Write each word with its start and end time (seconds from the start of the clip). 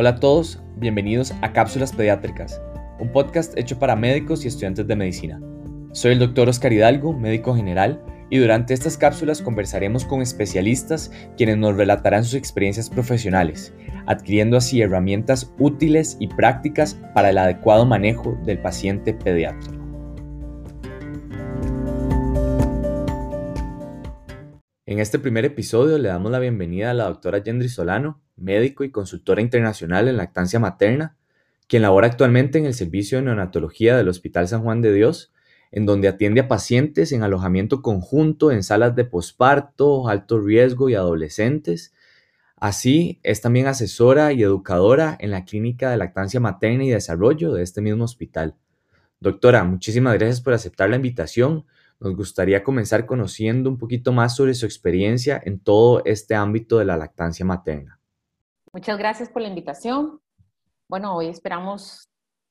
Hola 0.00 0.10
a 0.10 0.20
todos, 0.20 0.60
bienvenidos 0.76 1.34
a 1.42 1.52
Cápsulas 1.52 1.92
Pediátricas, 1.92 2.62
un 3.00 3.10
podcast 3.10 3.58
hecho 3.58 3.80
para 3.80 3.96
médicos 3.96 4.44
y 4.44 4.46
estudiantes 4.46 4.86
de 4.86 4.94
medicina. 4.94 5.40
Soy 5.90 6.12
el 6.12 6.20
doctor 6.20 6.48
Oscar 6.48 6.72
Hidalgo, 6.72 7.12
médico 7.12 7.52
general, 7.52 8.00
y 8.30 8.38
durante 8.38 8.74
estas 8.74 8.96
cápsulas 8.96 9.42
conversaremos 9.42 10.04
con 10.04 10.22
especialistas 10.22 11.10
quienes 11.36 11.56
nos 11.56 11.76
relatarán 11.76 12.22
sus 12.22 12.34
experiencias 12.34 12.88
profesionales, 12.88 13.74
adquiriendo 14.06 14.56
así 14.56 14.80
herramientas 14.80 15.52
útiles 15.58 16.16
y 16.20 16.28
prácticas 16.28 16.94
para 17.12 17.30
el 17.30 17.38
adecuado 17.38 17.84
manejo 17.84 18.38
del 18.44 18.60
paciente 18.60 19.14
pediátrico. 19.14 19.84
En 24.86 25.00
este 25.00 25.18
primer 25.18 25.44
episodio 25.44 25.98
le 25.98 26.08
damos 26.08 26.30
la 26.30 26.38
bienvenida 26.38 26.92
a 26.92 26.94
la 26.94 27.06
doctora 27.06 27.42
Yendri 27.42 27.68
Solano, 27.68 28.22
médico 28.38 28.84
y 28.84 28.90
consultora 28.90 29.40
internacional 29.40 30.08
en 30.08 30.16
lactancia 30.16 30.58
materna, 30.58 31.16
quien 31.66 31.82
labora 31.82 32.06
actualmente 32.06 32.58
en 32.58 32.66
el 32.66 32.74
servicio 32.74 33.18
de 33.18 33.24
neonatología 33.24 33.96
del 33.96 34.08
Hospital 34.08 34.48
San 34.48 34.62
Juan 34.62 34.80
de 34.80 34.92
Dios, 34.92 35.32
en 35.70 35.84
donde 35.86 36.08
atiende 36.08 36.40
a 36.40 36.48
pacientes 36.48 37.12
en 37.12 37.22
alojamiento 37.22 37.82
conjunto 37.82 38.50
en 38.50 38.62
salas 38.62 38.96
de 38.96 39.04
posparto, 39.04 40.08
alto 40.08 40.40
riesgo 40.40 40.88
y 40.88 40.94
adolescentes. 40.94 41.92
Así, 42.56 43.20
es 43.22 43.40
también 43.42 43.66
asesora 43.66 44.32
y 44.32 44.42
educadora 44.42 45.16
en 45.20 45.30
la 45.30 45.44
clínica 45.44 45.90
de 45.90 45.98
lactancia 45.98 46.40
materna 46.40 46.84
y 46.84 46.90
desarrollo 46.90 47.52
de 47.52 47.62
este 47.62 47.82
mismo 47.82 48.04
hospital. 48.04 48.54
Doctora, 49.20 49.64
muchísimas 49.64 50.14
gracias 50.14 50.40
por 50.40 50.54
aceptar 50.54 50.88
la 50.88 50.96
invitación 50.96 51.66
nos 52.00 52.14
gustaría 52.14 52.62
comenzar 52.62 53.06
conociendo 53.06 53.68
un 53.68 53.76
poquito 53.76 54.12
más 54.12 54.36
sobre 54.36 54.54
su 54.54 54.66
experiencia 54.66 55.40
en 55.44 55.58
todo 55.58 56.02
este 56.04 56.34
ámbito 56.36 56.78
de 56.78 56.84
la 56.84 56.96
lactancia 56.96 57.44
materna. 57.44 57.97
Muchas 58.78 58.96
gracias 58.96 59.28
por 59.28 59.42
la 59.42 59.48
invitación. 59.48 60.20
Bueno, 60.88 61.16
hoy 61.16 61.26
esperamos 61.26 62.08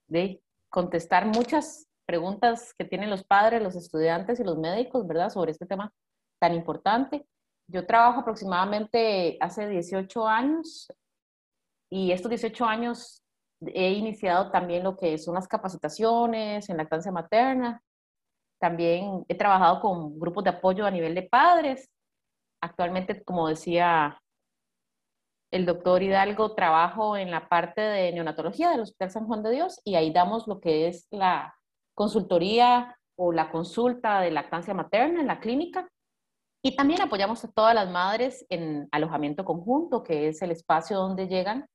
de 0.10 0.44
contestar 0.68 1.26
muchas 1.26 1.88
preguntas 2.06 2.74
que 2.78 2.84
tienen 2.84 3.10
los 3.10 3.24
padres, 3.24 3.64
los 3.64 3.78
estudiantes 3.78 4.38
y 4.42 4.44
los 4.44 4.58
médicos, 4.58 5.08
¿verdad? 5.08 5.30
Sobre 5.30 5.54
este 5.54 5.66
tema 5.66 5.94
tan 6.38 6.54
importante. 6.54 7.26
Yo 7.72 7.86
trabajo 7.86 8.20
aproximadamente 8.20 9.38
hace 9.40 9.70
18 9.70 10.28
años 10.28 10.92
y 11.90 12.12
estos 12.12 12.28
18 12.28 12.66
años 12.66 13.24
he 13.62 13.92
iniciado 13.92 14.52
también 14.52 14.84
lo 14.84 14.98
que 14.98 15.18
son 15.18 15.36
las 15.36 15.48
capacitaciones 15.48 16.68
en 16.68 16.76
lactancia 16.76 17.10
materna 17.10 17.82
también 18.60 19.24
he 19.30 19.36
trabajado 19.36 19.80
con 19.80 20.20
grupos 20.20 20.44
de 20.44 20.50
apoyo 20.50 20.86
a 20.86 20.92
nivel 20.92 21.16
de 21.16 21.24
padres. 21.24 21.90
Actualmente, 22.60 23.24
como 23.24 23.48
decía 23.48 24.20
el 25.52 25.66
doctor 25.66 26.04
Hidalgo, 26.04 26.56
trabajo 26.56 27.18
en 27.18 27.32
la 27.32 27.48
parte 27.48 27.82
de 27.82 28.12
neonatología 28.12 28.70
del 28.70 28.82
Hospital 28.82 29.12
San 29.12 29.28
Juan 29.28 29.44
de 29.44 29.52
Dios 29.52 29.82
y 29.84 29.96
ahí 29.96 30.12
damos 30.12 30.48
lo 30.48 30.60
que 30.60 30.88
es 30.88 31.08
la 31.12 31.56
consultoría 31.96 32.98
o 33.16 33.32
la 33.32 33.50
consulta 33.50 34.20
de 34.22 34.32
lactancia 34.32 34.74
materna 34.74 35.22
en 35.22 35.28
la 35.28 35.40
clínica. 35.40 35.88
Y 36.64 36.76
también 36.76 37.02
apoyamos 37.02 37.44
a 37.46 37.52
todas 37.52 37.74
las 37.74 37.90
madres 37.90 38.46
en 38.50 38.88
alojamiento 38.92 39.46
conjunto, 39.46 40.04
que 40.04 40.28
es 40.28 40.42
el 40.42 40.52
espacio 40.52 40.98
donde 40.98 41.28
llegan 41.28 41.66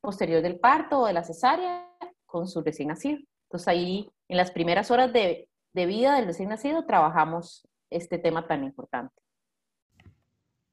posterior 0.00 0.42
del 0.42 0.60
parto 0.60 1.00
o 1.00 1.06
de 1.06 1.12
la 1.12 1.24
cesárea 1.24 1.88
con 2.26 2.48
su 2.48 2.60
recién 2.60 2.88
nacido. 2.88 3.18
Entonces 3.48 3.68
ahí 3.68 4.10
en 4.28 4.36
las 4.36 4.50
primeras 4.50 4.90
horas 4.90 5.12
de 5.12 5.48
de 5.74 5.86
vida 5.86 6.16
del 6.16 6.26
recién 6.26 6.50
nacido 6.50 6.84
trabajamos 6.84 7.66
este 7.90 8.18
tema 8.18 8.46
tan 8.46 8.64
importante. 8.64 9.14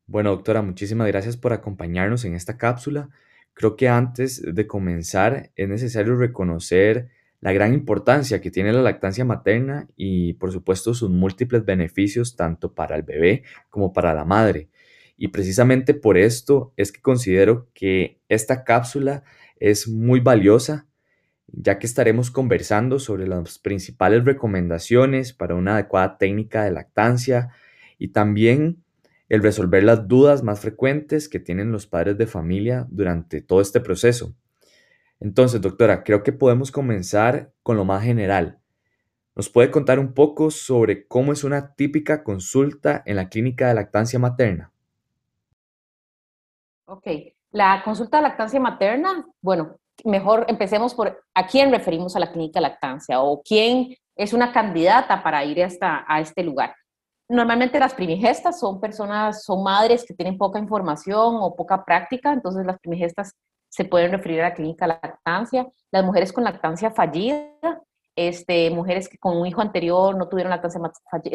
Bueno, 0.10 0.32
doctora, 0.32 0.64
muchísimas 0.64 1.08
gracias 1.08 1.38
por 1.38 1.54
acompañarnos 1.54 2.26
en 2.26 2.34
esta 2.34 2.58
cápsula. 2.58 3.10
Creo 3.54 3.76
que 3.76 3.90
antes 3.90 4.42
de 4.42 4.66
comenzar 4.66 5.52
es 5.56 5.70
necesario 5.70 6.16
reconocer 6.16 7.10
la 7.42 7.54
gran 7.54 7.76
importancia 7.76 8.42
que 8.42 8.50
tiene 8.50 8.74
la 8.74 8.82
lactancia 8.82 9.24
materna 9.24 9.88
y 9.96 10.34
por 10.34 10.52
supuesto 10.52 10.96
sus 10.96 11.12
múltiples 11.12 11.64
beneficios 11.64 12.36
tanto 12.36 12.74
para 12.74 12.96
el 12.96 13.04
bebé 13.04 13.44
como 13.70 13.94
para 13.94 14.16
la 14.16 14.26
madre. 14.26 14.70
Y 15.16 15.28
precisamente 15.28 15.94
por 15.94 16.18
esto 16.18 16.74
es 16.76 16.92
que 16.92 17.02
considero 17.02 17.70
que 17.76 18.20
esta 18.30 18.64
cápsula 18.64 19.24
es 19.60 19.88
muy 19.88 20.22
valiosa 20.22 20.88
ya 21.52 21.78
que 21.78 21.86
estaremos 21.86 22.32
conversando 22.32 22.98
sobre 22.98 23.28
las 23.28 23.60
principales 23.60 24.26
recomendaciones 24.26 25.34
para 25.34 25.54
una 25.54 25.74
adecuada 25.76 26.18
técnica 26.18 26.64
de 26.64 26.72
lactancia 26.72 27.50
y 28.00 28.08
también 28.08 28.84
el 29.30 29.44
resolver 29.44 29.84
las 29.84 30.08
dudas 30.08 30.44
más 30.44 30.60
frecuentes 30.60 31.30
que 31.30 31.40
tienen 31.40 31.72
los 31.72 31.86
padres 31.86 32.18
de 32.18 32.28
familia 32.28 32.88
durante 32.90 33.42
todo 33.42 33.62
este 33.62 33.80
proceso. 33.80 34.34
Entonces, 35.20 35.62
doctora, 35.62 36.04
creo 36.04 36.24
que 36.24 36.34
podemos 36.34 36.72
comenzar 36.72 37.52
con 37.62 37.78
lo 37.78 37.86
más 37.86 38.04
general. 38.04 38.60
¿Nos 39.36 39.50
puede 39.50 39.70
contar 39.70 40.00
un 40.00 40.14
poco 40.14 40.50
sobre 40.50 41.08
cómo 41.08 41.32
es 41.32 41.44
una 41.44 41.76
típica 41.76 42.24
consulta 42.24 43.04
en 43.06 43.16
la 43.16 43.30
clínica 43.30 43.68
de 43.68 43.76
lactancia 43.76 44.18
materna? 44.18 44.72
Ok, 46.86 47.08
la 47.52 47.82
consulta 47.84 48.18
de 48.18 48.24
lactancia 48.24 48.60
materna, 48.60 49.28
bueno, 49.42 49.78
mejor 50.06 50.46
empecemos 50.48 50.94
por 50.96 51.24
a 51.34 51.48
quién 51.48 51.72
referimos 51.72 52.16
a 52.16 52.20
la 52.20 52.32
clínica 52.32 52.60
lactancia 52.60 53.22
o 53.22 53.42
quién 53.44 53.96
es 54.16 54.34
una 54.34 54.52
candidata 54.52 55.22
para 55.22 55.46
ir 55.46 55.64
hasta 55.64 56.04
a 56.08 56.20
este 56.20 56.44
lugar. 56.44 56.74
Normalmente 57.30 57.80
las 57.80 57.94
primigestas 57.94 58.60
son 58.60 58.80
personas, 58.80 59.44
son 59.44 59.64
madres 59.64 60.04
que 60.06 60.14
tienen 60.14 60.38
poca 60.38 60.60
información 60.60 61.38
o 61.40 61.56
poca 61.56 61.86
práctica, 61.86 62.34
entonces 62.34 62.66
las 62.66 62.80
primigestas 62.80 63.36
se 63.70 63.86
pueden 63.86 64.12
referir 64.12 64.42
a 64.42 64.50
la 64.50 64.54
clínica 64.56 64.88
lactancia. 64.88 65.68
Las 65.92 66.04
mujeres 66.04 66.34
con 66.34 66.44
lactancia 66.44 66.90
fallida, 66.90 67.46
este, 68.16 68.72
mujeres 68.72 69.08
que 69.08 69.18
con 69.20 69.38
un 69.38 69.46
hijo 69.46 69.62
anterior 69.62 70.18
no 70.18 70.28
tuvieron, 70.28 70.50
lactancia, 70.50 70.82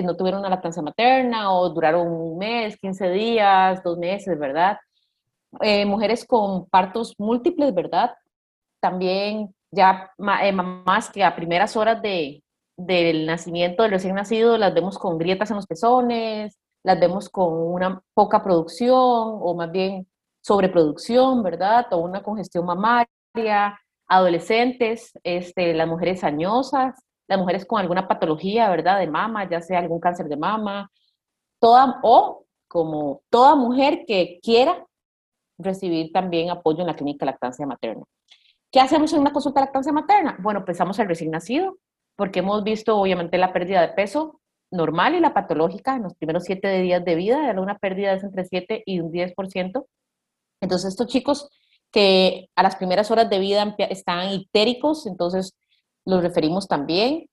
no 0.02 0.16
tuvieron 0.16 0.40
una 0.40 0.50
lactancia 0.50 0.82
materna 0.82 1.52
o 1.52 1.70
duraron 1.70 2.08
un 2.08 2.38
mes, 2.38 2.76
15 2.76 3.10
días, 3.10 3.82
dos 3.82 3.96
meses, 3.96 4.36
¿verdad? 4.38 4.78
Eh, 5.60 5.86
mujeres 5.86 6.26
con 6.26 6.66
partos 6.68 7.14
múltiples, 7.18 7.72
¿verdad? 7.72 8.10
también 8.84 9.48
ya 9.70 10.10
eh, 10.42 10.52
mamás 10.52 11.08
que 11.08 11.24
a 11.24 11.34
primeras 11.34 11.74
horas 11.74 12.02
de, 12.02 12.43
del 12.76 13.26
nacimiento 13.26 13.82
del 13.82 13.92
recién 13.92 14.14
nacido 14.14 14.58
las 14.58 14.74
vemos 14.74 14.98
con 14.98 15.18
grietas 15.18 15.50
en 15.50 15.56
los 15.56 15.66
pezones, 15.66 16.58
las 16.82 17.00
vemos 17.00 17.28
con 17.28 17.52
una 17.52 18.02
poca 18.14 18.42
producción 18.42 18.98
o 18.98 19.54
más 19.54 19.70
bien 19.70 20.06
sobreproducción, 20.42 21.42
¿verdad? 21.42 21.86
O 21.92 21.98
una 21.98 22.22
congestión 22.22 22.66
mamaria, 22.66 23.78
adolescentes, 24.06 25.12
este, 25.22 25.72
las 25.74 25.88
mujeres 25.88 26.22
añosas, 26.24 26.94
las 27.26 27.38
mujeres 27.38 27.64
con 27.64 27.80
alguna 27.80 28.06
patología, 28.06 28.68
¿verdad? 28.68 28.98
De 28.98 29.06
mama, 29.06 29.48
ya 29.48 29.62
sea 29.62 29.78
algún 29.78 30.00
cáncer 30.00 30.28
de 30.28 30.36
mama, 30.36 30.90
toda, 31.58 32.00
o 32.02 32.44
como 32.68 33.22
toda 33.30 33.54
mujer 33.56 34.04
que 34.06 34.38
quiera 34.42 34.86
recibir 35.58 36.12
también 36.12 36.50
apoyo 36.50 36.80
en 36.80 36.88
la 36.88 36.96
clínica 36.96 37.24
de 37.24 37.32
lactancia 37.32 37.66
materna. 37.66 38.04
¿Qué 38.70 38.80
hacemos 38.80 39.12
en 39.12 39.20
una 39.20 39.32
consulta 39.32 39.60
de 39.60 39.66
lactancia 39.66 39.92
materna? 39.92 40.36
Bueno, 40.40 40.64
pensamos 40.64 40.98
el 40.98 41.08
recién 41.08 41.30
nacido, 41.30 41.78
porque 42.16 42.40
hemos 42.40 42.62
visto 42.64 42.96
obviamente 42.96 43.38
la 43.38 43.52
pérdida 43.52 43.80
de 43.82 43.88
peso 43.88 44.40
normal 44.70 45.14
y 45.14 45.20
la 45.20 45.34
patológica 45.34 45.96
en 45.96 46.04
los 46.04 46.14
primeros 46.14 46.44
siete 46.44 46.80
días 46.80 47.04
de 47.04 47.14
vida, 47.14 47.52
de 47.52 47.60
una 47.60 47.78
pérdida 47.78 48.16
de 48.16 48.26
entre 48.26 48.44
7 48.44 48.82
y 48.84 49.00
un 49.00 49.12
10%. 49.12 49.86
Entonces, 50.60 50.90
estos 50.90 51.06
chicos 51.06 51.48
que 51.92 52.48
a 52.56 52.62
las 52.62 52.76
primeras 52.76 53.10
horas 53.10 53.30
de 53.30 53.38
vida 53.38 53.76
están 53.78 54.30
histéricos, 54.30 55.06
entonces 55.06 55.54
los 56.04 56.22
referimos 56.22 56.66
también. 56.66 57.26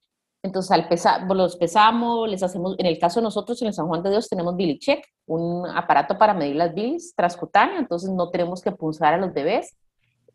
Entonces, 0.44 0.72
al 0.72 0.88
pesar, 0.88 1.24
los 1.32 1.56
pesamos, 1.58 2.30
les 2.30 2.42
hacemos, 2.44 2.76
en 2.78 2.86
el 2.86 3.00
caso 3.00 3.20
de 3.20 3.26
nosotros 3.26 3.62
en 3.62 3.70
el 3.70 3.74
San 3.74 3.88
Juan 3.88 4.02
de 4.04 4.10
Dios 4.10 4.28
tenemos 4.28 4.56
check, 4.80 5.06
un 5.28 5.68
aparato 5.68 6.18
para 6.18 6.34
medir 6.34 6.56
las 6.56 6.74
bilis 6.74 7.14
transcutánea, 7.16 7.80
entonces 7.80 8.10
no 8.10 8.30
tenemos 8.30 8.62
que 8.62 8.72
punzar 8.72 9.14
a 9.14 9.18
los 9.18 9.34
bebés. 9.34 9.76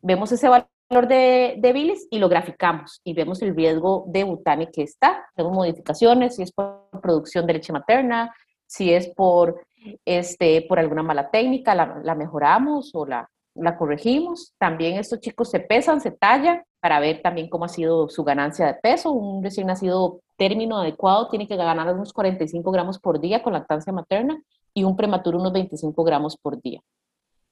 Vemos 0.02 0.30
ese 0.30 0.48
valor 0.48 0.68
de, 0.88 1.56
de, 1.58 1.72
bilis 1.72 2.06
y 2.10 2.18
lo 2.18 2.28
graficamos 2.28 3.00
y 3.04 3.12
vemos 3.12 3.42
el 3.42 3.54
riesgo 3.54 4.04
de 4.08 4.24
butane 4.24 4.70
que 4.70 4.82
está. 4.82 5.26
Tenemos 5.34 5.56
modificaciones, 5.56 6.36
si 6.36 6.42
es 6.42 6.52
por 6.52 6.88
producción 7.02 7.46
de 7.46 7.54
leche 7.54 7.72
materna, 7.72 8.34
si 8.66 8.92
es 8.92 9.08
por, 9.08 9.66
este, 10.04 10.64
por 10.68 10.78
alguna 10.78 11.02
mala 11.02 11.30
técnica, 11.30 11.74
la, 11.74 12.00
la 12.02 12.14
mejoramos 12.14 12.94
o 12.94 13.04
la, 13.04 13.28
la 13.54 13.76
corregimos. 13.76 14.54
También 14.58 14.98
estos 14.98 15.20
chicos 15.20 15.50
se 15.50 15.60
pesan, 15.60 16.00
se 16.00 16.12
tallan 16.12 16.62
para 16.80 17.00
ver 17.00 17.20
también 17.22 17.48
cómo 17.48 17.64
ha 17.64 17.68
sido 17.68 18.08
su 18.08 18.22
ganancia 18.22 18.66
de 18.66 18.74
peso. 18.74 19.10
Un 19.10 19.42
recién 19.42 19.66
nacido 19.66 20.20
término 20.36 20.78
adecuado 20.78 21.28
tiene 21.28 21.48
que 21.48 21.56
ganar 21.56 21.92
unos 21.94 22.12
45 22.12 22.70
gramos 22.70 22.98
por 22.98 23.20
día 23.20 23.42
con 23.42 23.54
lactancia 23.54 23.92
materna 23.92 24.40
y 24.72 24.84
un 24.84 24.96
prematuro 24.96 25.38
unos 25.38 25.52
25 25.52 26.04
gramos 26.04 26.36
por 26.36 26.60
día 26.60 26.80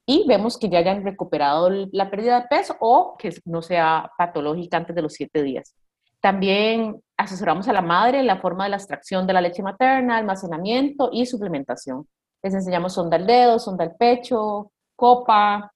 y 0.05 0.25
vemos 0.27 0.57
que 0.57 0.69
ya 0.69 0.79
hayan 0.79 1.03
recuperado 1.03 1.69
la 1.69 2.09
pérdida 2.09 2.41
de 2.41 2.47
peso 2.47 2.75
o 2.79 3.15
que 3.17 3.33
no 3.45 3.61
sea 3.61 4.11
patológica 4.17 4.77
antes 4.77 4.95
de 4.95 5.01
los 5.01 5.13
siete 5.13 5.41
días. 5.41 5.73
También 6.19 7.01
asesoramos 7.17 7.67
a 7.67 7.73
la 7.73 7.81
madre 7.81 8.19
en 8.19 8.27
la 8.27 8.39
forma 8.39 8.65
de 8.65 8.71
la 8.71 8.77
extracción 8.77 9.25
de 9.27 9.33
la 9.33 9.41
leche 9.41 9.63
materna, 9.63 10.17
almacenamiento 10.17 11.09
y 11.11 11.25
suplementación. 11.25 12.07
Les 12.43 12.53
enseñamos 12.53 12.93
sonda 12.93 13.17
al 13.17 13.25
dedo, 13.25 13.59
sonda 13.59 13.83
al 13.83 13.95
pecho, 13.95 14.71
copa, 14.95 15.71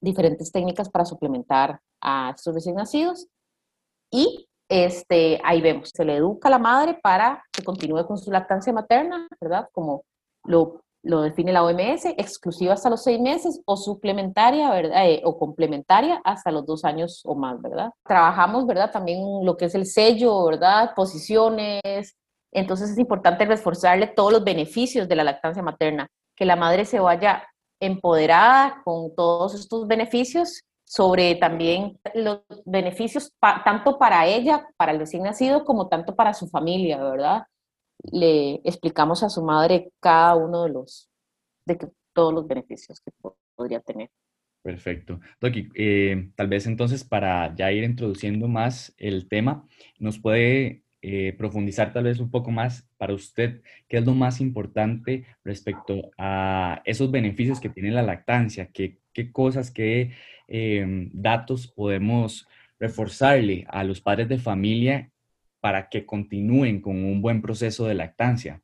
diferentes 0.00 0.52
técnicas 0.52 0.88
para 0.88 1.04
suplementar 1.04 1.80
a 2.00 2.32
estos 2.36 2.54
recién 2.54 2.76
nacidos 2.76 3.26
y 4.10 4.48
este, 4.68 5.40
ahí 5.44 5.60
vemos, 5.60 5.90
se 5.94 6.04
le 6.04 6.16
educa 6.16 6.48
a 6.48 6.50
la 6.50 6.58
madre 6.58 6.98
para 7.02 7.42
que 7.52 7.62
continúe 7.62 8.06
con 8.06 8.18
su 8.18 8.30
lactancia 8.30 8.72
materna, 8.72 9.28
¿verdad? 9.40 9.68
Como 9.72 10.04
lo, 10.44 10.82
lo 11.06 11.22
define 11.22 11.52
la 11.52 11.62
OMS, 11.62 12.06
exclusiva 12.16 12.74
hasta 12.74 12.90
los 12.90 13.04
seis 13.04 13.20
meses 13.20 13.60
o 13.64 13.76
suplementaria, 13.76 14.70
¿verdad? 14.70 15.08
Eh, 15.08 15.22
o 15.24 15.38
complementaria 15.38 16.20
hasta 16.24 16.50
los 16.50 16.66
dos 16.66 16.84
años 16.84 17.22
o 17.24 17.34
más, 17.34 17.60
¿verdad? 17.62 17.90
Trabajamos, 18.04 18.66
¿verdad? 18.66 18.90
También 18.90 19.20
lo 19.44 19.56
que 19.56 19.66
es 19.66 19.74
el 19.74 19.86
sello, 19.86 20.44
¿verdad? 20.44 20.92
Posiciones. 20.94 22.16
Entonces 22.52 22.90
es 22.90 22.98
importante 22.98 23.44
reforzarle 23.44 24.08
todos 24.08 24.32
los 24.32 24.44
beneficios 24.44 25.08
de 25.08 25.16
la 25.16 25.24
lactancia 25.24 25.62
materna, 25.62 26.08
que 26.36 26.44
la 26.44 26.56
madre 26.56 26.84
se 26.84 26.98
vaya 26.98 27.46
empoderada 27.80 28.82
con 28.84 29.14
todos 29.14 29.54
estos 29.54 29.86
beneficios 29.86 30.62
sobre 30.84 31.34
también 31.34 31.98
los 32.14 32.40
beneficios 32.64 33.32
tanto 33.64 33.98
para 33.98 34.26
ella, 34.26 34.68
para 34.76 34.92
el 34.92 34.98
recién 34.98 35.22
nacido, 35.24 35.64
como 35.64 35.88
tanto 35.88 36.14
para 36.14 36.32
su 36.32 36.48
familia, 36.48 37.02
¿verdad? 37.02 37.44
Le 38.12 38.60
explicamos 38.64 39.22
a 39.22 39.28
su 39.28 39.42
madre 39.42 39.90
cada 40.00 40.34
uno 40.34 40.64
de 40.64 40.70
los, 40.70 41.10
de 41.66 41.78
todos 42.12 42.34
los 42.34 42.46
beneficios 42.46 43.00
que 43.00 43.12
podría 43.54 43.80
tener. 43.80 44.10
Perfecto. 44.62 45.20
Doki, 45.40 45.68
eh, 45.74 46.30
tal 46.34 46.48
vez 46.48 46.66
entonces 46.66 47.04
para 47.04 47.54
ya 47.54 47.70
ir 47.70 47.84
introduciendo 47.84 48.48
más 48.48 48.92
el 48.96 49.28
tema, 49.28 49.64
nos 49.98 50.18
puede 50.18 50.82
eh, 51.02 51.34
profundizar 51.38 51.92
tal 51.92 52.04
vez 52.04 52.18
un 52.18 52.30
poco 52.30 52.50
más 52.50 52.88
para 52.96 53.14
usted, 53.14 53.62
qué 53.86 53.98
es 53.98 54.04
lo 54.04 54.14
más 54.14 54.40
importante 54.40 55.24
respecto 55.44 56.10
a 56.18 56.82
esos 56.84 57.10
beneficios 57.12 57.60
que 57.60 57.68
tiene 57.68 57.92
la 57.92 58.02
lactancia, 58.02 58.70
qué, 58.72 58.98
qué 59.12 59.30
cosas, 59.30 59.70
qué 59.70 60.12
Em, 60.48 61.10
datos 61.12 61.66
podemos 61.66 62.46
reforzarle 62.78 63.66
a 63.68 63.82
los 63.82 64.00
padres 64.00 64.28
de 64.28 64.38
familia 64.38 65.10
para 65.66 65.88
que 65.88 66.06
continúen 66.06 66.80
con 66.80 66.94
un 66.94 67.20
buen 67.20 67.42
proceso 67.42 67.86
de 67.86 67.94
lactancia? 67.94 68.62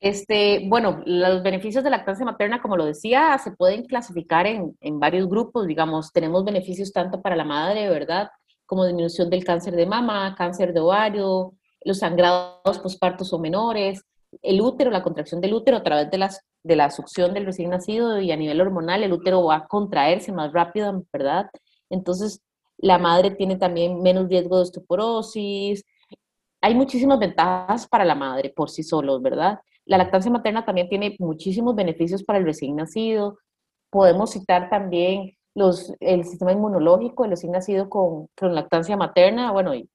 Este, 0.00 0.66
bueno, 0.66 1.02
los 1.04 1.42
beneficios 1.42 1.84
de 1.84 1.90
lactancia 1.90 2.24
materna, 2.24 2.62
como 2.62 2.78
lo 2.78 2.86
decía, 2.86 3.36
se 3.36 3.50
pueden 3.50 3.84
clasificar 3.84 4.46
en, 4.46 4.74
en, 4.80 4.98
varios 4.98 5.28
grupos. 5.28 5.66
Digamos, 5.66 6.10
tenemos 6.10 6.46
beneficios 6.46 6.94
tanto 6.94 7.20
para 7.20 7.36
la 7.36 7.44
madre, 7.44 7.90
¿verdad? 7.90 8.30
Como 8.64 8.86
disminución 8.86 9.28
del 9.28 9.44
cáncer 9.44 9.76
de 9.76 9.84
mama, 9.84 10.34
cáncer 10.34 10.72
de 10.72 10.80
ovario, 10.80 11.52
los 11.84 11.98
sangrados 11.98 12.78
pospartos 12.78 13.30
o 13.34 13.38
menores, 13.38 14.02
el 14.40 14.62
útero, 14.62 14.90
la 14.90 15.02
contracción 15.02 15.42
del 15.42 15.52
útero 15.52 15.76
a 15.76 15.82
través 15.82 16.10
de, 16.10 16.16
las, 16.16 16.40
de 16.62 16.76
la 16.76 16.90
succión 16.90 17.34
del 17.34 17.44
recién 17.44 17.68
nacido 17.68 18.18
y 18.18 18.32
a 18.32 18.36
nivel 18.38 18.62
hormonal 18.62 19.02
el 19.02 19.12
útero 19.12 19.44
va 19.44 19.56
a 19.56 19.66
contraerse 19.66 20.32
más 20.32 20.54
rápido, 20.54 21.04
¿verdad? 21.12 21.50
Entonces, 21.90 22.40
la 22.82 22.98
madre 22.98 23.30
tiene 23.30 23.56
también 23.56 24.02
menos 24.02 24.28
riesgo 24.28 24.56
de 24.56 24.62
osteoporosis. 24.62 25.84
Hay 26.60 26.74
muchísimas 26.74 27.18
ventajas 27.18 27.86
para 27.86 28.04
la 28.04 28.16
madre 28.16 28.50
por 28.50 28.70
sí 28.70 28.82
solos, 28.82 29.22
¿verdad? 29.22 29.60
La 29.84 29.98
lactancia 29.98 30.30
materna 30.30 30.64
también 30.64 30.88
tiene 30.88 31.16
muchísimos 31.18 31.74
beneficios 31.76 32.24
para 32.24 32.38
el 32.40 32.44
recién 32.44 32.76
nacido. 32.76 33.38
Podemos 33.88 34.32
citar 34.32 34.68
también 34.68 35.36
los, 35.54 35.94
el 36.00 36.24
sistema 36.24 36.52
inmunológico 36.52 37.22
del 37.22 37.30
recién 37.30 37.52
nacido 37.52 37.88
con, 37.88 38.26
con 38.36 38.54
lactancia 38.54 38.96
materna, 38.96 39.52
bueno, 39.52 39.74
y 39.74 39.88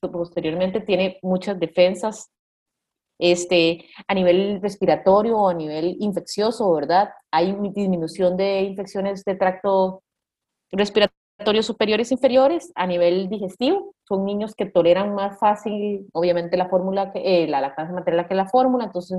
posteriormente 0.00 0.80
tiene 0.80 1.18
muchas 1.22 1.58
defensas 1.58 2.30
este, 3.18 3.86
a 4.06 4.14
nivel 4.14 4.60
respiratorio 4.60 5.38
o 5.38 5.48
a 5.48 5.54
nivel 5.54 5.96
infeccioso, 6.00 6.70
¿verdad? 6.74 7.10
Hay 7.30 7.56
disminución 7.74 8.36
de 8.36 8.60
infecciones 8.60 9.24
de 9.24 9.36
tracto 9.36 10.02
respiratorio 10.70 11.23
superiores 11.62 12.10
e 12.10 12.14
inferiores 12.14 12.72
a 12.74 12.86
nivel 12.86 13.28
digestivo. 13.28 13.94
Son 14.06 14.24
niños 14.24 14.54
que 14.54 14.66
toleran 14.66 15.14
más 15.14 15.38
fácil, 15.38 16.06
obviamente, 16.12 16.56
la 16.56 16.68
fórmula, 16.68 17.12
que, 17.12 17.44
eh, 17.44 17.46
la 17.48 17.60
lactancia 17.60 17.94
materna 17.94 18.28
que 18.28 18.34
la 18.34 18.46
fórmula, 18.46 18.84
entonces 18.84 19.18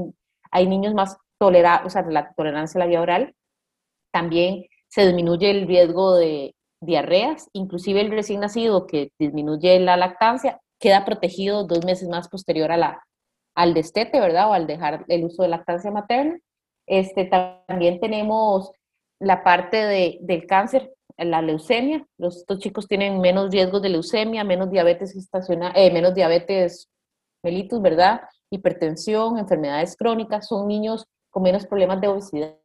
hay 0.51 0.67
niños 0.67 0.93
más 0.93 1.17
tolerados, 1.39 1.87
o 1.87 1.89
sea, 1.89 2.03
la 2.03 2.33
tolerancia 2.33 2.79
a 2.79 2.83
la 2.83 2.87
vía 2.87 3.01
oral. 3.01 3.35
También 4.11 4.65
se 4.87 5.05
disminuye 5.05 5.51
el 5.51 5.67
riesgo 5.67 6.15
de 6.15 6.55
diarreas, 6.81 7.49
inclusive 7.53 8.01
el 8.01 8.11
recién 8.11 8.41
nacido 8.41 8.87
que 8.87 9.11
disminuye 9.19 9.79
la 9.79 9.97
lactancia 9.97 10.59
queda 10.79 11.05
protegido 11.05 11.65
dos 11.65 11.85
meses 11.85 12.07
más 12.09 12.27
posterior 12.29 12.71
a 12.71 12.77
la, 12.77 13.03
al 13.55 13.73
destete, 13.73 14.19
¿verdad? 14.19 14.49
O 14.49 14.53
al 14.53 14.67
dejar 14.67 15.05
el 15.07 15.25
uso 15.25 15.43
de 15.43 15.49
lactancia 15.49 15.91
materna. 15.91 16.37
Este, 16.85 17.25
también 17.25 17.99
tenemos 17.99 18.71
la 19.19 19.43
parte 19.43 19.77
de, 19.77 20.17
del 20.21 20.45
cáncer, 20.45 20.93
la 21.17 21.41
leucemia. 21.41 22.05
Los, 22.17 22.37
estos 22.37 22.59
chicos 22.59 22.87
tienen 22.87 23.19
menos 23.19 23.51
riesgos 23.51 23.81
de 23.81 23.89
leucemia, 23.89 24.43
menos 24.43 24.69
diabetes 24.69 25.15
estacional, 25.15 25.71
eh, 25.75 25.91
menos 25.91 26.13
diabetes 26.13 26.89
mellitus, 27.43 27.81
¿verdad? 27.81 28.21
Hipertensión, 28.49 29.37
enfermedades 29.37 29.95
crónicas. 29.95 30.47
Son 30.47 30.67
niños 30.67 31.05
con 31.29 31.43
menos 31.43 31.65
problemas 31.65 32.01
de 32.01 32.07
obesidad, 32.07 32.57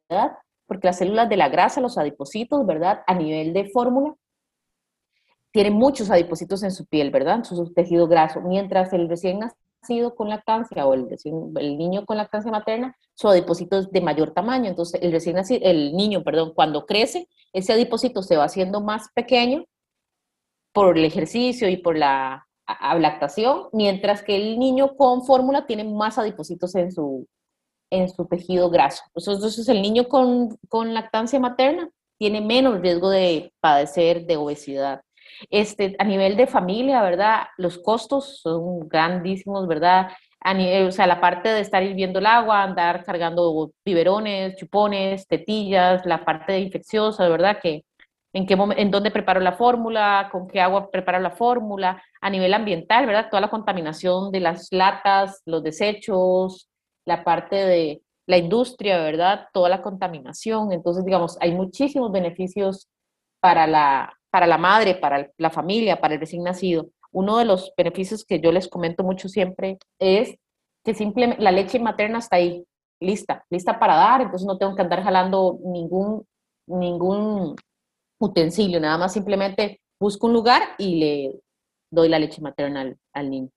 porque 0.67 0.87
las 0.87 0.99
células 0.99 1.29
de 1.29 1.37
la 1.37 1.49
grasa, 1.49 1.81
los 1.81 1.99
adipocitos, 1.99 2.65
¿verdad? 2.67 3.03
A 3.07 3.15
nivel 3.15 3.53
de 3.53 3.69
fórmula, 3.71 4.15
tienen 5.53 5.75
muchos 5.75 6.11
adipocitos 6.11 6.63
en 6.63 6.71
su 6.71 6.87
piel, 6.87 7.11
¿verdad? 7.11 7.37
En 7.37 7.45
su 7.45 7.73
tejido 7.73 8.07
graso, 8.07 8.41
mientras 8.41 8.93
el 8.93 9.09
recién 9.09 9.41
nacido 9.41 9.70
con 10.15 10.29
lactancia 10.29 10.87
o 10.87 10.95
el, 10.95 11.09
el 11.57 11.79
niño 11.79 12.05
con 12.05 12.17
lactancia 12.17 12.51
materna, 12.51 12.97
su 13.15 13.29
adipocito 13.29 13.79
es 13.79 13.91
de 13.91 14.01
mayor 14.01 14.33
tamaño. 14.33 14.69
Entonces, 14.69 15.01
el 15.03 15.13
recién 15.13 15.37
nacido, 15.37 15.61
el 15.65 15.97
niño, 15.97 16.23
perdón, 16.23 16.53
cuando 16.55 16.87
crece, 16.87 17.29
ese 17.53 17.73
adipocito 17.73 18.23
se 18.23 18.37
va 18.37 18.45
haciendo 18.45 18.81
más 18.81 19.09
pequeño 19.15 19.65
por 20.73 20.97
el 20.97 21.05
ejercicio 21.05 21.69
y 21.69 21.77
por 21.77 21.97
la 21.97 22.47
lactación, 22.99 23.69
mientras 23.73 24.23
que 24.23 24.37
el 24.37 24.59
niño 24.59 24.97
con 24.97 25.25
fórmula 25.25 25.67
tiene 25.67 25.83
más 25.83 26.19
adipocitos 26.19 26.75
en 26.77 26.93
su, 26.93 27.27
en 27.91 28.09
su 28.09 28.27
tejido 28.27 28.71
graso. 28.71 29.03
Entonces, 29.15 29.69
el 29.69 29.83
niño 29.83 30.07
con, 30.09 30.57
con 30.69 30.95
lactancia 30.95 31.41
materna 31.41 31.91
tiene 32.17 32.41
menos 32.41 32.81
riesgo 32.81 33.11
de 33.11 33.53
padecer 33.61 34.27
de 34.27 34.37
obesidad. 34.37 35.01
Este, 35.49 35.97
a 35.99 36.05
nivel 36.05 36.37
de 36.37 36.47
familia, 36.47 37.03
¿verdad? 37.03 37.45
Los 37.57 37.79
costos 37.79 38.41
son 38.41 38.89
grandísimos, 38.89 39.67
¿verdad? 39.67 40.09
A 40.41 40.55
nivel, 40.55 40.89
o 40.89 40.93
sea, 40.93 41.07
la 41.07 41.21
parte 41.21 41.49
de 41.49 41.61
estar 41.61 41.83
hirviendo 41.83 42.19
el 42.19 42.27
agua, 42.27 42.63
andar 42.63 43.05
cargando 43.05 43.73
biberones, 43.85 44.57
chupones, 44.57 45.27
tetillas, 45.27 46.05
la 46.07 46.25
parte 46.25 46.53
de 46.53 46.61
infecciosa, 46.61 47.29
¿verdad? 47.29 47.59
Que 47.63 47.85
en 48.33 48.47
qué 48.47 48.55
en 48.77 48.91
dónde 48.91 49.11
preparo 49.11 49.41
la 49.41 49.53
fórmula, 49.53 50.29
con 50.31 50.47
qué 50.47 50.61
agua 50.61 50.91
preparo 50.91 51.19
la 51.19 51.31
fórmula, 51.31 52.03
a 52.21 52.31
nivel 52.31 52.55
ambiental, 52.55 53.07
¿verdad? 53.07 53.29
Toda 53.31 53.41
la 53.41 53.51
contaminación 53.51 54.31
de 54.31 54.41
las 54.41 54.69
latas, 54.73 55.43
los 55.47 55.63
desechos, 55.63 56.69
la 57.07 57.25
parte 57.25 57.57
de 57.57 58.03
la 58.27 58.39
industria, 58.39 59.03
¿verdad? 59.03 59.49
Toda 59.53 59.69
la 59.69 59.83
contaminación. 59.83 60.73
Entonces, 60.73 61.05
digamos, 61.05 61.37
hay 61.41 61.53
muchísimos 61.53 62.13
beneficios 62.13 62.89
para 63.41 63.67
la, 63.67 64.20
para 64.31 64.47
la 64.47 64.59
madre, 64.59 64.95
para 64.95 65.31
la 65.37 65.51
familia, 65.51 66.01
para 66.01 66.15
el 66.15 66.21
recién 66.21 66.43
nacido. 66.43 66.91
Uno 67.13 67.39
de 67.39 67.45
los 67.45 67.73
beneficios 67.77 68.25
que 68.25 68.41
yo 68.41 68.53
les 68.53 68.69
comento 68.69 69.03
mucho 69.03 69.29
siempre 69.29 69.79
es 69.99 70.37
que 70.85 70.95
simplemente 70.95 71.43
la 71.43 71.53
leche 71.53 71.79
materna 71.79 72.19
está 72.19 72.37
ahí, 72.37 72.65
lista, 73.01 73.45
lista 73.51 73.79
para 73.79 73.97
dar, 73.97 74.23
entonces 74.23 74.47
no 74.47 74.59
tengo 74.59 74.75
que 74.75 74.83
andar 74.83 75.03
jalando 75.03 75.59
ningún, 75.65 76.25
ningún 76.67 77.57
utensilio, 78.19 78.81
nada 78.81 78.99
más 78.99 79.13
simplemente 79.13 79.81
busco 79.99 80.27
un 80.27 80.35
lugar 80.35 80.63
y 80.79 80.99
le 80.99 81.41
doy 81.91 82.09
la 82.09 82.19
leche 82.19 82.41
materna 82.41 82.95
al, 83.13 83.31
niño. 83.31 83.51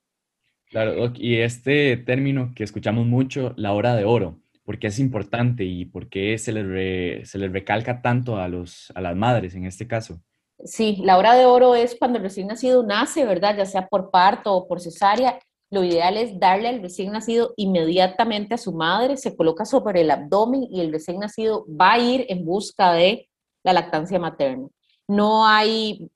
Claro, 0.69 1.11
y 1.15 1.37
este 1.37 1.97
término 1.97 2.51
que 2.55 2.63
escuchamos 2.63 3.05
mucho, 3.05 3.53
la 3.57 3.73
hora 3.73 3.95
de 3.95 4.05
oro, 4.05 4.39
¿por 4.63 4.79
qué 4.79 4.87
es 4.87 4.99
importante 4.99 5.63
y 5.63 5.85
por 5.85 6.09
qué 6.09 6.37
se 6.37 6.51
le, 6.51 7.25
se 7.25 7.37
recalca 7.47 8.01
tanto 8.01 8.37
a, 8.37 8.47
los, 8.47 8.91
a 8.95 9.01
las 9.01 9.15
madres 9.15 9.55
en 9.55 9.65
este 9.65 9.87
caso? 9.87 10.21
Sí, 10.65 10.97
la 11.03 11.17
hora 11.17 11.33
de 11.33 11.45
oro 11.45 11.75
es 11.75 11.95
cuando 11.99 12.17
el 12.17 12.23
recién 12.23 12.47
nacido 12.47 12.83
nace, 12.83 13.25
¿verdad? 13.25 13.57
Ya 13.57 13.65
sea 13.65 13.87
por 13.87 14.11
parto 14.11 14.53
o 14.53 14.67
por 14.67 14.79
cesárea. 14.79 15.39
Lo 15.69 15.83
ideal 15.83 16.17
es 16.17 16.39
darle 16.39 16.69
al 16.69 16.81
recién 16.81 17.11
nacido 17.11 17.53
inmediatamente 17.57 18.53
a 18.53 18.57
su 18.57 18.73
madre, 18.73 19.17
se 19.17 19.35
coloca 19.35 19.65
sobre 19.65 20.01
el 20.01 20.11
abdomen 20.11 20.67
y 20.69 20.81
el 20.81 20.91
recién 20.91 21.19
nacido 21.19 21.65
va 21.67 21.93
a 21.93 21.99
ir 21.99 22.25
en 22.29 22.45
busca 22.45 22.93
de 22.93 23.27
la 23.63 23.73
lactancia 23.73 24.19
materna. 24.19 24.67
No 25.07 25.45
hay, 25.45 26.09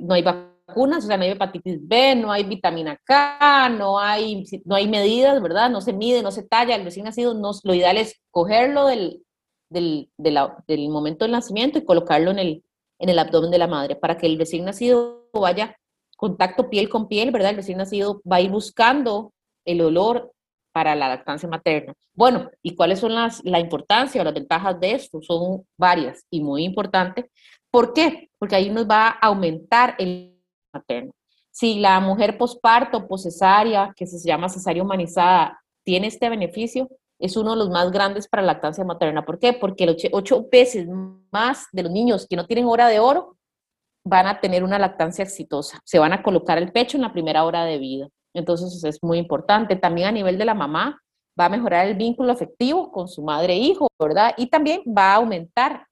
no 0.00 0.14
hay 0.14 0.22
vacunas, 0.22 1.04
o 1.04 1.06
sea, 1.06 1.16
no 1.16 1.22
hay 1.22 1.30
hepatitis 1.30 1.78
B, 1.86 2.16
no 2.16 2.32
hay 2.32 2.44
vitamina 2.44 2.98
K, 3.04 3.68
no 3.70 3.98
hay, 3.98 4.44
no 4.64 4.74
hay 4.74 4.88
medidas, 4.88 5.40
¿verdad? 5.40 5.70
No 5.70 5.80
se 5.80 5.92
mide, 5.92 6.22
no 6.22 6.32
se 6.32 6.42
talla. 6.42 6.74
El 6.74 6.84
recién 6.84 7.04
nacido, 7.04 7.34
no, 7.34 7.52
lo 7.62 7.74
ideal 7.74 7.96
es 7.96 8.20
cogerlo 8.30 8.86
del, 8.86 9.22
del, 9.70 10.10
del 10.18 10.88
momento 10.88 11.24
del 11.24 11.32
nacimiento 11.32 11.78
y 11.78 11.84
colocarlo 11.84 12.32
en 12.32 12.38
el, 12.40 12.64
en 12.98 13.08
el 13.08 13.18
abdomen 13.18 13.50
de 13.50 13.58
la 13.58 13.66
madre, 13.66 13.96
para 13.96 14.16
que 14.16 14.26
el 14.26 14.38
recién 14.38 14.64
nacido 14.64 15.28
vaya 15.32 15.76
contacto 16.16 16.70
piel 16.70 16.88
con 16.88 17.08
piel, 17.08 17.30
¿verdad? 17.30 17.50
El 17.50 17.56
recién 17.56 17.78
nacido 17.78 18.22
va 18.30 18.36
a 18.36 18.40
ir 18.40 18.50
buscando 18.50 19.32
el 19.64 19.80
olor 19.80 20.32
para 20.72 20.94
la 20.94 21.08
lactancia 21.08 21.48
materna. 21.48 21.94
Bueno, 22.14 22.50
¿y 22.62 22.74
cuáles 22.74 22.98
son 22.98 23.14
las, 23.14 23.44
la 23.44 23.60
importancia 23.60 24.20
o 24.20 24.24
las 24.24 24.34
ventajas 24.34 24.78
de 24.80 24.92
esto? 24.92 25.22
Son 25.22 25.64
varias 25.78 26.24
y 26.30 26.40
muy 26.40 26.64
importantes. 26.64 27.26
¿Por 27.70 27.92
qué? 27.92 28.30
Porque 28.38 28.56
ahí 28.56 28.70
nos 28.70 28.88
va 28.88 29.08
a 29.08 29.26
aumentar 29.26 29.94
el 29.98 30.36
materno. 30.72 31.12
Si 31.50 31.78
la 31.78 32.00
mujer 32.00 32.36
posparto, 32.36 33.06
poscesárea, 33.06 33.92
que 33.94 34.06
se 34.06 34.18
llama 34.26 34.48
cesárea 34.48 34.82
humanizada, 34.82 35.62
tiene 35.84 36.08
este 36.08 36.28
beneficio, 36.28 36.88
es 37.18 37.36
uno 37.36 37.52
de 37.52 37.56
los 37.56 37.70
más 37.70 37.90
grandes 37.90 38.28
para 38.28 38.42
la 38.42 38.54
lactancia 38.54 38.84
materna. 38.84 39.24
¿Por 39.24 39.38
qué? 39.38 39.52
Porque 39.52 39.96
ocho 40.12 40.46
veces 40.50 40.86
más 41.30 41.66
de 41.72 41.82
los 41.84 41.92
niños 41.92 42.26
que 42.28 42.36
no 42.36 42.46
tienen 42.46 42.66
hora 42.66 42.88
de 42.88 43.00
oro 43.00 43.36
van 44.04 44.26
a 44.26 44.40
tener 44.40 44.64
una 44.64 44.78
lactancia 44.78 45.22
exitosa. 45.22 45.80
Se 45.84 45.98
van 45.98 46.12
a 46.12 46.22
colocar 46.22 46.58
el 46.58 46.72
pecho 46.72 46.96
en 46.96 47.02
la 47.02 47.12
primera 47.12 47.44
hora 47.44 47.64
de 47.64 47.78
vida. 47.78 48.08
Entonces 48.34 48.82
es 48.84 49.02
muy 49.02 49.18
importante. 49.18 49.76
También 49.76 50.08
a 50.08 50.12
nivel 50.12 50.36
de 50.36 50.44
la 50.44 50.54
mamá, 50.54 51.00
va 51.38 51.46
a 51.46 51.48
mejorar 51.48 51.86
el 51.86 51.94
vínculo 51.94 52.32
afectivo 52.32 52.90
con 52.92 53.08
su 53.08 53.22
madre 53.22 53.54
e 53.54 53.58
hijo, 53.58 53.88
¿verdad? 53.98 54.34
Y 54.36 54.48
también 54.48 54.82
va 54.86 55.12
a 55.12 55.16
aumentar 55.16 55.86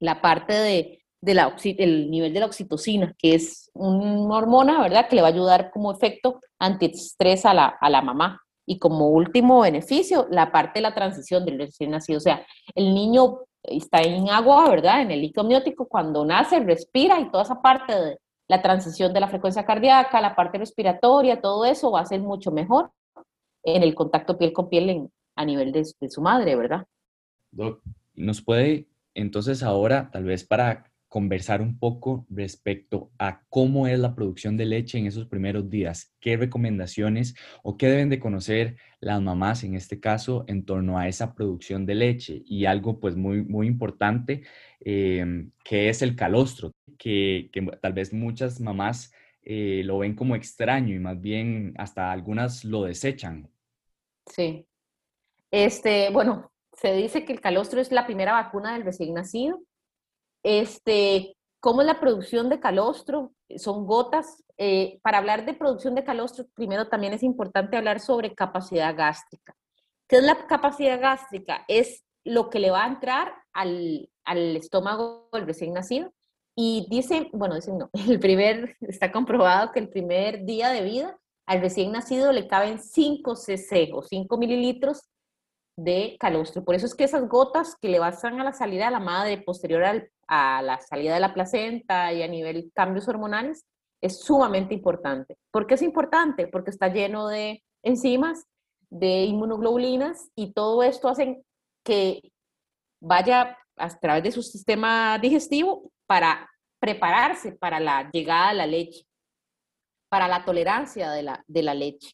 la 0.00 0.20
parte 0.20 0.52
de, 0.52 1.00
la, 1.34 1.54
el 1.64 2.10
nivel 2.10 2.32
de 2.32 2.40
la 2.40 2.46
oxitocina, 2.46 3.14
que 3.16 3.34
es 3.34 3.70
una 3.74 4.36
hormona, 4.36 4.80
¿verdad? 4.80 5.08
Que 5.08 5.16
le 5.16 5.22
va 5.22 5.28
a 5.28 5.32
ayudar 5.32 5.70
como 5.70 5.92
efecto 5.92 6.40
antiestrés 6.58 7.46
a 7.46 7.54
la, 7.54 7.66
a 7.66 7.90
la 7.90 8.02
mamá. 8.02 8.41
Y 8.66 8.78
como 8.78 9.08
último 9.08 9.60
beneficio, 9.60 10.26
la 10.30 10.52
parte 10.52 10.78
de 10.78 10.82
la 10.82 10.94
transición 10.94 11.44
del 11.44 11.58
recién 11.58 11.90
nacido. 11.90 12.18
O 12.18 12.20
sea, 12.20 12.46
el 12.74 12.94
niño 12.94 13.40
está 13.62 14.00
en 14.02 14.28
agua, 14.28 14.68
¿verdad? 14.68 15.02
En 15.02 15.10
el 15.10 15.20
líquido 15.20 15.42
amniótico, 15.42 15.86
cuando 15.86 16.24
nace, 16.24 16.60
respira 16.60 17.20
y 17.20 17.30
toda 17.30 17.44
esa 17.44 17.60
parte 17.60 17.94
de 17.94 18.18
la 18.48 18.62
transición 18.62 19.12
de 19.12 19.20
la 19.20 19.28
frecuencia 19.28 19.64
cardíaca, 19.64 20.20
la 20.20 20.36
parte 20.36 20.58
respiratoria, 20.58 21.40
todo 21.40 21.64
eso 21.64 21.90
va 21.90 22.00
a 22.00 22.06
ser 22.06 22.20
mucho 22.20 22.50
mejor 22.50 22.90
en 23.64 23.82
el 23.82 23.94
contacto 23.94 24.36
piel 24.36 24.52
con 24.52 24.68
piel 24.68 25.08
a 25.36 25.44
nivel 25.44 25.72
de, 25.72 25.86
de 26.00 26.10
su 26.10 26.20
madre, 26.20 26.56
¿verdad? 26.56 26.86
Doc, 27.50 27.80
¿nos 28.14 28.42
puede 28.42 28.88
entonces 29.14 29.62
ahora, 29.62 30.10
tal 30.10 30.24
vez 30.24 30.44
para 30.44 30.91
conversar 31.12 31.60
un 31.60 31.78
poco 31.78 32.24
respecto 32.30 33.10
a 33.18 33.42
cómo 33.50 33.86
es 33.86 33.98
la 33.98 34.14
producción 34.14 34.56
de 34.56 34.64
leche 34.64 34.96
en 34.96 35.06
esos 35.06 35.26
primeros 35.26 35.68
días, 35.68 36.10
qué 36.20 36.38
recomendaciones 36.38 37.34
o 37.62 37.76
qué 37.76 37.88
deben 37.88 38.08
de 38.08 38.18
conocer 38.18 38.76
las 38.98 39.20
mamás 39.20 39.62
en 39.62 39.74
este 39.74 40.00
caso 40.00 40.46
en 40.48 40.64
torno 40.64 40.98
a 40.98 41.08
esa 41.08 41.34
producción 41.34 41.84
de 41.84 41.96
leche 41.96 42.42
y 42.46 42.64
algo 42.64 42.98
pues 42.98 43.14
muy, 43.14 43.42
muy 43.42 43.66
importante 43.66 44.44
em, 44.80 45.50
que 45.62 45.90
es 45.90 46.00
el 46.00 46.16
calostro, 46.16 46.72
que, 46.96 47.50
tal 47.82 47.92
vez 47.92 48.14
muchas 48.14 48.58
mamás 48.58 49.12
eh, 49.42 49.82
lo 49.84 49.98
ven 49.98 50.14
como 50.14 50.34
extraño 50.34 50.94
y 50.94 50.98
más 50.98 51.20
bien 51.20 51.74
hasta 51.76 52.10
algunas 52.10 52.64
lo 52.64 52.84
desechan. 52.84 53.50
Sí. 54.24 54.64
Este, 55.50 56.08
bueno, 56.08 56.50
se 56.72 56.94
dice 56.94 57.26
que 57.26 57.34
el 57.34 57.42
calostro 57.42 57.82
es 57.82 57.92
la 57.92 58.06
primera 58.06 58.32
vacuna 58.32 58.72
del 58.72 58.84
recién 58.84 59.12
nacido 59.12 59.60
este, 60.42 61.36
¿Cómo 61.62 61.80
es 61.80 61.86
la 61.86 62.00
producción 62.00 62.48
de 62.48 62.58
calostro? 62.58 63.30
Son 63.56 63.86
gotas. 63.86 64.42
Eh, 64.58 64.98
para 65.04 65.18
hablar 65.18 65.46
de 65.46 65.54
producción 65.54 65.94
de 65.94 66.02
calostro, 66.02 66.44
primero 66.54 66.88
también 66.88 67.12
es 67.12 67.22
importante 67.22 67.76
hablar 67.76 68.00
sobre 68.00 68.34
capacidad 68.34 68.96
gástrica. 68.96 69.54
¿Qué 70.08 70.16
es 70.16 70.24
la 70.24 70.48
capacidad 70.48 71.00
gástrica? 71.00 71.64
Es 71.68 72.02
lo 72.24 72.50
que 72.50 72.58
le 72.58 72.72
va 72.72 72.82
a 72.82 72.88
entrar 72.88 73.32
al, 73.52 74.10
al 74.24 74.56
estómago 74.56 75.28
del 75.32 75.46
recién 75.46 75.72
nacido. 75.72 76.12
Y 76.56 76.88
dicen, 76.90 77.28
bueno, 77.32 77.54
dicen 77.54 77.78
no, 77.78 77.90
el 78.08 78.18
primer, 78.18 78.76
está 78.80 79.12
comprobado 79.12 79.70
que 79.70 79.78
el 79.78 79.88
primer 79.88 80.44
día 80.44 80.70
de 80.70 80.82
vida 80.82 81.16
al 81.46 81.60
recién 81.60 81.92
nacido 81.92 82.32
le 82.32 82.48
caben 82.48 82.80
5 82.80 83.36
cc 83.36 83.90
o 83.94 84.02
5 84.02 84.36
mililitros 84.36 85.02
de 85.76 86.16
calostro. 86.20 86.64
Por 86.64 86.74
eso 86.74 86.86
es 86.86 86.94
que 86.94 87.04
esas 87.04 87.28
gotas 87.28 87.76
que 87.80 87.88
le 87.88 87.98
basan 87.98 88.40
a 88.40 88.44
la 88.44 88.52
salida 88.52 88.86
de 88.86 88.90
la 88.90 89.00
madre 89.00 89.38
posterior 89.38 90.10
a 90.28 90.62
la 90.62 90.80
salida 90.80 91.14
de 91.14 91.20
la 91.20 91.34
placenta 91.34 92.12
y 92.12 92.22
a 92.22 92.28
nivel 92.28 92.70
cambios 92.74 93.08
hormonales 93.08 93.64
es 94.00 94.20
sumamente 94.20 94.74
importante. 94.74 95.38
¿Por 95.50 95.66
qué 95.66 95.74
es 95.74 95.82
importante? 95.82 96.48
Porque 96.48 96.70
está 96.70 96.88
lleno 96.88 97.28
de 97.28 97.62
enzimas, 97.82 98.46
de 98.90 99.24
inmunoglobulinas 99.24 100.30
y 100.34 100.52
todo 100.52 100.82
esto 100.82 101.08
hace 101.08 101.42
que 101.84 102.20
vaya 103.00 103.56
a 103.76 103.88
través 103.98 104.22
de 104.24 104.32
su 104.32 104.42
sistema 104.42 105.18
digestivo 105.18 105.90
para 106.06 106.48
prepararse 106.78 107.52
para 107.52 107.80
la 107.80 108.10
llegada 108.10 108.50
de 108.50 108.54
la 108.54 108.66
leche, 108.66 109.06
para 110.10 110.28
la 110.28 110.44
tolerancia 110.44 111.10
de 111.10 111.22
la, 111.22 111.44
de 111.46 111.62
la 111.62 111.74
leche. 111.74 112.12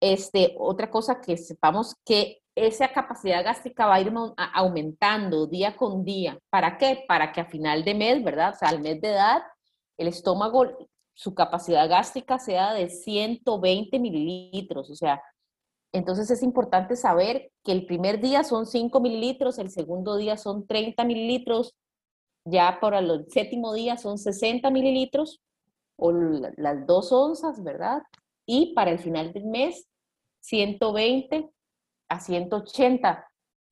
Este, 0.00 0.54
otra 0.58 0.90
cosa 0.90 1.20
que 1.20 1.36
sepamos 1.36 1.94
que 2.04 2.40
esa 2.66 2.92
capacidad 2.92 3.44
gástrica 3.44 3.86
va 3.86 3.94
a 3.96 4.00
ir 4.00 4.12
aumentando 4.54 5.46
día 5.46 5.76
con 5.76 6.04
día. 6.04 6.38
¿Para 6.50 6.76
qué? 6.78 7.04
Para 7.06 7.32
que 7.32 7.40
a 7.40 7.46
final 7.46 7.84
de 7.84 7.94
mes, 7.94 8.22
¿verdad? 8.24 8.52
O 8.54 8.58
sea, 8.58 8.68
al 8.68 8.80
mes 8.80 9.00
de 9.00 9.10
edad, 9.10 9.42
el 9.96 10.08
estómago, 10.08 10.66
su 11.14 11.34
capacidad 11.34 11.88
gástrica 11.88 12.38
sea 12.38 12.74
de 12.74 12.88
120 12.88 13.98
mililitros. 13.98 14.90
O 14.90 14.94
sea, 14.94 15.22
entonces 15.92 16.30
es 16.30 16.42
importante 16.42 16.96
saber 16.96 17.50
que 17.64 17.72
el 17.72 17.86
primer 17.86 18.20
día 18.20 18.44
son 18.44 18.66
5 18.66 19.00
mililitros, 19.00 19.58
el 19.58 19.70
segundo 19.70 20.16
día 20.16 20.36
son 20.36 20.66
30 20.66 21.04
mililitros, 21.04 21.74
ya 22.44 22.78
para 22.80 22.98
el 22.98 23.26
séptimo 23.30 23.72
día 23.72 23.96
son 23.96 24.18
60 24.18 24.70
mililitros 24.70 25.40
o 25.96 26.12
las 26.12 26.86
dos 26.86 27.12
onzas, 27.12 27.62
¿verdad? 27.62 28.02
Y 28.46 28.74
para 28.74 28.90
el 28.90 28.98
final 28.98 29.32
del 29.32 29.44
mes, 29.46 29.86
120 30.40 31.50
a 32.08 32.20
180. 32.20 33.28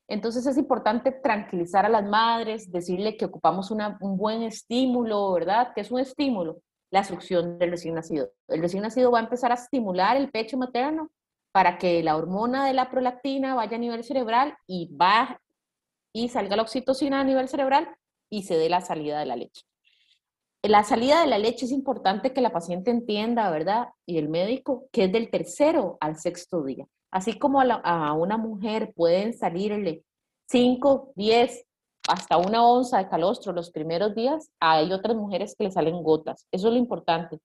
Entonces 0.09 0.47
es 0.47 0.57
importante 0.57 1.11
tranquilizar 1.11 1.85
a 1.85 1.89
las 1.89 2.05
madres, 2.05 2.71
decirle 2.71 3.17
que 3.17 3.25
ocupamos 3.25 3.71
un 3.71 4.17
buen 4.17 4.43
estímulo, 4.43 5.33
¿verdad? 5.33 5.73
¿Qué 5.75 5.81
es 5.81 5.91
un 5.91 6.01
estímulo? 6.01 6.59
La 6.91 7.03
succión 7.03 7.59
del 7.59 7.71
recién 7.71 7.95
nacido. 7.95 8.31
El 8.49 8.61
recién 8.61 8.83
nacido 8.83 9.11
va 9.11 9.19
a 9.19 9.25
empezar 9.25 9.51
a 9.51 9.57
estimular 9.57 10.17
el 10.17 10.31
pecho 10.31 10.57
materno 10.57 11.11
para 11.53 11.79
que 11.79 12.03
la 12.03 12.17
hormona 12.17 12.67
de 12.67 12.75
la 12.75 12.91
prolactina 12.91 13.55
vaya 13.55 13.77
a 13.77 13.81
nivel 13.81 14.05
cerebral 14.05 14.57
y 14.67 14.95
va 14.95 15.41
y 16.13 16.29
salga 16.29 16.57
la 16.57 16.63
oxitocina 16.63 17.21
a 17.21 17.25
nivel 17.25 17.49
cerebral 17.49 17.89
y 18.31 18.45
se 18.45 18.57
dé 18.57 18.69
la 18.69 18.81
salida 18.81 19.19
de 19.19 19.27
la 19.27 19.37
leche. 19.37 19.63
La 20.63 20.83
salida 20.83 21.21
de 21.21 21.27
la 21.27 21.39
leche 21.39 21.67
es 21.67 21.73
importante 21.73 22.33
que 22.33 22.41
la 22.41 22.53
paciente 22.53 22.91
entienda, 22.91 23.51
¿verdad? 23.51 23.89
Y 24.05 24.19
el 24.19 24.29
médico, 24.29 24.89
que 24.93 25.05
es 25.05 25.13
del 25.13 25.31
tercero 25.31 25.97
al 26.01 26.17
sexto 26.17 26.65
día. 26.65 26.87
Así 27.17 27.39
como 27.39 27.63
a, 27.63 28.13
una 28.13 28.37
mujer 28.37 28.93
pueden 28.95 29.33
salirle 29.33 30.05
5, 30.51 31.15
10, 31.17 31.65
hasta 32.09 32.37
una 32.37 32.63
onza 32.63 32.99
de 32.99 33.09
calostro 33.09 33.55
los 33.55 33.71
primeros 33.71 34.15
días, 34.15 34.51
hay 34.61 34.93
otras 34.93 35.17
mujeres 35.17 35.55
que 35.57 35.65
le 35.65 35.71
salen 35.71 36.03
gotas. 36.03 36.47
Eso 36.53 36.69
es 36.69 36.75
lo 36.75 36.79
importante. 36.79 37.39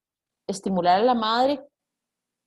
Estimular 0.45 0.99
a 0.99 1.05
la 1.05 1.13
madre 1.13 1.65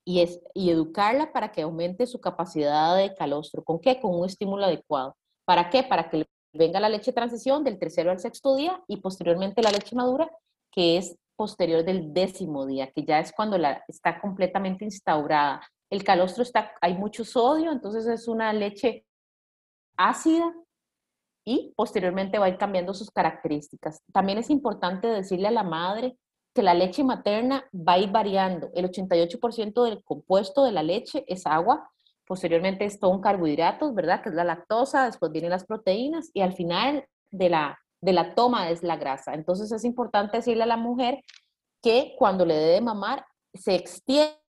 y, 0.05 0.21
educarla 0.55 1.33
para 1.33 1.51
que 1.51 1.63
aumente 1.63 2.07
su 2.07 2.21
capacidad 2.21 2.95
de 2.95 3.15
calostro. 3.15 3.65
¿Con 3.65 3.81
qué? 3.81 3.99
Con 4.03 4.15
un 4.15 4.27
estímulo 4.27 4.67
adecuado. 4.67 5.17
¿Para 5.47 5.71
qué? 5.71 5.83
Para 5.83 6.11
que 6.11 6.27
venga 6.53 6.79
la 6.79 6.91
leche 6.91 7.15
transición 7.15 7.65
del 7.65 7.79
tercero 7.79 8.11
al 8.11 8.21
sexto 8.21 8.55
día 8.55 8.85
y 8.87 8.99
posteriormente 8.99 9.63
la 9.63 9.71
leche 9.71 9.97
madura, 9.97 10.31
que 10.71 10.99
es 10.99 11.17
posterior 11.37 11.87
del 11.87 12.13
décimo 12.13 12.67
día, 12.67 12.93
que 12.93 13.03
ya 13.03 13.19
es 13.19 13.33
cuando 13.33 13.57
la, 13.57 13.83
está 13.89 14.21
completamente 14.21 14.85
instaurada 14.85 15.63
el 15.95 16.05
calostro 16.05 16.43
está, 16.43 16.73
hay 16.81 16.95
mucho 16.95 17.25
sodio, 17.25 17.71
entonces 17.71 18.07
es 18.07 18.29
una 18.29 18.53
leche 18.53 19.07
ácida 19.97 20.53
y 21.45 21.73
posteriormente 21.77 22.39
va 22.39 22.47
a 22.47 22.49
ir 22.49 22.59
cambiando 22.59 22.95
sus 22.95 23.11
características. 23.11 24.03
También 24.13 24.39
es 24.39 24.51
importante 24.51 25.07
decirle 25.07 25.49
a 25.49 25.53
la 25.53 25.63
madre 25.63 26.19
que 26.55 26.63
la 26.63 26.75
leche 26.75 27.05
materna 27.05 27.65
va 27.73 27.95
a 27.95 27.99
ir 27.99 28.11
variando. 28.11 28.71
El 28.75 28.91
88% 28.91 29.85
del 29.85 30.03
compuesto 30.03 30.65
de 30.65 30.73
la 30.73 30.83
leche 30.83 31.25
es 31.29 31.47
agua, 31.47 31.91
posteriormente 32.27 32.85
es 32.85 32.99
todo 32.99 33.11
un 33.11 33.21
carbohidratos, 33.21 33.95
¿verdad? 33.95 34.23
Que 34.23 34.31
es 34.31 34.35
la 34.35 34.45
lactosa, 34.45 35.07
después 35.07 35.31
vienen 35.31 35.51
las 35.51 35.65
proteínas 35.65 36.31
y 36.33 36.41
al 36.41 36.55
final 36.55 37.07
de 37.31 37.51
la, 37.51 37.79
de 38.01 38.13
la 38.13 38.35
toma 38.35 38.71
es 38.71 38.83
la 38.83 38.97
grasa. 38.97 39.35
Entonces 39.35 39.71
es 39.71 39.85
importante 39.85 40.39
decirle 40.39 40.63
a 40.63 40.67
la 40.67 40.77
mujer 40.77 41.21
que 41.83 42.15
cuando 42.19 42.47
le 42.47 42.55
dé 42.55 42.73
de 42.75 42.81
mamar 42.81 43.27
se 43.53 43.75
extiende 43.75 44.44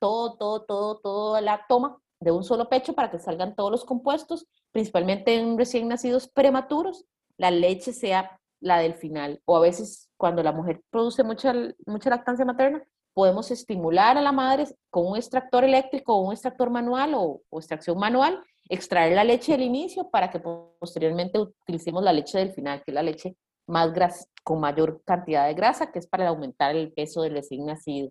todo, 0.00 0.36
todo, 0.36 0.62
todo, 0.62 0.98
toda 0.98 1.40
la 1.40 1.64
toma 1.68 1.98
de 2.20 2.30
un 2.30 2.44
solo 2.44 2.68
pecho 2.68 2.94
para 2.94 3.10
que 3.10 3.18
salgan 3.18 3.54
todos 3.54 3.70
los 3.70 3.84
compuestos, 3.84 4.46
principalmente 4.72 5.34
en 5.34 5.58
recién 5.58 5.88
nacidos 5.88 6.28
prematuros, 6.28 7.04
la 7.36 7.50
leche 7.50 7.92
sea 7.92 8.40
la 8.60 8.78
del 8.78 8.94
final. 8.94 9.40
O 9.44 9.56
a 9.56 9.60
veces 9.60 10.10
cuando 10.16 10.42
la 10.42 10.52
mujer 10.52 10.82
produce 10.90 11.22
mucha, 11.22 11.52
mucha 11.86 12.10
lactancia 12.10 12.44
materna, 12.44 12.82
podemos 13.12 13.50
estimular 13.50 14.16
a 14.16 14.22
la 14.22 14.32
madre 14.32 14.66
con 14.90 15.06
un 15.06 15.16
extractor 15.16 15.64
eléctrico 15.64 16.14
o 16.14 16.26
un 16.26 16.32
extractor 16.32 16.70
manual 16.70 17.14
o, 17.14 17.42
o 17.48 17.58
extracción 17.58 17.98
manual, 17.98 18.42
extraer 18.68 19.14
la 19.14 19.24
leche 19.24 19.52
del 19.52 19.62
inicio 19.62 20.10
para 20.10 20.30
que 20.30 20.40
posteriormente 20.40 21.38
utilicemos 21.38 22.02
la 22.02 22.12
leche 22.12 22.38
del 22.38 22.52
final, 22.52 22.82
que 22.82 22.90
es 22.90 22.94
la 22.94 23.02
leche 23.02 23.36
más 23.66 23.92
gras 23.92 24.28
con 24.42 24.60
mayor 24.60 25.02
cantidad 25.04 25.46
de 25.46 25.54
grasa, 25.54 25.92
que 25.92 25.98
es 25.98 26.06
para 26.06 26.28
aumentar 26.28 26.74
el 26.74 26.92
peso 26.92 27.22
del 27.22 27.34
recién 27.34 27.66
nacido. 27.66 28.10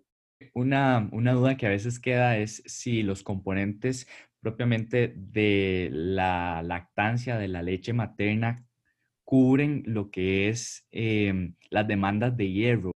Una, 0.54 1.08
una 1.12 1.32
duda 1.32 1.56
que 1.56 1.66
a 1.66 1.70
veces 1.70 1.98
queda 1.98 2.36
es 2.36 2.62
si 2.66 3.02
los 3.02 3.22
componentes 3.22 4.06
propiamente 4.40 5.14
de 5.16 5.88
la 5.90 6.62
lactancia, 6.62 7.38
de 7.38 7.48
la 7.48 7.62
leche 7.62 7.92
materna, 7.92 8.66
cubren 9.24 9.82
lo 9.86 10.10
que 10.10 10.50
es 10.50 10.86
em, 10.90 11.56
las 11.70 11.88
demandas 11.88 12.36
de 12.36 12.50
hierro. 12.50 12.90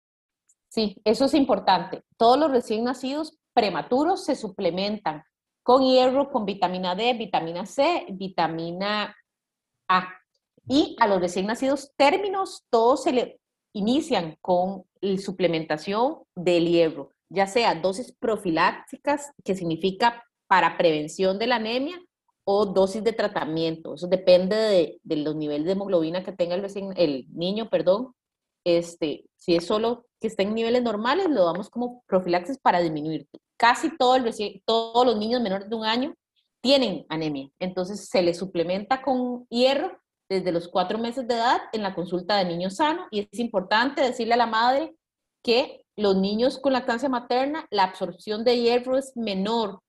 Sí, 0.69 0.97
eso 1.05 1.25
es 1.25 1.35
importante. 1.35 2.03
Todos 2.19 2.39
los 2.39 2.51
recién 2.51 2.85
nacidos 2.85 3.39
prematuros 3.55 4.25
se 4.25 4.37
suplementan 4.37 5.25
con 5.63 5.83
hierro, 5.83 6.31
con 6.31 6.45
vitamina 6.45 6.95
D, 6.95 7.15
vitamina 7.15 7.67
C, 7.67 8.07
vitamina 8.11 9.17
A. 9.89 10.09
Y 10.69 10.97
a 11.01 11.09
los 11.09 11.21
recién 11.21 11.47
nacidos 11.47 11.93
términos, 11.97 12.67
todos 12.71 13.05
se 13.05 13.13
le 13.13 13.41
inician 13.73 14.37
con 14.41 14.85
la 15.01 15.19
suplementación 15.19 16.23
del 16.35 16.69
hierro, 16.69 17.13
ya 17.29 17.47
sea 17.47 17.75
dosis 17.75 18.13
profilácticas, 18.13 19.33
que 19.45 19.55
significa 19.55 20.25
para 20.47 20.79
prevención 20.79 21.39
de 21.39 21.47
la 21.47 21.57
anemia, 21.57 22.01
o 22.51 22.65
dosis 22.65 23.05
de 23.05 23.13
tratamiento. 23.13 23.95
Eso 23.95 24.07
depende 24.07 24.99
de, 25.05 25.17
los 25.17 25.37
niveles 25.37 25.67
de 25.67 25.73
hemoglobina 25.73 26.25
que 26.25 26.33
tenga 26.33 26.55
el, 26.55 26.65
el 26.97 27.27
niño, 27.35 27.69
perdón. 27.69 28.15
Este, 28.65 29.27
si 29.37 29.55
es 29.55 29.67
solo 29.67 30.07
que 30.19 30.29
esté 30.29 30.45
en 30.45 30.55
niveles 30.55 30.83
normales, 30.83 31.29
lo 31.29 31.45
damos 31.45 31.69
como 31.69 32.03
profilaxis 32.07 32.57
para 32.59 32.81
disminuir. 32.81 33.29
Casi 33.59 33.95
todos 33.99 34.23
los 34.23 35.19
niños 35.19 35.43
menores 35.43 35.69
de 35.69 35.77
un 35.77 35.85
año 35.85 36.15
tienen 36.63 37.05
anemia. 37.11 37.51
Entonces 37.59 38.09
se 38.09 38.23
les 38.23 38.39
suplementa 38.39 39.03
con 39.03 39.47
hierro 39.51 40.01
desde 40.31 40.51
los 40.51 40.69
cuatro 40.69 40.99
meses 40.99 41.29
de 41.29 41.35
edad 41.35 41.61
en 41.73 41.83
la 41.83 41.95
consulta 41.95 42.39
de 42.39 42.47
niño 42.47 42.71
sano 42.71 43.07
y 43.11 43.29
es 43.31 43.39
importante 43.39 44.01
decirle 44.01 44.35
a 44.35 44.39
la 44.39 44.47
madre 44.47 44.95
que 45.43 45.85
los 45.99 46.17
niños 46.17 46.59
con 46.59 46.73
lactancia 46.73 47.09
materna, 47.09 47.67
la 47.71 47.83
absorción 47.83 48.45
de 48.45 48.61
hierro 48.61 48.97
es 48.97 49.17
menor. 49.17 49.81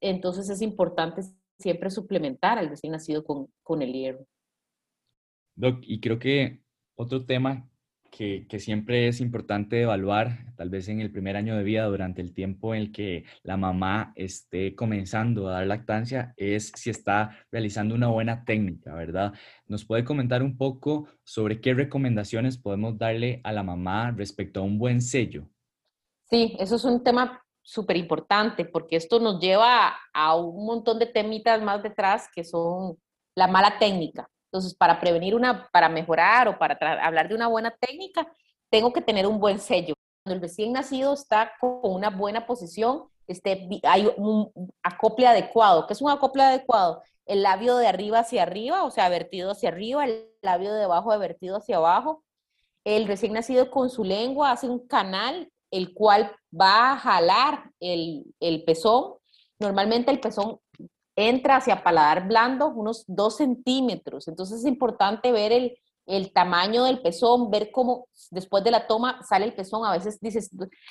Entonces 0.00 0.50
es 0.50 0.60
importante 0.60 1.22
siempre 1.56 1.90
suplementar 1.90 2.58
al 2.58 2.68
recién 2.68 2.92
nacido 2.92 3.24
con, 3.24 3.46
con 3.62 3.80
el 3.80 3.92
hierro. 3.92 4.26
Y 5.82 6.00
creo 6.00 6.18
que 6.18 6.60
otro 6.96 7.24
tema 7.24 7.70
que, 8.16 8.60
siempre 8.60 9.08
es 9.08 9.20
importante 9.20 9.82
evaluar, 9.82 10.54
tal 10.56 10.70
vez 10.70 10.88
en 10.88 11.00
el 11.00 11.10
primer 11.10 11.36
año 11.36 11.56
de 11.56 11.64
vida, 11.64 11.84
durante 11.86 12.22
el 12.22 12.32
tiempo 12.32 12.74
en 12.74 12.82
el 12.82 12.92
que 12.92 13.24
la 13.42 13.56
mamá 13.56 14.12
esté 14.14 14.76
comenzando 14.76 15.48
a 15.48 15.54
dar 15.54 15.66
lactancia, 15.66 16.32
es 16.36 16.70
si 16.76 16.90
está 16.90 17.36
realizando 17.50 17.94
una 17.94 18.08
buena 18.08 18.44
técnica, 18.44 18.94
¿verdad? 18.94 19.32
¿Nos 19.66 19.84
puede 19.84 20.04
comentar 20.04 20.42
un 20.42 20.56
poco 20.56 21.08
sobre 21.24 21.60
qué 21.60 21.74
recomendaciones 21.74 22.56
podemos 22.56 22.96
darle 22.96 23.40
a 23.42 23.52
la 23.52 23.64
mamá 23.64 24.12
respecto 24.12 24.60
a 24.60 24.62
un 24.62 24.78
buen 24.78 25.02
sello? 25.02 25.48
Sí, 26.30 26.56
eso 26.60 26.76
es 26.76 26.84
un 26.84 27.02
tema 27.02 27.42
súper 27.62 27.96
importante 27.96 28.64
porque 28.64 28.96
esto 28.96 29.18
nos 29.18 29.40
lleva 29.40 29.96
a 30.12 30.36
un 30.36 30.66
montón 30.66 31.00
de 31.00 31.06
temitas 31.06 31.60
más 31.62 31.82
detrás 31.82 32.28
que 32.32 32.44
son 32.44 32.96
la 33.34 33.48
mala 33.48 33.78
técnica. 33.78 34.30
Entonces, 34.54 34.72
para 34.72 35.00
prevenir 35.00 35.34
una, 35.34 35.68
para 35.72 35.88
mejorar 35.88 36.46
o 36.46 36.56
para 36.56 36.78
hablar 37.04 37.28
de 37.28 37.34
una 37.34 37.48
buena 37.48 37.72
técnica, 37.72 38.32
tengo 38.70 38.92
que 38.92 39.00
tener 39.00 39.26
un 39.26 39.40
buen 39.40 39.58
sello. 39.58 39.94
Cuando 40.22 40.36
el 40.36 40.40
recién 40.40 40.72
nacido 40.72 41.12
está 41.12 41.50
con 41.58 41.80
una 41.82 42.08
buena 42.10 42.46
posición, 42.46 43.08
este, 43.26 43.68
hay 43.82 44.08
un 44.16 44.52
acople 44.80 45.26
adecuado. 45.26 45.88
¿Qué 45.88 45.94
es 45.94 46.00
un 46.00 46.08
acople 46.08 46.44
adecuado? 46.44 47.02
El 47.26 47.42
labio 47.42 47.78
de 47.78 47.88
arriba 47.88 48.20
hacia 48.20 48.44
arriba, 48.44 48.84
o 48.84 48.92
sea, 48.92 49.08
vertido 49.08 49.50
hacia 49.50 49.70
arriba, 49.70 50.04
el 50.04 50.30
labio 50.40 50.72
de 50.72 50.84
abajo 50.84 51.18
vertido 51.18 51.56
hacia 51.56 51.78
abajo. 51.78 52.22
El 52.84 53.08
recién 53.08 53.32
nacido 53.32 53.72
con 53.72 53.90
su 53.90 54.04
lengua 54.04 54.52
hace 54.52 54.68
un 54.68 54.86
canal, 54.86 55.50
el 55.72 55.92
cual 55.94 56.30
va 56.52 56.92
a 56.92 56.96
jalar 56.96 57.72
el, 57.80 58.22
el 58.38 58.62
pezón. 58.62 59.14
Normalmente 59.58 60.12
el 60.12 60.20
pezón 60.20 60.60
entra 61.16 61.56
hacia 61.56 61.82
paladar 61.82 62.26
blando 62.26 62.68
unos 62.68 63.04
dos 63.06 63.36
centímetros. 63.36 64.28
Entonces 64.28 64.60
es 64.60 64.66
importante 64.66 65.32
ver 65.32 65.52
el, 65.52 65.78
el 66.06 66.32
tamaño 66.32 66.84
del 66.84 67.00
pezón, 67.00 67.50
ver 67.50 67.70
cómo 67.70 68.08
después 68.30 68.62
de 68.64 68.70
la 68.70 68.86
toma 68.86 69.22
sale 69.22 69.44
el 69.44 69.54
pezón. 69.54 69.84
A 69.84 69.92
veces 69.92 70.20
dices, 70.20 70.50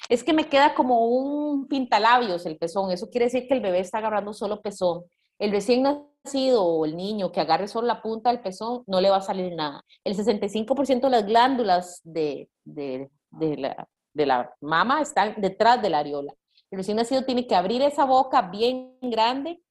es 0.10 0.24
que 0.24 0.34
me 0.34 0.48
queda 0.50 0.74
como 0.76 1.06
un 1.06 1.68
pintalabios 1.68 2.46
el 2.46 2.58
pezón. 2.58 2.92
Eso 2.92 3.10
quiere 3.10 3.26
decir 3.26 3.48
que 3.48 3.54
el 3.54 3.62
bebé 3.62 3.80
está 3.80 4.00
agarrando 4.00 4.34
solo 4.34 4.62
pezón. 4.62 5.04
El 5.40 5.52
recién 5.52 5.84
nacido 5.84 6.64
o 6.64 6.86
el 6.86 6.96
niño 6.96 7.32
que 7.32 7.42
agarre 7.42 7.68
solo 7.68 7.88
la 7.88 8.02
punta 8.02 8.30
del 8.30 8.42
pezón, 8.42 8.84
no 8.88 9.02
le 9.02 9.10
va 9.10 9.18
a 9.18 9.22
salir 9.22 9.54
nada. 9.56 9.84
El 10.04 10.16
65% 10.16 11.02
de 11.02 11.10
las 11.10 11.26
glándulas 11.26 12.02
de, 12.04 12.50
de, 12.64 13.10
de, 13.32 13.58
la, 13.58 13.88
de 14.14 14.26
la 14.26 14.54
mama 14.62 15.02
están 15.02 15.36
detrás 15.38 15.82
de 15.82 15.90
la 15.90 16.00
areola. 16.00 16.34
El 16.72 16.78
recién 16.78 16.98
nacido 16.98 17.24
tiene 17.24 17.46
que 17.46 17.56
abrir 17.56 17.82
esa 17.82 18.06
boca 18.06 18.42
bien 18.44 18.98
grande 19.02 19.62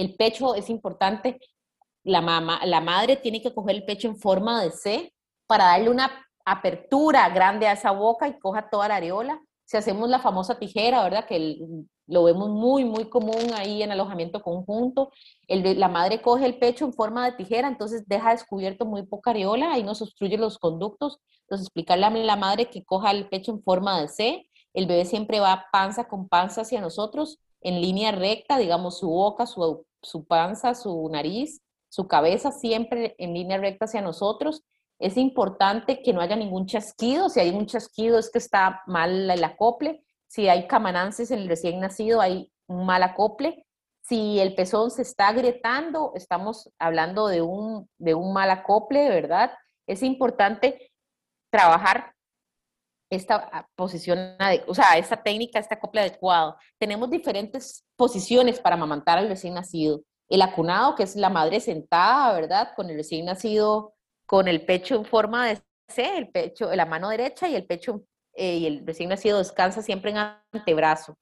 el 0.00 0.14
pecho 0.16 0.54
es 0.54 0.70
importante. 0.70 1.40
La, 2.04 2.20
mamá, 2.20 2.60
la 2.64 2.80
madre 2.80 3.16
tiene 3.16 3.42
que 3.42 3.52
coger 3.52 3.76
el 3.76 3.84
pecho 3.84 4.08
en 4.08 4.16
forma 4.16 4.62
de 4.62 4.70
C 4.70 5.12
para 5.46 5.64
darle 5.64 5.90
una 5.90 6.10
apertura 6.44 7.28
grande 7.28 7.66
a 7.66 7.72
esa 7.72 7.90
boca 7.90 8.28
y 8.28 8.38
coja 8.38 8.70
toda 8.70 8.88
la 8.88 8.96
areola. 8.96 9.40
Si 9.64 9.76
hacemos 9.76 10.08
la 10.08 10.18
famosa 10.18 10.58
tijera, 10.58 11.02
¿verdad? 11.02 11.26
Que 11.26 11.66
lo 12.06 12.24
vemos 12.24 12.48
muy, 12.48 12.84
muy 12.84 13.10
común 13.10 13.52
ahí 13.54 13.82
en 13.82 13.92
alojamiento 13.92 14.42
conjunto. 14.42 15.10
El, 15.46 15.78
la 15.78 15.88
madre 15.88 16.22
coge 16.22 16.46
el 16.46 16.58
pecho 16.58 16.86
en 16.86 16.94
forma 16.94 17.26
de 17.26 17.36
tijera, 17.36 17.68
entonces 17.68 18.04
deja 18.06 18.30
descubierto 18.30 18.86
muy 18.86 19.04
poca 19.04 19.30
areola, 19.30 19.72
ahí 19.72 19.82
nos 19.82 20.00
obstruye 20.00 20.38
los 20.38 20.58
conductos. 20.58 21.18
Entonces, 21.42 21.66
explicarle 21.66 22.06
a 22.06 22.10
la 22.10 22.36
madre 22.36 22.70
que 22.70 22.84
coja 22.84 23.10
el 23.10 23.28
pecho 23.28 23.52
en 23.52 23.62
forma 23.62 24.00
de 24.00 24.08
C. 24.08 24.50
El 24.74 24.86
bebé 24.86 25.04
siempre 25.04 25.40
va 25.40 25.66
panza 25.72 26.08
con 26.08 26.28
panza 26.28 26.62
hacia 26.62 26.80
nosotros, 26.80 27.38
en 27.60 27.80
línea 27.80 28.12
recta, 28.12 28.58
digamos, 28.58 28.98
su 28.98 29.08
boca, 29.08 29.46
su 29.46 29.84
su 30.02 30.26
panza, 30.26 30.74
su 30.74 31.08
nariz, 31.10 31.62
su 31.88 32.06
cabeza 32.06 32.52
siempre 32.52 33.14
en 33.18 33.34
línea 33.34 33.58
recta 33.58 33.86
hacia 33.86 34.02
nosotros. 34.02 34.64
Es 34.98 35.16
importante 35.16 36.02
que 36.02 36.12
no 36.12 36.20
haya 36.20 36.36
ningún 36.36 36.66
chasquido. 36.66 37.28
Si 37.28 37.40
hay 37.40 37.50
un 37.50 37.66
chasquido 37.66 38.18
es 38.18 38.30
que 38.30 38.38
está 38.38 38.82
mal 38.86 39.30
el 39.30 39.44
acople. 39.44 40.04
Si 40.26 40.48
hay 40.48 40.66
camanances 40.66 41.30
en 41.30 41.40
el 41.40 41.48
recién 41.48 41.80
nacido, 41.80 42.20
hay 42.20 42.52
un 42.66 42.84
mal 42.84 43.02
acople. 43.02 43.64
Si 44.02 44.38
el 44.40 44.54
pezón 44.54 44.90
se 44.90 45.02
está 45.02 45.28
agrietando, 45.28 46.12
estamos 46.14 46.70
hablando 46.78 47.28
de 47.28 47.42
un, 47.42 47.88
de 47.98 48.14
un 48.14 48.32
mal 48.32 48.50
acople, 48.50 49.08
¿verdad? 49.08 49.52
Es 49.86 50.02
importante 50.02 50.92
trabajar 51.50 52.14
esta 53.10 53.68
posición, 53.74 54.36
o 54.66 54.74
sea, 54.74 54.98
esta 54.98 55.22
técnica, 55.22 55.58
este 55.58 55.74
acople 55.74 56.00
adecuado. 56.00 56.56
Tenemos 56.78 57.10
diferentes 57.10 57.84
posiciones 57.96 58.60
para 58.60 58.74
amamantar 58.74 59.18
al 59.18 59.28
recién 59.28 59.54
nacido. 59.54 60.02
El 60.28 60.42
acunado, 60.42 60.94
que 60.94 61.04
es 61.04 61.16
la 61.16 61.30
madre 61.30 61.60
sentada, 61.60 62.34
¿verdad? 62.34 62.70
Con 62.76 62.90
el 62.90 62.96
recién 62.96 63.24
nacido, 63.24 63.94
con 64.26 64.46
el 64.46 64.64
pecho 64.66 64.96
en 64.96 65.06
forma 65.06 65.48
de 65.48 65.58
C, 65.88 66.18
el 66.18 66.28
pecho, 66.28 66.74
la 66.74 66.84
mano 66.84 67.08
derecha 67.08 67.48
y 67.48 67.54
el 67.54 67.64
pecho, 67.64 68.02
eh, 68.34 68.56
y 68.56 68.66
el 68.66 68.86
recién 68.86 69.08
nacido 69.08 69.38
descansa 69.38 69.80
siempre 69.80 70.10
en 70.10 70.18
antebrazo. 70.52 71.16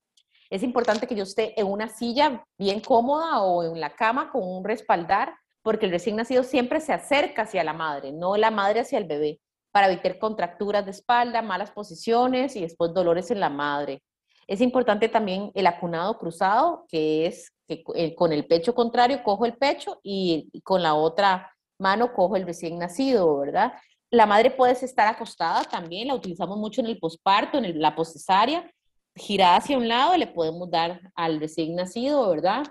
Es 0.51 0.62
importante 0.64 1.07
que 1.07 1.14
yo 1.14 1.22
esté 1.22 1.59
en 1.61 1.66
una 1.68 1.88
silla 1.88 2.44
bien 2.59 2.81
cómoda 2.81 3.42
o 3.42 3.62
en 3.62 3.81
la 3.81 3.94
cama 3.94 4.31
con 4.31 4.42
un 4.42 4.64
respaldar, 4.64 5.35
porque 5.62 5.87
el 5.87 5.92
recién 5.92 6.16
nacido 6.16 6.42
siempre 6.42 6.81
se 6.81 6.92
acerca 6.92 7.42
hacia 7.42 7.62
la 7.62 7.72
madre, 7.72 8.12
no 8.12 8.37
la 8.37 8.51
madre 8.51 8.81
hacia 8.81 8.99
el 8.99 9.05
bebé 9.05 9.40
para 9.77 9.93
evitar 9.93 10.19
contracturas 10.19 10.87
de 10.87 10.91
espalda, 10.91 11.43
malas 11.43 11.71
posiciones 11.71 12.57
y 12.57 12.62
después 12.62 12.95
dolores 12.95 13.31
en 13.31 13.41
la 13.41 13.51
madre. 13.51 14.03
Es 14.47 14.62
importante 14.62 15.07
también 15.11 15.51
el 15.55 15.67
acunado 15.67 16.17
cruzado, 16.17 16.87
que 16.89 17.27
es 17.27 17.53
que 17.69 17.85
eh, 17.95 18.15
con 18.15 18.33
el 18.33 18.47
pecho 18.47 18.75
contrario 18.75 19.23
cojo 19.23 19.45
el 19.45 19.59
pecho 19.59 20.01
y 20.03 20.51
con 20.65 20.83
la 20.83 20.95
otra 20.95 21.55
mano 21.79 22.15
cojo 22.15 22.37
el 22.37 22.47
recién 22.47 22.79
nacido, 22.79 23.37
¿verdad? 23.37 23.75
La 24.11 24.25
madre 24.25 24.51
puede 24.51 24.73
estar 24.73 25.09
acostada 25.09 25.62
también, 25.65 26.09
la 26.09 26.15
utilizamos 26.15 26.57
mucho 26.57 26.81
en 26.81 26.87
el 26.87 26.99
posparto, 26.99 27.59
en 27.59 27.79
la 27.79 27.95
postcesárea, 27.95 28.67
girada 29.15 29.57
hacia 29.57 29.77
un 29.77 29.89
lado, 29.89 30.17
le 30.17 30.27
podemos 30.27 30.71
dar 30.71 31.03
al 31.15 31.39
recién 31.39 31.75
nacido, 31.75 32.31
¿verdad? 32.31 32.65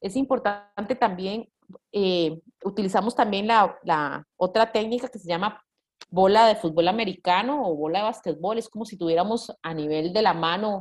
Es 0.00 0.14
importante 0.14 0.94
también, 0.94 1.48
eh, 1.90 2.40
utilizamos 2.62 3.16
también 3.16 3.48
la, 3.48 3.76
la, 3.82 4.24
otra 4.36 4.70
técnica 4.70 5.08
que 5.08 5.18
se 5.18 5.26
llama 5.26 5.60
bola 6.08 6.46
de 6.46 6.56
fútbol 6.56 6.88
americano 6.88 7.68
o 7.68 7.74
bola 7.76 8.00
de 8.00 8.04
básquetbol, 8.04 8.58
es 8.58 8.68
como 8.68 8.84
si 8.84 8.96
tuviéramos 8.96 9.52
a 9.62 9.74
nivel 9.74 10.12
de 10.12 10.22
la 10.22 10.34
mano 10.34 10.80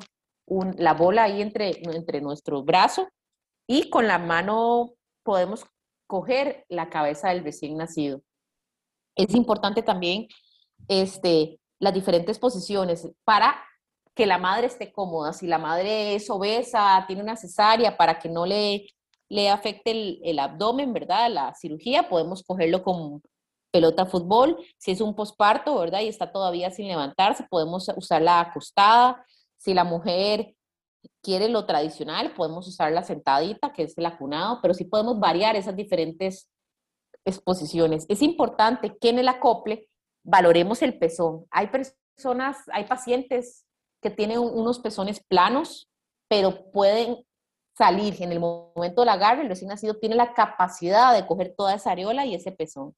la 0.77 0.93
bola 0.93 1.23
ahí 1.23 1.41
entre, 1.41 1.81
entre 1.91 2.21
nuestros 2.21 2.63
brazos 2.65 3.07
y 3.67 3.89
con 3.89 4.07
la 4.07 4.19
mano 4.19 4.93
podemos 5.23 5.65
coger 6.07 6.65
la 6.69 6.89
cabeza 6.89 7.29
del 7.29 7.43
recién 7.43 7.77
nacido. 7.77 8.21
Es 9.15 9.33
importante 9.33 9.81
también 9.81 10.27
este, 10.87 11.59
las 11.79 11.93
diferentes 11.93 12.37
posiciones 12.37 13.09
para 13.23 13.55
que 14.13 14.25
la 14.25 14.37
madre 14.37 14.67
esté 14.67 14.91
cómoda. 14.91 15.33
Si 15.33 15.47
la 15.47 15.57
madre 15.57 16.15
es 16.15 16.29
obesa, 16.29 17.03
tiene 17.07 17.23
una 17.23 17.35
cesárea, 17.35 17.97
para 17.97 18.19
que 18.19 18.29
no 18.29 18.45
le, 18.45 18.87
le 19.29 19.49
afecte 19.49 19.91
el, 19.91 20.19
el 20.23 20.39
abdomen, 20.39 20.93
¿verdad? 20.93 21.29
La 21.31 21.53
cirugía, 21.55 22.07
podemos 22.07 22.43
cogerlo 22.43 22.83
con 22.83 23.21
pelota 23.75 24.05
fútbol. 24.05 24.57
Si 24.77 24.91
es 24.91 25.01
un 25.01 25.13
posparto, 25.13 25.77
¿verdad? 25.77 25.99
Y 25.99 26.07
está 26.07 26.31
todavía 26.31 26.71
sin 26.71 26.87
levantarse, 26.87 27.45
podemos 27.49 27.91
usarla 27.97 28.39
acostada. 28.39 29.25
Si 29.57 29.73
la 29.73 29.83
mujer 29.83 30.55
quiere 31.21 31.49
lo 31.49 31.65
tradicional, 31.65 32.33
podemos 32.33 32.65
usar 32.69 32.93
la 32.93 33.03
sentadita, 33.03 33.73
que 33.73 33.83
es 33.83 33.97
el 33.97 34.05
acunado, 34.05 34.59
pero 34.61 34.73
sí 34.73 34.85
podemos 34.85 35.19
variar 35.19 35.57
esas 35.57 35.75
diferentes 35.75 36.49
exposiciones. 37.25 38.05
Es 38.07 38.21
importante 38.21 38.97
que 38.97 39.09
en 39.09 39.19
el 39.19 39.27
acople 39.27 39.89
valoremos 40.23 40.81
el 40.81 40.97
pezón. 40.97 41.45
Hay 41.51 41.67
personas, 41.67 42.55
hay 42.71 42.85
pacientes 42.85 43.65
que 44.01 44.09
tienen 44.09 44.39
unos 44.39 44.79
pezones 44.79 45.21
planos, 45.27 45.89
pero 46.29 46.71
pueden 46.71 47.25
salir 47.77 48.15
en 48.23 48.31
el 48.31 48.39
momento 48.39 49.01
del 49.01 49.09
agarre, 49.09 49.41
el 49.41 49.49
recién 49.49 49.67
nacido 49.67 49.95
tiene 49.95 50.15
la 50.15 50.33
capacidad 50.33 51.13
de 51.13 51.27
coger 51.27 51.53
toda 51.57 51.73
esa 51.73 51.91
areola 51.91 52.25
y 52.25 52.35
ese 52.35 52.53
pezón. 52.53 52.95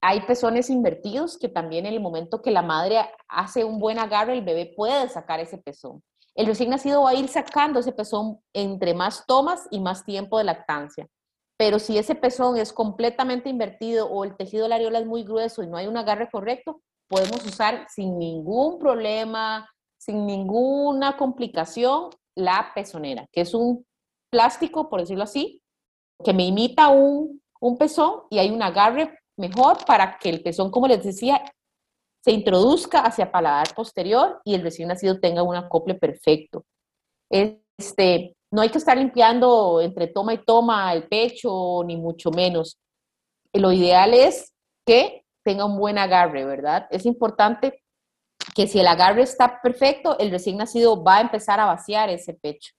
Hay 0.00 0.20
pezones 0.22 0.70
invertidos 0.70 1.38
que 1.38 1.48
también 1.48 1.86
en 1.86 1.94
el 1.94 2.00
momento 2.00 2.40
que 2.40 2.52
la 2.52 2.62
madre 2.62 2.98
hace 3.28 3.64
un 3.64 3.78
buen 3.78 3.98
agarre, 3.98 4.34
el 4.34 4.44
bebé 4.44 4.72
puede 4.76 5.08
sacar 5.08 5.40
ese 5.40 5.58
pezón. 5.58 6.02
El 6.34 6.46
recién 6.46 6.70
nacido 6.70 7.02
va 7.02 7.10
a 7.10 7.14
ir 7.14 7.28
sacando 7.28 7.80
ese 7.80 7.90
pezón 7.90 8.38
entre 8.52 8.94
más 8.94 9.26
tomas 9.26 9.66
y 9.72 9.80
más 9.80 10.04
tiempo 10.04 10.38
de 10.38 10.44
lactancia. 10.44 11.08
Pero 11.56 11.80
si 11.80 11.98
ese 11.98 12.14
pezón 12.14 12.56
es 12.56 12.72
completamente 12.72 13.48
invertido 13.48 14.08
o 14.08 14.22
el 14.22 14.36
tejido 14.36 14.62
de 14.62 14.68
la 14.68 14.76
areola 14.76 15.00
es 15.00 15.06
muy 15.06 15.24
grueso 15.24 15.64
y 15.64 15.66
no 15.66 15.76
hay 15.76 15.88
un 15.88 15.96
agarre 15.96 16.30
correcto, 16.30 16.80
podemos 17.08 17.44
usar 17.44 17.86
sin 17.88 18.16
ningún 18.18 18.78
problema, 18.78 19.68
sin 19.98 20.24
ninguna 20.26 21.16
complicación, 21.16 22.10
la 22.36 22.70
pezonera, 22.72 23.26
que 23.32 23.40
es 23.40 23.52
un 23.52 23.84
plástico, 24.30 24.88
por 24.88 25.00
decirlo 25.00 25.24
así, 25.24 25.60
que 26.24 26.32
me 26.32 26.46
imita 26.46 26.88
un, 26.90 27.42
un 27.60 27.76
pezón 27.76 28.22
y 28.30 28.38
hay 28.38 28.50
un 28.50 28.62
agarre 28.62 29.18
mejor 29.38 29.84
para 29.84 30.18
que 30.18 30.28
el 30.28 30.42
pezón, 30.42 30.70
como 30.70 30.88
les 30.88 31.02
decía, 31.02 31.42
se 32.24 32.32
introduzca 32.32 33.00
hacia 33.00 33.30
paladar 33.30 33.74
posterior 33.74 34.40
y 34.44 34.54
el 34.54 34.62
recién 34.62 34.88
nacido 34.88 35.20
tenga 35.20 35.42
un 35.42 35.56
acople 35.56 35.94
perfecto. 35.94 36.64
Este, 37.30 38.34
no 38.52 38.62
hay 38.62 38.70
que 38.70 38.78
estar 38.78 38.96
limpiando 38.96 39.80
entre 39.80 40.08
toma 40.08 40.34
y 40.34 40.44
toma 40.44 40.92
el 40.92 41.08
pecho, 41.08 41.82
ni 41.84 41.96
mucho 41.96 42.30
menos. 42.30 42.78
Lo 43.52 43.72
ideal 43.72 44.14
es 44.14 44.52
que 44.86 45.24
tenga 45.44 45.64
un 45.64 45.78
buen 45.78 45.98
agarre, 45.98 46.44
¿verdad? 46.44 46.86
Es 46.90 47.06
importante 47.06 47.82
que 48.54 48.66
si 48.66 48.80
el 48.80 48.86
agarre 48.86 49.22
está 49.22 49.60
perfecto, 49.62 50.18
el 50.18 50.30
recién 50.30 50.56
nacido 50.56 51.02
va 51.02 51.18
a 51.18 51.20
empezar 51.20 51.60
a 51.60 51.66
vaciar 51.66 52.10
ese 52.10 52.34
pecho. 52.34 52.72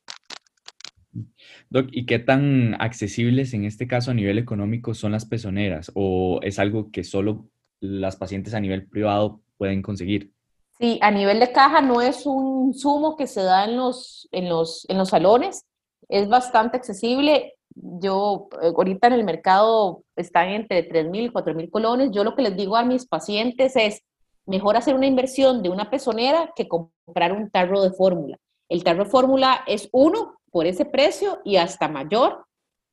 Doc, 1.70 1.88
¿y 1.92 2.06
qué 2.06 2.20
tan 2.20 2.76
accesibles 2.80 3.54
en 3.54 3.66
este 3.66 3.88
caso 3.88 4.12
a 4.12 4.14
nivel 4.14 4.38
económico 4.38 4.94
son 4.94 5.12
las 5.12 5.26
pezoneras? 5.26 5.92
¿O 5.96 6.40
es 6.44 6.60
algo 6.60 6.92
que 6.92 7.04
solo 7.04 7.50
las 7.80 8.16
pacientes 8.16 8.54
a 8.54 8.60
nivel 8.60 8.88
privado 8.88 9.42
pueden 9.58 9.82
conseguir? 9.82 10.32
Sí, 10.78 10.98
a 11.02 11.12
nivel 11.12 11.40
de 11.40 11.52
caja 11.52 11.82
no 11.82 12.02
es 12.02 12.26
un 12.26 12.74
sumo 12.74 13.18
que 13.18 13.28
se 13.28 13.42
da 13.44 13.66
en 13.66 13.76
los, 13.76 14.30
en 14.32 14.48
los, 14.48 14.86
en 14.90 14.98
los 14.98 15.10
salones, 15.10 15.66
es 16.08 16.30
bastante 16.30 16.78
accesible. 16.78 17.56
Yo, 17.76 18.50
eh, 18.62 18.72
ahorita 18.76 19.08
en 19.08 19.14
el 19.14 19.24
mercado 19.24 20.04
están 20.16 20.50
entre 20.50 20.90
3.000 20.90 21.26
y 21.26 21.30
4.000 21.30 21.70
colones. 21.70 22.12
Yo 22.12 22.24
lo 22.24 22.36
que 22.36 22.42
les 22.42 22.56
digo 22.56 22.76
a 22.76 22.86
mis 22.86 23.06
pacientes 23.06 23.76
es, 23.76 24.02
mejor 24.46 24.76
hacer 24.76 24.96
una 24.96 25.06
inversión 25.06 25.62
de 25.62 25.70
una 25.70 25.92
pezonera 25.92 26.52
que 26.56 26.68
comprar 26.68 27.34
un 27.34 27.52
tarro 27.52 27.84
de 27.84 27.92
fórmula. 27.92 28.38
El 28.68 28.84
tarro 28.84 29.04
de 29.04 29.10
fórmula 29.10 29.64
es 29.68 29.90
uno 29.92 30.39
por 30.52 30.66
ese 30.66 30.86
precio 30.86 31.40
y 31.44 31.58
hasta 31.58 31.88
mayor 31.88 32.46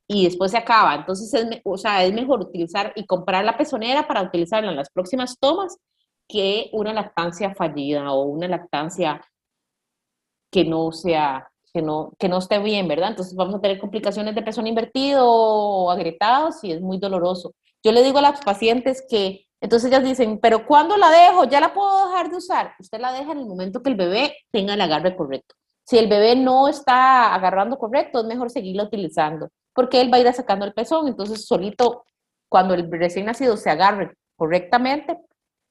y 0.08 0.24
después 0.24 0.52
se 0.52 0.58
acaba. 0.58 0.94
Entonces, 0.94 1.32
es, 1.34 1.60
o 1.64 1.76
sea, 1.76 2.04
es 2.04 2.12
mejor 2.12 2.40
utilizar 2.40 2.92
y 2.96 3.06
comprar 3.06 3.44
la 3.44 3.56
pezonera 3.56 4.06
para 4.06 4.22
utilizarla 4.22 4.70
en 4.70 4.76
las 4.76 4.90
próximas 4.90 5.38
tomas 5.38 5.78
que 6.28 6.70
una 6.72 6.92
lactancia 6.92 7.54
fallida 7.54 8.12
o 8.12 8.24
una 8.24 8.48
lactancia 8.48 9.20
que 10.50 10.64
no 10.64 10.92
sea, 10.92 11.50
que 11.72 11.82
no, 11.82 12.12
que 12.18 12.28
no 12.28 12.38
esté 12.38 12.58
bien, 12.58 12.88
¿verdad? 12.88 13.10
Entonces 13.10 13.34
vamos 13.34 13.54
a 13.56 13.60
tener 13.60 13.78
complicaciones 13.78 14.34
de 14.34 14.42
pezón 14.42 14.66
invertido 14.66 15.24
o 15.28 15.90
agrietados 15.90 16.62
y 16.64 16.72
es 16.72 16.80
muy 16.80 16.98
doloroso. 16.98 17.54
Yo 17.84 17.92
le 17.92 18.02
digo 18.02 18.18
a 18.18 18.22
las 18.22 18.40
pacientes 18.40 19.04
que, 19.08 19.46
entonces 19.60 19.90
ellas 19.90 20.04
dicen, 20.04 20.38
pero 20.40 20.66
¿cuándo 20.66 20.96
la 20.96 21.10
dejo? 21.10 21.44
¿Ya 21.44 21.60
la 21.60 21.74
puedo 21.74 22.06
dejar 22.06 22.30
de 22.30 22.36
usar? 22.36 22.74
Usted 22.78 23.00
la 23.00 23.12
deja 23.12 23.32
en 23.32 23.38
el 23.38 23.46
momento 23.46 23.82
que 23.82 23.90
el 23.90 23.96
bebé 23.96 24.36
tenga 24.50 24.74
el 24.74 24.80
agarre 24.80 25.16
correcto. 25.16 25.54
Si 25.86 25.96
el 25.98 26.08
bebé 26.08 26.34
no 26.34 26.66
está 26.66 27.32
agarrando 27.32 27.78
correcto, 27.78 28.18
es 28.20 28.26
mejor 28.26 28.50
seguirlo 28.50 28.84
utilizando, 28.84 29.50
porque 29.72 30.00
él 30.00 30.12
va 30.12 30.16
a 30.16 30.20
ir 30.20 30.32
sacando 30.32 30.64
el 30.64 30.74
pezón, 30.74 31.06
entonces 31.06 31.46
solito, 31.46 32.04
cuando 32.48 32.74
el 32.74 32.90
recién 32.90 33.26
nacido 33.26 33.56
se 33.56 33.70
agarre 33.70 34.16
correctamente, 34.36 35.16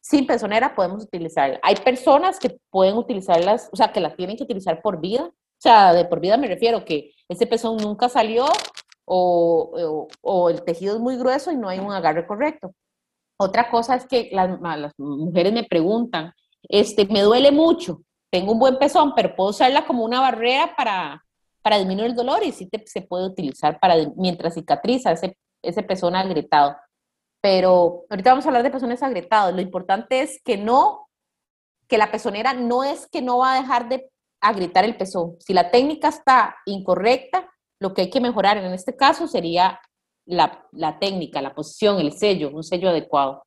sin 0.01 0.25
pezonera 0.25 0.73
podemos 0.73 1.03
utilizarla. 1.03 1.59
Hay 1.63 1.75
personas 1.75 2.39
que 2.39 2.57
pueden 2.69 2.95
utilizarlas, 2.95 3.69
o 3.73 3.75
sea, 3.75 3.91
que 3.91 3.99
la 3.99 4.15
tienen 4.15 4.37
que 4.37 4.43
utilizar 4.43 4.81
por 4.81 5.01
vida, 5.01 5.23
o 5.23 5.61
sea, 5.61 5.93
de 5.93 6.05
por 6.05 6.21
vida 6.21 6.37
me 6.37 6.47
refiero 6.47 6.85
que 6.85 7.11
ese 7.27 7.45
pezón 7.45 7.77
nunca 7.77 8.07
salió 8.07 8.45
o, 9.03 10.07
o, 10.21 10.49
el 10.49 10.63
tejido 10.63 10.95
es 10.95 11.01
muy 11.01 11.17
grueso 11.17 11.51
y 11.51 11.57
no 11.57 11.67
hay 11.67 11.79
un 11.79 11.91
agarre 11.91 12.25
correcto. 12.25 12.73
Otra 13.37 13.69
cosa 13.69 13.95
es 13.95 14.05
que 14.05 14.29
las, 14.31 14.61
las 14.61 14.93
mujeres 14.97 15.51
me 15.51 15.65
preguntan, 15.65 16.31
este, 16.63 17.05
me 17.05 17.21
duele 17.21 17.51
mucho, 17.51 18.01
tengo 18.35 18.51
un 18.51 18.59
buen 18.59 18.77
pezón, 18.77 19.13
pero 19.15 19.33
puedo 19.33 19.51
usarla 19.51 19.85
como 19.85 20.03
una 20.03 20.19
barrera 20.19 20.75
para, 20.75 21.23
para 21.61 21.77
disminuir 21.77 22.07
el 22.07 22.15
dolor 22.15 22.43
y 22.43 22.51
sí 22.51 22.69
se 22.85 23.01
puede 23.01 23.27
utilizar 23.27 23.79
para 23.79 23.95
mientras 24.17 24.55
cicatriza 24.55 25.13
ese, 25.13 25.37
ese 25.61 25.83
pezón 25.83 26.17
agrietado. 26.17 26.75
Pero 27.39 28.03
ahorita 28.09 28.31
vamos 28.31 28.45
a 28.45 28.49
hablar 28.49 28.63
de 28.63 28.71
pezones 28.71 29.01
agrietados. 29.01 29.55
Lo 29.55 29.61
importante 29.61 30.19
es 30.19 30.41
que 30.43 30.57
no, 30.57 31.07
que 31.87 31.97
la 31.97 32.11
pezonera 32.11 32.53
no 32.53 32.83
es 32.83 33.07
que 33.09 33.21
no 33.21 33.37
va 33.37 33.53
a 33.53 33.61
dejar 33.61 33.87
de 33.87 34.11
agrietar 34.41 34.83
el 34.83 34.97
pezón. 34.97 35.37
Si 35.39 35.53
la 35.53 35.71
técnica 35.71 36.09
está 36.09 36.57
incorrecta, 36.65 37.49
lo 37.79 37.93
que 37.93 38.01
hay 38.01 38.09
que 38.09 38.19
mejorar 38.19 38.57
en 38.57 38.73
este 38.73 38.97
caso 38.97 39.29
sería 39.29 39.79
la, 40.25 40.67
la 40.73 40.99
técnica, 40.99 41.41
la 41.41 41.55
posición, 41.55 42.01
el 42.01 42.11
sello, 42.11 42.49
un 42.49 42.65
sello 42.65 42.89
adecuado. 42.89 43.44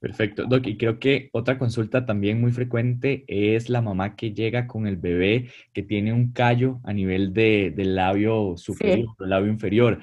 Perfecto, 0.00 0.44
Doc. 0.46 0.66
Y 0.66 0.76
creo 0.76 1.00
que 1.00 1.28
otra 1.32 1.58
consulta 1.58 2.06
también 2.06 2.40
muy 2.40 2.52
frecuente 2.52 3.24
es 3.26 3.68
la 3.68 3.82
mamá 3.82 4.14
que 4.14 4.32
llega 4.32 4.68
con 4.68 4.86
el 4.86 4.96
bebé 4.96 5.50
que 5.72 5.82
tiene 5.82 6.12
un 6.12 6.32
callo 6.32 6.80
a 6.84 6.92
nivel 6.92 7.32
de, 7.32 7.72
del 7.74 7.96
labio 7.96 8.56
superior 8.56 9.08
o 9.18 9.24
labio 9.24 9.50
inferior. 9.50 10.00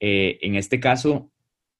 Eh, 0.00 0.38
en 0.42 0.56
este 0.56 0.80
caso, 0.80 1.30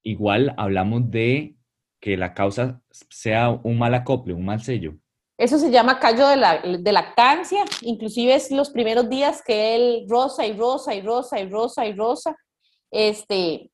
igual 0.05 0.55
hablamos 0.57 1.11
de 1.11 1.57
que 2.01 2.17
la 2.17 2.35
causa 2.35 2.81
sea 2.91 3.51
un 3.51 3.79
mal 3.79 3.95
acople, 3.95 4.33
un 4.33 4.45
mal 4.45 4.63
sello. 4.63 4.95
Eso 5.37 5.59
se 5.59 5.71
llama 5.71 5.99
callo 5.99 6.29
de, 6.29 6.37
la, 6.37 6.63
de 6.63 6.93
lactancia, 6.93 7.65
inclusive 7.83 8.35
es 8.35 8.51
los 8.53 8.71
primeros 8.71 9.11
días 9.11 9.43
que 9.45 9.75
él 9.75 10.07
rosa 10.09 10.47
y 10.47 10.57
rosa 10.57 10.95
y 10.95 11.03
rosa 11.03 11.41
y 11.41 11.49
rosa 11.49 11.85
y 11.85 11.93
rosa. 11.93 12.37
Este, 12.91 13.71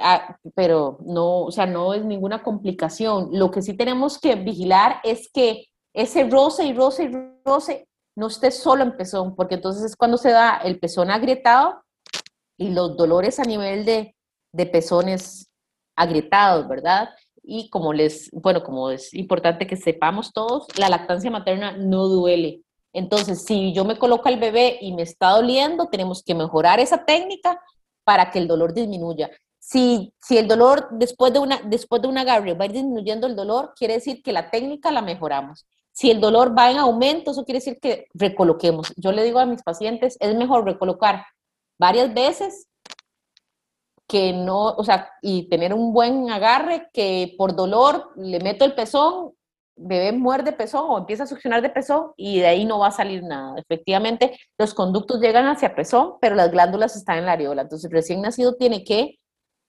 Ah, 0.00 0.36
pero 0.54 0.98
no, 1.04 1.42
o 1.42 1.50
sea, 1.50 1.66
no 1.66 1.94
es 1.94 2.04
ninguna 2.04 2.42
complicación. 2.42 3.30
Lo 3.32 3.50
que 3.50 3.62
sí 3.62 3.76
tenemos 3.76 4.18
que 4.18 4.34
vigilar 4.34 5.00
es 5.04 5.30
que 5.32 5.66
ese 5.94 6.28
roce 6.28 6.64
y 6.64 6.72
roce 6.72 7.04
y 7.04 7.12
roce 7.44 7.88
no 8.16 8.26
esté 8.26 8.50
solo 8.50 8.82
en 8.82 8.96
pezón, 8.96 9.36
porque 9.36 9.54
entonces 9.54 9.84
es 9.84 9.96
cuando 9.96 10.16
se 10.16 10.30
da 10.30 10.58
el 10.58 10.78
pezón 10.80 11.10
agrietado 11.10 11.82
y 12.56 12.70
los 12.70 12.96
dolores 12.96 13.38
a 13.38 13.44
nivel 13.44 13.84
de, 13.84 14.16
de 14.52 14.66
pezones 14.66 15.50
agrietados, 15.96 16.68
¿verdad? 16.68 17.10
Y 17.42 17.70
como 17.70 17.92
les, 17.92 18.30
bueno, 18.32 18.62
como 18.62 18.90
es 18.90 19.14
importante 19.14 19.66
que 19.66 19.76
sepamos 19.76 20.32
todos, 20.32 20.66
la 20.78 20.88
lactancia 20.88 21.30
materna 21.30 21.76
no 21.76 22.08
duele. 22.08 22.62
Entonces, 22.92 23.44
si 23.44 23.72
yo 23.72 23.84
me 23.84 23.98
coloco 23.98 24.28
al 24.28 24.38
bebé 24.38 24.78
y 24.80 24.92
me 24.92 25.02
está 25.02 25.30
doliendo, 25.30 25.86
tenemos 25.86 26.22
que 26.22 26.34
mejorar 26.34 26.80
esa 26.80 27.04
técnica 27.04 27.60
para 28.04 28.30
que 28.30 28.38
el 28.38 28.48
dolor 28.48 28.74
disminuya. 28.74 29.30
Si, 29.70 30.14
el 30.30 30.48
dolor 30.48 30.88
después 30.92 31.30
de, 31.30 31.40
una, 31.40 31.60
después 31.62 32.00
de 32.00 32.08
un 32.08 32.16
agarre 32.16 32.54
va 32.54 32.64
a 32.64 32.66
ir 32.68 32.72
disminuyendo 32.72 33.26
el 33.26 33.36
dolor, 33.36 33.74
quiere 33.76 33.94
decir 33.94 34.22
que 34.22 34.32
la 34.32 34.50
técnica 34.50 34.90
la 34.90 35.02
mejoramos. 35.02 35.66
Si 35.92 36.10
el 36.10 36.22
dolor 36.22 36.56
va 36.56 36.70
en 36.70 36.78
aumento, 36.78 37.32
eso 37.32 37.44
quiere 37.44 37.58
decir 37.58 37.78
que 37.78 38.06
recoloquemos. 38.14 38.94
Yo 38.96 39.12
le 39.12 39.22
digo 39.24 39.40
a 39.40 39.44
mis 39.44 39.62
pacientes, 39.62 40.16
es 40.20 40.34
mejor 40.36 40.64
recolocar 40.64 41.26
varias 41.78 42.14
veces 42.14 42.66
que 44.06 44.32
no, 44.32 44.68
o 44.68 44.84
sea, 44.84 45.10
y 45.20 45.50
tener 45.50 45.74
un 45.74 45.92
buen 45.92 46.30
agarre 46.30 46.88
que 46.94 47.34
por 47.36 47.54
dolor 47.54 48.12
le 48.16 48.40
meto 48.40 48.64
el 48.64 48.74
pezón, 48.74 49.34
bebé 49.76 50.12
muerde 50.12 50.52
pezón 50.52 50.86
o 50.88 50.96
empieza 50.96 51.24
a 51.24 51.26
succionar 51.26 51.60
de 51.60 51.68
pezón 51.68 52.12
y 52.16 52.40
de 52.40 52.46
ahí 52.46 52.64
no 52.64 52.78
va 52.78 52.86
a 52.86 52.92
salir 52.92 53.22
nada. 53.22 53.58
Efectivamente, 53.58 54.38
los 54.56 54.72
conductos 54.72 55.20
llegan 55.20 55.46
hacia 55.46 55.74
pezón, 55.74 56.14
pero 56.22 56.34
las 56.36 56.50
glándulas 56.50 56.96
están 56.96 57.18
en 57.18 57.26
la 57.26 57.32
areola. 57.32 57.62
Entonces, 57.62 57.90
recién 57.90 58.22
nacido 58.22 58.54
tiene 58.54 58.82
que 58.82 59.18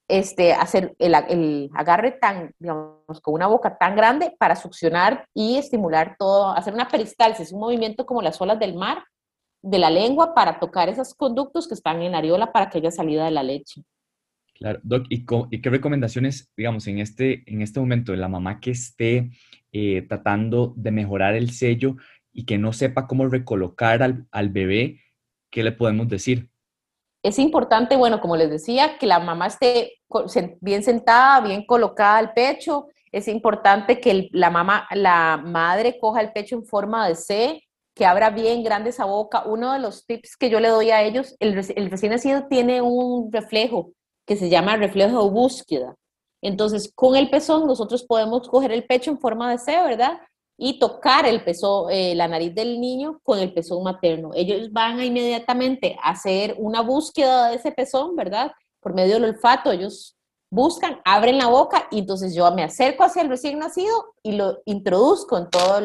este, 0.10 0.54
hacer 0.54 0.96
el, 0.98 1.70
agarre 1.74 2.12
tan, 2.12 2.52
digamos, 2.58 3.22
con 3.22 3.36
una 3.36 3.48
boca 3.48 3.78
tan 3.78 3.96
grande 3.96 4.36
para 4.38 4.56
succionar 4.56 5.28
y 5.34 5.58
estimular 5.58 6.16
todo, 6.18 6.50
hacer 6.50 6.74
una 6.74 6.88
peristalsis, 6.88 7.52
un 7.52 7.60
movimiento 7.60 8.06
como 8.06 8.22
las 8.22 8.42
olas 8.42 8.60
del 8.60 8.76
mar 8.76 9.04
de 9.62 9.78
la 9.78 9.90
lengua 9.90 10.34
para 10.34 10.60
tocar 10.60 10.90
esos 10.90 11.14
conductos 11.14 11.68
que 11.68 11.76
están 11.76 12.02
en 12.02 12.16
areola 12.16 12.52
para 12.52 12.70
que 12.70 12.80
haya 12.80 12.92
salida 12.92 13.26
de 13.26 13.32
la 13.32 13.44
leche. 13.44 13.84
Claro, 14.56 14.80
Doc, 14.84 15.06
¿y, 15.10 15.26
qué 15.26 15.70
recomendaciones, 15.70 16.52
digamos, 16.58 16.88
en 16.88 17.00
este, 17.00 17.44
en 17.46 17.62
este 17.62 17.80
momento 17.80 18.14
la 18.16 18.28
mamá 18.28 18.60
que 18.60 18.72
esté 18.72 19.30
eh, 19.72 20.02
tratando 20.10 20.74
de 20.76 20.92
mejorar 20.92 21.36
el 21.36 21.52
sello 21.52 21.96
y 22.34 22.46
que 22.46 22.58
no 22.58 22.74
sepa 22.74 23.08
cómo 23.08 23.28
recolocar 23.28 24.04
al, 24.04 24.28
al 24.32 24.50
bebé, 24.50 25.02
¿qué 25.50 25.64
le 25.64 25.72
podemos 25.72 26.10
decir? 26.10 26.49
Es 27.30 27.38
importante, 27.38 27.96
bueno, 27.96 28.22
como 28.22 28.36
les 28.36 28.50
decía, 28.50 28.98
que 28.98 29.06
la 29.06 29.20
mamá 29.20 29.46
esté 29.46 30.00
bien 30.62 30.82
sentada, 30.82 31.42
bien 31.42 31.64
colocada 31.64 32.18
al 32.18 32.34
pecho. 32.34 32.88
Es 33.12 33.28
importante 33.28 34.02
que 34.02 34.30
la 34.32 34.50
mamá, 34.50 34.88
la 34.96 35.38
madre 35.38 36.00
coja 36.00 36.22
el 36.22 36.32
pecho 36.32 36.56
en 36.56 36.66
forma 36.66 37.08
de 37.08 37.14
C, 37.14 37.62
que 37.94 38.08
abra 38.08 38.32
bien 38.32 38.64
grande 38.64 38.90
esa 38.90 39.06
boca. 39.06 39.44
Uno 39.46 39.74
de 39.74 39.80
los 39.80 40.08
tips 40.08 40.38
que 40.38 40.50
yo 40.50 40.60
le 40.60 40.70
doy 40.70 40.90
a 40.90 41.04
ellos, 41.04 41.36
el, 41.40 41.56
el 41.76 41.92
recién 41.92 42.14
nacido 42.14 42.48
tiene 42.48 42.82
un 42.82 43.32
reflejo 43.32 43.92
que 44.26 44.36
se 44.36 44.50
llama 44.50 44.78
reflejo 44.78 45.24
de 45.24 45.30
búsqueda. 45.30 45.96
Entonces, 46.42 46.92
con 46.96 47.16
el 47.16 47.30
pezón 47.30 47.68
nosotros 47.68 48.06
podemos 48.06 48.50
coger 48.50 48.72
el 48.72 48.88
pecho 48.88 49.12
en 49.12 49.20
forma 49.20 49.52
de 49.52 49.60
C, 49.60 49.72
¿verdad? 49.84 50.20
Y 50.62 50.78
tocar 50.78 51.26
el 51.26 51.42
peso, 51.44 51.90
eh, 51.90 52.14
la 52.16 52.28
nariz 52.28 52.54
del 52.54 52.82
niño 52.82 53.22
con 53.24 53.40
el 53.40 53.54
pezón 53.54 53.82
materno. 53.82 54.32
Ellos 54.36 54.74
van 54.74 55.00
a 55.00 55.06
inmediatamente 55.06 55.98
a 56.04 56.12
hacer 56.12 56.56
una 56.58 56.82
búsqueda 56.82 57.48
de 57.48 57.56
ese 57.56 57.72
pezón, 57.72 58.18
¿verdad? 58.18 58.52
Por 58.82 58.94
medio 58.94 59.14
del 59.14 59.24
olfato, 59.24 59.72
ellos 59.72 60.18
buscan, 60.52 61.00
abren 61.06 61.38
la 61.38 61.48
boca 61.48 61.88
y 61.92 62.00
entonces 62.00 62.36
yo 62.36 62.52
me 62.54 62.64
acerco 62.64 63.06
hacia 63.06 63.22
el 63.22 63.30
recién 63.30 63.58
nacido 63.58 64.14
y 64.22 64.34
lo 64.34 64.60
introduzco 64.66 65.38
en 65.38 65.50
toda 65.50 65.82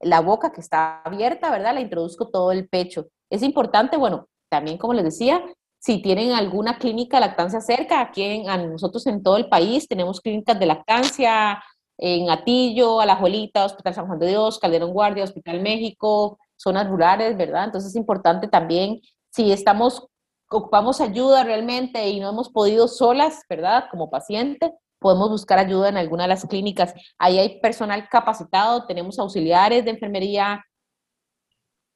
la 0.00 0.20
boca 0.20 0.52
que 0.52 0.60
está 0.60 1.02
abierta, 1.02 1.50
¿verdad? 1.50 1.74
La 1.74 1.80
introduzco 1.80 2.28
todo 2.28 2.52
el 2.52 2.68
pecho. 2.68 3.08
Es 3.30 3.42
importante, 3.42 3.96
bueno, 3.96 4.28
también 4.48 4.78
como 4.78 4.94
les 4.94 5.04
decía, 5.04 5.42
si 5.80 6.00
tienen 6.00 6.32
alguna 6.32 6.78
clínica 6.78 7.16
de 7.16 7.26
lactancia 7.26 7.60
cerca, 7.60 8.00
aquí 8.00 8.22
en, 8.22 8.70
nosotros 8.70 9.06
en 9.08 9.24
todo 9.24 9.36
el 9.36 9.48
país 9.48 9.88
tenemos 9.88 10.20
clínicas 10.20 10.58
de 10.58 10.66
lactancia, 10.66 11.62
en 11.98 12.30
Atillo, 12.30 13.00
Alajuelita, 13.00 13.64
Hospital 13.64 13.94
San 13.94 14.06
Juan 14.06 14.18
de 14.18 14.28
Dios, 14.28 14.58
Calderón 14.58 14.92
Guardia, 14.92 15.24
Hospital 15.24 15.60
México, 15.60 16.38
zonas 16.56 16.88
rurales, 16.88 17.36
¿verdad? 17.36 17.64
Entonces 17.64 17.90
es 17.90 17.96
importante 17.96 18.48
también, 18.48 19.00
si 19.30 19.52
estamos, 19.52 20.06
ocupamos 20.48 21.00
ayuda 21.00 21.44
realmente 21.44 22.08
y 22.08 22.20
no 22.20 22.30
hemos 22.30 22.50
podido 22.50 22.88
solas, 22.88 23.42
¿verdad? 23.48 23.84
Como 23.90 24.10
paciente, 24.10 24.72
podemos 24.98 25.30
buscar 25.30 25.58
ayuda 25.58 25.88
en 25.88 25.96
alguna 25.96 26.24
de 26.24 26.30
las 26.30 26.46
clínicas. 26.46 26.94
Ahí 27.18 27.38
hay 27.38 27.60
personal 27.60 28.08
capacitado, 28.08 28.86
tenemos 28.86 29.18
auxiliares 29.18 29.84
de 29.84 29.90
enfermería, 29.90 30.64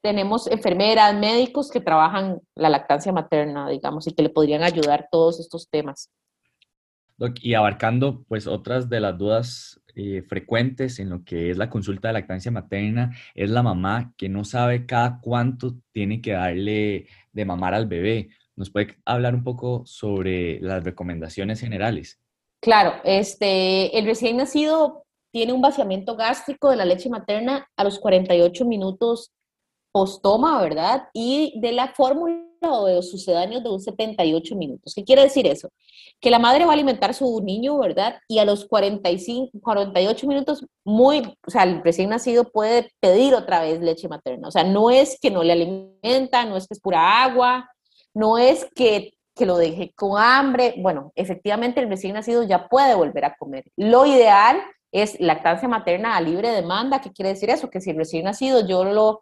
tenemos 0.02 0.48
enfermeras, 0.48 1.14
médicos 1.14 1.70
que 1.70 1.80
trabajan 1.80 2.40
la 2.56 2.68
lactancia 2.68 3.12
materna, 3.12 3.68
digamos, 3.68 4.06
y 4.08 4.12
que 4.12 4.22
le 4.22 4.30
podrían 4.30 4.64
ayudar 4.64 5.08
todos 5.10 5.38
estos 5.38 5.68
temas. 5.70 6.10
Y 7.40 7.54
abarcando 7.54 8.24
pues 8.24 8.48
otras 8.48 8.88
de 8.88 8.98
las 8.98 9.16
dudas 9.16 9.80
eh, 9.94 10.22
frecuentes 10.22 10.98
en 10.98 11.10
lo 11.10 11.24
que 11.24 11.50
es 11.50 11.56
la 11.56 11.70
consulta 11.70 12.08
de 12.08 12.14
lactancia 12.14 12.50
materna 12.50 13.16
es 13.34 13.50
la 13.50 13.62
mamá 13.62 14.12
que 14.16 14.28
no 14.28 14.44
sabe 14.44 14.86
cada 14.86 15.20
cuánto 15.20 15.74
tiene 15.92 16.20
que 16.20 16.32
darle 16.32 17.06
de 17.32 17.44
mamar 17.44 17.74
al 17.74 17.86
bebé. 17.86 18.30
¿Nos 18.56 18.70
puede 18.70 18.96
hablar 19.04 19.34
un 19.34 19.44
poco 19.44 19.82
sobre 19.86 20.60
las 20.60 20.84
recomendaciones 20.84 21.60
generales? 21.60 22.20
Claro, 22.60 22.94
este, 23.04 23.98
el 23.98 24.06
recién 24.06 24.36
nacido 24.36 25.04
tiene 25.32 25.52
un 25.52 25.62
vaciamiento 25.62 26.16
gástrico 26.16 26.70
de 26.70 26.76
la 26.76 26.84
leche 26.84 27.08
materna 27.08 27.66
a 27.76 27.84
los 27.84 27.98
48 27.98 28.64
minutos 28.64 29.32
postoma, 29.92 30.60
¿verdad? 30.62 31.08
Y 31.12 31.58
de 31.60 31.72
la 31.72 31.88
fórmula 31.88 32.51
o 32.70 32.86
de 32.86 33.02
sucedáneos 33.02 33.62
de 33.62 33.70
un 33.70 33.80
78 33.80 34.56
minutos. 34.56 34.94
¿Qué 34.94 35.04
quiere 35.04 35.22
decir 35.22 35.46
eso? 35.46 35.70
Que 36.20 36.30
la 36.30 36.38
madre 36.38 36.64
va 36.64 36.72
a 36.72 36.74
alimentar 36.74 37.10
a 37.10 37.14
su 37.14 37.40
niño, 37.42 37.78
¿verdad? 37.78 38.18
Y 38.28 38.38
a 38.38 38.44
los 38.44 38.64
45, 38.66 39.58
48 39.60 40.26
minutos, 40.26 40.64
muy, 40.84 41.36
o 41.46 41.50
sea, 41.50 41.64
el 41.64 41.82
recién 41.82 42.10
nacido 42.10 42.44
puede 42.44 42.92
pedir 43.00 43.34
otra 43.34 43.60
vez 43.60 43.80
leche 43.80 44.08
materna. 44.08 44.48
O 44.48 44.50
sea, 44.50 44.64
no 44.64 44.90
es 44.90 45.18
que 45.20 45.30
no 45.30 45.42
le 45.42 45.52
alimenta, 45.52 46.44
no 46.44 46.56
es 46.56 46.66
que 46.66 46.74
es 46.74 46.80
pura 46.80 47.22
agua, 47.24 47.68
no 48.14 48.38
es 48.38 48.66
que, 48.74 49.14
que 49.34 49.46
lo 49.46 49.56
deje 49.56 49.92
con 49.94 50.20
hambre. 50.20 50.74
Bueno, 50.78 51.12
efectivamente 51.16 51.80
el 51.80 51.88
recién 51.88 52.14
nacido 52.14 52.42
ya 52.42 52.68
puede 52.68 52.94
volver 52.94 53.24
a 53.24 53.36
comer. 53.36 53.64
Lo 53.76 54.06
ideal 54.06 54.62
es 54.92 55.18
lactancia 55.20 55.68
materna 55.68 56.16
a 56.16 56.20
libre 56.20 56.50
demanda. 56.50 57.00
¿Qué 57.00 57.10
quiere 57.12 57.30
decir 57.30 57.50
eso? 57.50 57.70
Que 57.70 57.80
si 57.80 57.90
el 57.90 57.96
recién 57.96 58.24
nacido 58.24 58.66
yo 58.66 58.84
lo 58.84 59.20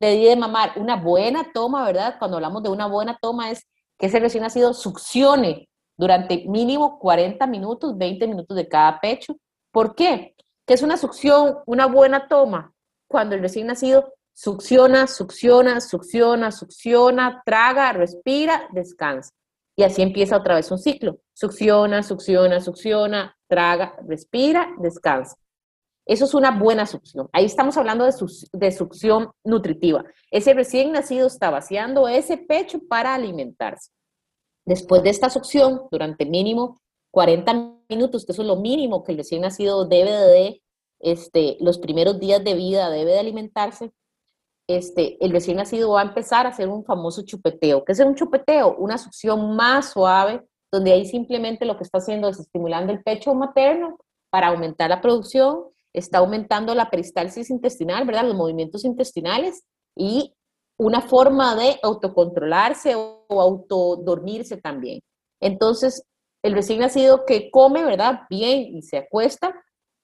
le 0.00 0.12
di 0.12 0.24
de 0.24 0.36
mamar 0.36 0.72
una 0.76 0.96
buena 0.96 1.50
toma, 1.52 1.84
¿verdad? 1.84 2.16
Cuando 2.18 2.36
hablamos 2.36 2.62
de 2.62 2.68
una 2.68 2.86
buena 2.86 3.18
toma 3.20 3.50
es 3.50 3.66
que 3.98 4.06
ese 4.06 4.20
recién 4.20 4.42
nacido 4.44 4.74
succione 4.74 5.68
durante 5.96 6.44
mínimo 6.46 6.98
40 6.98 7.46
minutos, 7.46 7.98
20 7.98 8.28
minutos 8.28 8.56
de 8.56 8.68
cada 8.68 9.00
pecho. 9.00 9.36
¿Por 9.72 9.94
qué? 9.94 10.34
¿Qué 10.66 10.74
es 10.74 10.82
una 10.82 10.96
succión, 10.96 11.58
una 11.66 11.86
buena 11.86 12.28
toma? 12.28 12.72
Cuando 13.08 13.34
el 13.34 13.42
recién 13.42 13.66
nacido 13.66 14.14
succiona, 14.32 15.08
succiona, 15.08 15.80
succiona, 15.80 16.52
succiona, 16.52 17.42
traga, 17.44 17.92
respira, 17.92 18.68
descansa. 18.72 19.32
Y 19.74 19.82
así 19.82 20.02
empieza 20.02 20.36
otra 20.36 20.54
vez 20.54 20.70
un 20.70 20.78
ciclo. 20.78 21.18
Succiona, 21.32 22.02
succiona, 22.02 22.60
succiona, 22.60 23.36
traga, 23.48 23.96
respira, 24.06 24.68
descansa. 24.78 25.36
Eso 26.08 26.24
es 26.24 26.32
una 26.32 26.50
buena 26.50 26.86
succión. 26.86 27.28
Ahí 27.34 27.44
estamos 27.44 27.76
hablando 27.76 28.06
de, 28.06 28.72
succión 28.72 29.30
nutritiva. 29.44 30.06
Ese 30.30 30.54
recién 30.54 30.90
nacido 30.90 31.26
está 31.26 31.50
vaciando 31.50 32.08
ese 32.08 32.38
pecho 32.38 32.80
para 32.88 33.14
alimentarse. 33.14 33.90
Después 34.64 35.02
de 35.02 35.10
esta 35.10 35.28
succión, 35.28 35.82
durante 35.90 36.24
mínimo 36.24 36.80
40 37.10 37.74
minutos, 37.90 38.24
que 38.24 38.32
eso 38.32 38.40
es 38.40 38.48
lo 38.48 38.56
mínimo 38.56 39.04
que 39.04 39.12
el 39.12 39.18
recién 39.18 39.42
nacido 39.42 39.86
debe 39.86 40.12
de, 40.12 40.62
este, 40.98 41.58
los 41.60 41.78
primeros 41.78 42.18
días 42.18 42.42
de 42.42 42.54
vida 42.54 42.88
debe 42.88 43.12
de 43.12 43.18
alimentarse, 43.18 43.92
este, 44.66 45.22
el 45.22 45.30
recién 45.30 45.58
nacido 45.58 45.90
va 45.90 46.00
a 46.00 46.04
empezar 46.04 46.46
a 46.46 46.50
hacer 46.50 46.68
un 46.68 46.86
famoso 46.86 47.20
chupeteo. 47.22 47.84
¿Qué 47.84 47.92
es 47.92 48.00
un 48.00 48.14
chupeteo? 48.14 48.76
Una 48.78 48.96
succión 48.96 49.56
más 49.56 49.92
suave, 49.92 50.42
donde 50.72 50.90
ahí 50.92 51.04
simplemente 51.04 51.66
lo 51.66 51.76
que 51.76 51.84
está 51.84 51.98
haciendo 51.98 52.30
es 52.30 52.40
estimulando 52.40 52.94
el 52.94 53.02
pecho 53.02 53.34
materno 53.34 53.98
para 54.30 54.48
aumentar 54.48 54.88
la 54.88 55.02
producción 55.02 55.64
está 55.98 56.18
aumentando 56.18 56.74
la 56.74 56.90
peristalsis 56.90 57.50
intestinal, 57.50 58.04
¿verdad? 58.04 58.24
Los 58.24 58.36
movimientos 58.36 58.84
intestinales 58.84 59.64
y 59.96 60.34
una 60.78 61.00
forma 61.00 61.56
de 61.56 61.78
autocontrolarse 61.82 62.94
o, 62.94 63.24
autodormirse 63.28 64.56
también. 64.56 65.00
Entonces, 65.40 66.04
el 66.42 66.54
recién 66.54 66.80
nacido 66.80 67.24
que 67.26 67.50
come, 67.50 67.84
¿verdad? 67.84 68.20
Bien 68.30 68.76
y 68.76 68.82
se 68.82 68.98
acuesta 68.98 69.54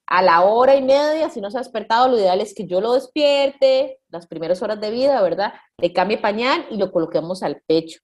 a 0.06 0.22
la 0.22 0.44
hora 0.44 0.76
y 0.76 0.82
media, 0.82 1.30
si 1.30 1.40
no 1.40 1.50
se 1.50 1.56
ha 1.56 1.60
despertado, 1.62 2.08
lo 2.08 2.18
ideal 2.18 2.40
es 2.40 2.54
que 2.54 2.66
yo 2.66 2.80
lo 2.80 2.92
despierte, 2.92 3.98
las 4.08 4.26
primeras 4.26 4.62
horas 4.62 4.80
de 4.80 4.90
vida, 4.90 5.22
¿verdad? 5.22 5.54
Le 5.78 5.92
cambie 5.92 6.18
pañal 6.18 6.66
y 6.70 6.76
lo 6.76 6.92
coloquemos 6.92 7.42
al 7.42 7.62
pecho. 7.66 8.00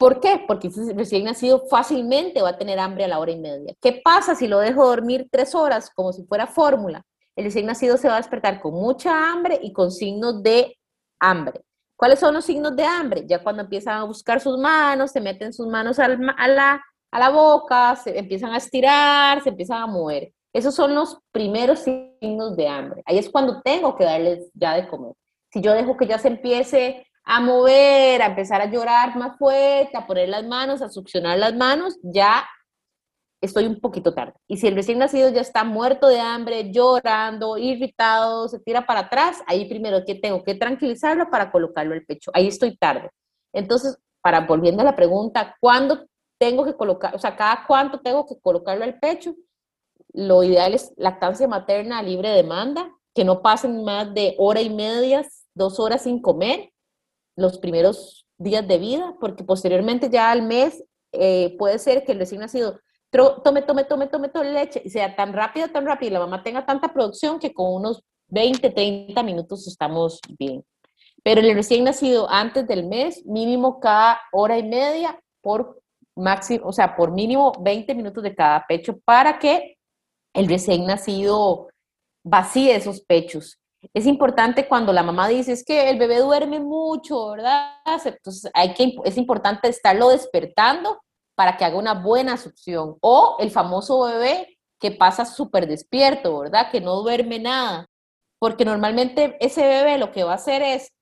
¿Por 0.00 0.18
qué? 0.18 0.42
Porque 0.48 0.68
ese 0.68 0.94
recién 0.94 1.24
nacido 1.24 1.66
fácilmente 1.68 2.40
va 2.40 2.48
a 2.48 2.56
tener 2.56 2.78
hambre 2.78 3.04
a 3.04 3.08
la 3.08 3.18
hora 3.18 3.32
y 3.32 3.38
media. 3.38 3.74
¿Qué 3.82 4.00
pasa 4.02 4.34
si 4.34 4.48
lo 4.48 4.58
dejo 4.58 4.86
dormir 4.86 5.28
tres 5.30 5.54
horas 5.54 5.90
como 5.94 6.14
si 6.14 6.24
fuera 6.24 6.46
fórmula? 6.46 7.04
El 7.36 7.44
recién 7.44 7.66
nacido 7.66 7.98
se 7.98 8.08
va 8.08 8.14
a 8.14 8.16
despertar 8.16 8.62
con 8.62 8.72
mucha 8.72 9.30
hambre 9.30 9.60
y 9.62 9.74
con 9.74 9.90
signos 9.90 10.42
de 10.42 10.78
hambre. 11.20 11.60
¿Cuáles 11.96 12.18
son 12.18 12.32
los 12.32 12.46
signos 12.46 12.74
de 12.76 12.84
hambre? 12.84 13.26
Ya 13.26 13.42
cuando 13.42 13.60
empiezan 13.60 13.98
a 13.98 14.04
buscar 14.04 14.40
sus 14.40 14.56
manos, 14.56 15.10
se 15.10 15.20
meten 15.20 15.52
sus 15.52 15.66
manos 15.66 15.98
a 15.98 16.08
la, 16.08 16.82
a 17.10 17.18
la 17.18 17.28
boca, 17.28 17.94
se 17.94 18.18
empiezan 18.18 18.52
a 18.52 18.56
estirar, 18.56 19.42
se 19.42 19.50
empiezan 19.50 19.82
a 19.82 19.86
mover. 19.86 20.32
Esos 20.54 20.74
son 20.74 20.94
los 20.94 21.18
primeros 21.30 21.80
signos 21.80 22.56
de 22.56 22.68
hambre. 22.68 23.02
Ahí 23.04 23.18
es 23.18 23.28
cuando 23.28 23.60
tengo 23.60 23.94
que 23.96 24.04
darles 24.04 24.50
ya 24.54 24.76
de 24.76 24.88
comer. 24.88 25.12
Si 25.52 25.60
yo 25.60 25.74
dejo 25.74 25.98
que 25.98 26.06
ya 26.06 26.18
se 26.18 26.28
empiece 26.28 27.06
a 27.24 27.40
mover, 27.40 28.22
a 28.22 28.26
empezar 28.26 28.60
a 28.60 28.70
llorar 28.70 29.16
más 29.16 29.36
fuerte, 29.38 29.96
a 29.96 30.06
poner 30.06 30.28
las 30.28 30.44
manos, 30.46 30.82
a 30.82 30.88
succionar 30.88 31.38
las 31.38 31.54
manos, 31.54 31.98
ya 32.02 32.44
estoy 33.40 33.66
un 33.66 33.80
poquito 33.80 34.12
tarde. 34.14 34.34
Y 34.46 34.58
si 34.58 34.66
el 34.66 34.74
recién 34.74 34.98
nacido 34.98 35.30
ya 35.30 35.40
está 35.40 35.64
muerto 35.64 36.08
de 36.08 36.20
hambre, 36.20 36.70
llorando, 36.72 37.56
irritado, 37.56 38.48
se 38.48 38.58
tira 38.60 38.86
para 38.86 39.00
atrás, 39.00 39.42
ahí 39.46 39.66
primero 39.66 40.04
que 40.04 40.14
tengo 40.14 40.42
que 40.44 40.54
tranquilizarlo 40.54 41.30
para 41.30 41.50
colocarlo 41.50 41.94
al 41.94 42.04
pecho. 42.04 42.30
Ahí 42.34 42.48
estoy 42.48 42.76
tarde. 42.76 43.10
Entonces, 43.52 43.98
para 44.22 44.40
volviendo 44.40 44.82
a 44.82 44.84
la 44.84 44.96
pregunta, 44.96 45.56
¿cuándo 45.60 46.06
tengo 46.38 46.64
que 46.64 46.74
colocar, 46.74 47.14
o 47.14 47.18
sea, 47.18 47.36
cada 47.36 47.64
cuánto 47.66 48.00
tengo 48.00 48.26
que 48.26 48.38
colocarlo 48.40 48.84
al 48.84 48.98
pecho? 48.98 49.34
Lo 50.12 50.42
ideal 50.42 50.74
es 50.74 50.92
lactancia 50.96 51.48
materna 51.48 52.02
libre 52.02 52.30
demanda, 52.30 52.90
que 53.14 53.24
no 53.24 53.42
pasen 53.42 53.84
más 53.84 54.12
de 54.14 54.34
hora 54.38 54.60
y 54.60 54.70
media, 54.70 55.26
dos 55.54 55.80
horas 55.80 56.02
sin 56.02 56.20
comer, 56.20 56.70
los 57.36 57.58
primeros 57.58 58.26
días 58.38 58.66
de 58.66 58.78
vida, 58.78 59.14
porque 59.20 59.44
posteriormente 59.44 60.08
ya 60.10 60.30
al 60.30 60.42
mes 60.42 60.82
eh, 61.12 61.56
puede 61.58 61.78
ser 61.78 62.04
que 62.04 62.12
el 62.12 62.18
recién 62.18 62.40
nacido 62.40 62.80
tome, 63.10 63.62
tome, 63.62 63.84
tome, 63.84 64.06
tome, 64.06 64.28
tome 64.28 64.50
leche 64.50 64.80
y 64.84 64.90
sea 64.90 65.14
tan 65.16 65.32
rápido, 65.32 65.68
tan 65.68 65.84
rápido, 65.84 66.10
y 66.10 66.12
la 66.12 66.20
mamá 66.20 66.42
tenga 66.42 66.64
tanta 66.64 66.92
producción 66.92 67.38
que 67.38 67.52
con 67.52 67.74
unos 67.74 68.02
20, 68.28 68.70
30 68.70 69.22
minutos 69.22 69.66
estamos 69.66 70.20
bien. 70.38 70.64
Pero 71.22 71.40
el 71.40 71.54
recién 71.54 71.84
nacido 71.84 72.30
antes 72.30 72.66
del 72.66 72.86
mes, 72.86 73.24
mínimo 73.26 73.80
cada 73.80 74.20
hora 74.32 74.58
y 74.58 74.62
media 74.62 75.20
por 75.42 75.82
máximo, 76.16 76.66
o 76.66 76.72
sea, 76.72 76.96
por 76.96 77.10
mínimo 77.12 77.52
20 77.60 77.94
minutos 77.94 78.22
de 78.22 78.34
cada 78.34 78.64
pecho 78.66 78.98
para 79.04 79.38
que 79.38 79.76
el 80.32 80.48
recién 80.48 80.86
nacido 80.86 81.68
vacíe 82.22 82.74
esos 82.76 83.00
pechos 83.00 83.59
Es 83.94 84.06
importante 84.06 84.68
cuando 84.68 84.92
la 84.92 85.02
mamá 85.02 85.28
dice, 85.28 85.52
es 85.52 85.64
que 85.64 85.88
el 85.88 85.98
bebé 85.98 86.18
duerme 86.18 86.60
mucho, 86.60 87.30
¿verdad? 87.30 87.72
Entonces 88.04 88.50
hay 88.54 88.74
que, 88.74 88.94
es 89.04 89.16
importante 89.16 89.68
estarlo 89.68 90.10
despertando 90.10 91.00
para 91.34 91.56
que 91.56 91.64
haga 91.64 91.76
una 91.76 91.94
buena 91.94 92.36
succión. 92.36 92.96
O 93.00 93.36
el 93.40 93.50
famoso 93.50 94.02
bebé 94.02 94.58
que 94.78 94.90
pasa 94.90 95.24
súper 95.24 95.66
despierto, 95.66 96.40
¿verdad? 96.40 96.70
Que 96.70 96.80
no 96.80 96.96
duerme 97.02 97.38
nada. 97.38 97.86
Porque 98.38 98.64
normalmente 98.64 99.36
ese 99.40 99.62
bebé 99.62 99.98
lo 99.98 100.12
que 100.12 100.24
va 100.24 100.32
a 100.32 100.36
hacer 100.36 100.62
es 100.62 100.92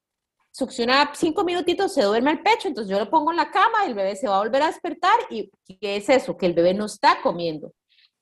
succiona 0.51 1.13
cinco 1.15 1.45
minutitos, 1.45 1.93
se 1.93 2.03
duerme 2.03 2.31
al 2.31 2.43
pecho, 2.43 2.67
entonces 2.67 2.91
yo 2.91 2.99
lo 2.99 3.11
pongo 3.11 3.31
en 3.31 3.37
la 3.37 3.51
cama, 3.51 3.85
el 3.87 3.95
bebé 3.95 4.17
se 4.17 4.27
va 4.27 4.37
a 4.37 4.41
volver 4.41 4.63
a 4.63 4.67
despertar 4.67 5.15
y 5.31 5.51
¿qué 5.81 5.97
es 5.97 6.09
eso? 6.09 6.37
Que 6.37 6.47
el 6.47 6.55
bebé 6.55 6.75
no 6.75 6.87
está 6.87 7.21
comiendo. 7.23 7.73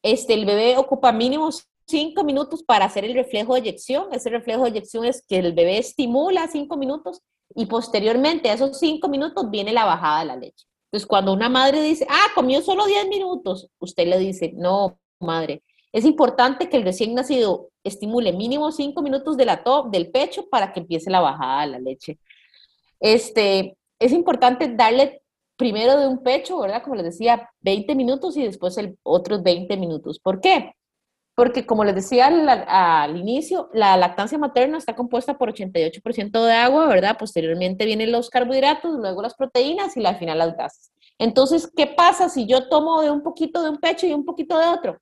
Este, 0.02 0.34
el 0.34 0.44
bebé 0.44 0.76
ocupa 0.76 1.12
mínimo 1.12 1.48
cinco 1.86 2.24
minutos 2.24 2.62
para 2.62 2.84
hacer 2.86 3.04
el 3.04 3.14
reflejo 3.14 3.54
de 3.54 3.60
eyección. 3.60 4.12
Ese 4.12 4.30
reflejo 4.30 4.64
de 4.64 4.70
eyección 4.70 5.04
es 5.04 5.24
que 5.26 5.38
el 5.38 5.52
bebé 5.52 5.78
estimula 5.78 6.48
cinco 6.48 6.76
minutos 6.76 7.22
y 7.54 7.66
posteriormente 7.66 8.50
a 8.50 8.54
esos 8.54 8.78
cinco 8.78 9.08
minutos 9.08 9.50
viene 9.50 9.72
la 9.72 9.84
bajada 9.84 10.20
de 10.20 10.26
la 10.26 10.36
leche. 10.36 10.66
Entonces, 10.86 11.06
cuando 11.06 11.32
una 11.32 11.48
madre 11.48 11.82
dice, 11.82 12.06
ah, 12.08 12.28
comió 12.34 12.62
solo 12.62 12.86
diez 12.86 13.06
minutos, 13.08 13.68
usted 13.78 14.06
le 14.06 14.18
dice, 14.18 14.52
no, 14.54 14.98
madre, 15.20 15.62
es 15.92 16.04
importante 16.04 16.68
que 16.68 16.76
el 16.76 16.84
recién 16.84 17.14
nacido 17.14 17.70
estimule 17.82 18.32
mínimo 18.32 18.70
cinco 18.72 19.02
minutos 19.02 19.36
de 19.36 19.46
la 19.46 19.62
del 19.90 20.10
pecho 20.10 20.48
para 20.48 20.72
que 20.72 20.80
empiece 20.80 21.10
la 21.10 21.20
bajada 21.20 21.62
de 21.62 21.66
la 21.68 21.78
leche. 21.78 22.18
Este, 23.00 23.76
es 23.98 24.12
importante 24.12 24.68
darle 24.74 25.22
primero 25.56 25.98
de 25.98 26.06
un 26.06 26.22
pecho, 26.22 26.58
¿verdad? 26.60 26.82
Como 26.82 26.96
les 26.96 27.04
decía, 27.04 27.48
20 27.60 27.94
minutos 27.94 28.36
y 28.36 28.44
después 28.44 28.76
el, 28.78 28.98
otros 29.02 29.42
20 29.42 29.76
minutos. 29.76 30.18
¿Por 30.20 30.40
qué? 30.40 30.74
Porque 31.36 31.66
como 31.66 31.84
les 31.84 31.94
decía 31.94 32.28
al, 32.28 33.16
inicio, 33.18 33.68
la 33.74 33.98
lactancia 33.98 34.38
materna 34.38 34.78
está 34.78 34.96
compuesta 34.96 35.36
por 35.36 35.52
88% 35.52 36.44
de 36.46 36.52
agua, 36.54 36.86
¿verdad? 36.86 37.18
Posteriormente 37.18 37.84
vienen 37.84 38.10
los 38.10 38.30
carbohidratos, 38.30 38.94
luego 38.94 39.20
las 39.20 39.34
proteínas 39.34 39.94
y 39.98 40.06
al 40.06 40.16
final 40.16 40.38
las 40.38 40.56
grasas. 40.56 40.92
Entonces, 41.18 41.70
¿qué 41.76 41.88
pasa 41.88 42.30
si 42.30 42.46
yo 42.46 42.70
tomo 42.70 43.02
de 43.02 43.10
un 43.10 43.22
poquito 43.22 43.62
de 43.62 43.68
un 43.68 43.76
pecho 43.76 44.06
y 44.06 44.14
un 44.14 44.24
poquito 44.24 44.58
de 44.58 44.66
otro? 44.66 44.98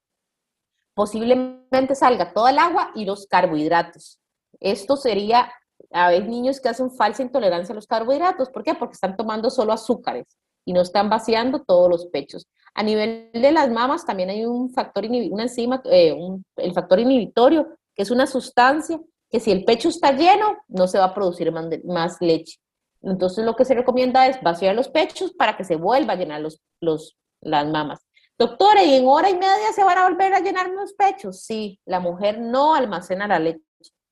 Posiblemente 0.93 1.95
salga 1.95 2.33
toda 2.33 2.51
el 2.51 2.59
agua 2.59 2.91
y 2.97 3.05
los 3.05 3.29
carbohidratos. 3.29 4.19
Esto 4.59 4.97
sería 4.97 5.53
a 5.93 6.11
veces 6.11 6.29
niños 6.29 6.61
que 6.61 6.69
hacen 6.69 6.91
falsa 6.91 7.23
intolerancia 7.23 7.73
a 7.73 7.77
los 7.77 7.87
carbohidratos. 7.87 8.51
¿Por 8.51 8.65
qué? 8.65 8.75
Porque 8.75 8.95
están 8.95 9.17
tomando 9.17 9.51
solo 9.51 9.73
azúcares 9.73 10.27
y 10.65 10.73
no 10.73 10.81
están 10.81 11.09
vaciando 11.09 11.63
todos 11.63 11.89
los 11.89 12.07
pechos. 12.07 12.49
A 12.75 12.83
nivel 12.83 13.31
de 13.33 13.53
las 13.53 13.71
mamas 13.71 14.05
también 14.05 14.31
hay 14.31 14.45
un 14.45 14.71
factor, 14.71 15.05
una 15.07 15.45
enzima, 15.45 15.81
eh, 15.85 16.17
el 16.57 16.73
factor 16.73 16.99
inhibitorio, 16.99 17.69
que 17.95 18.03
es 18.03 18.11
una 18.11 18.27
sustancia 18.27 19.01
que 19.31 19.41
si 19.41 19.51
el 19.51 19.65
pecho 19.65 19.89
está 19.89 20.13
lleno, 20.13 20.59
no 20.69 20.87
se 20.87 20.99
va 20.99 21.07
a 21.07 21.15
producir 21.15 21.53
más, 21.85 22.17
leche. 22.21 22.59
Entonces 23.03 23.45
lo 23.45 23.55
que 23.55 23.65
se 23.65 23.75
recomienda 23.75 24.27
es 24.27 24.41
vaciar 24.43 24.75
los 24.75 24.89
pechos 24.89 25.33
para 25.33 25.57
que 25.57 25.65
se 25.65 25.77
vuelva 25.77 26.15
a 26.15 26.17
llenar 26.17 26.41
los, 26.41 26.61
los, 26.81 27.17
las 27.41 27.67
mamas. 27.67 28.01
Doctora, 28.39 28.83
¿y 28.83 28.95
en 28.95 29.07
hora 29.07 29.31
y 29.31 29.35
media 29.35 29.73
se 29.75 29.85
van 29.85 29.99
a 29.99 30.09
volver 30.09 30.35
a 30.35 30.41
llenar 30.41 30.71
los 30.71 30.93
pechos? 30.95 31.43
Sí, 31.43 31.81
la 31.85 32.01
mujer 32.01 32.41
no 32.41 32.75
almacena 32.75 33.29
la 33.29 33.39
leche. 33.39 33.63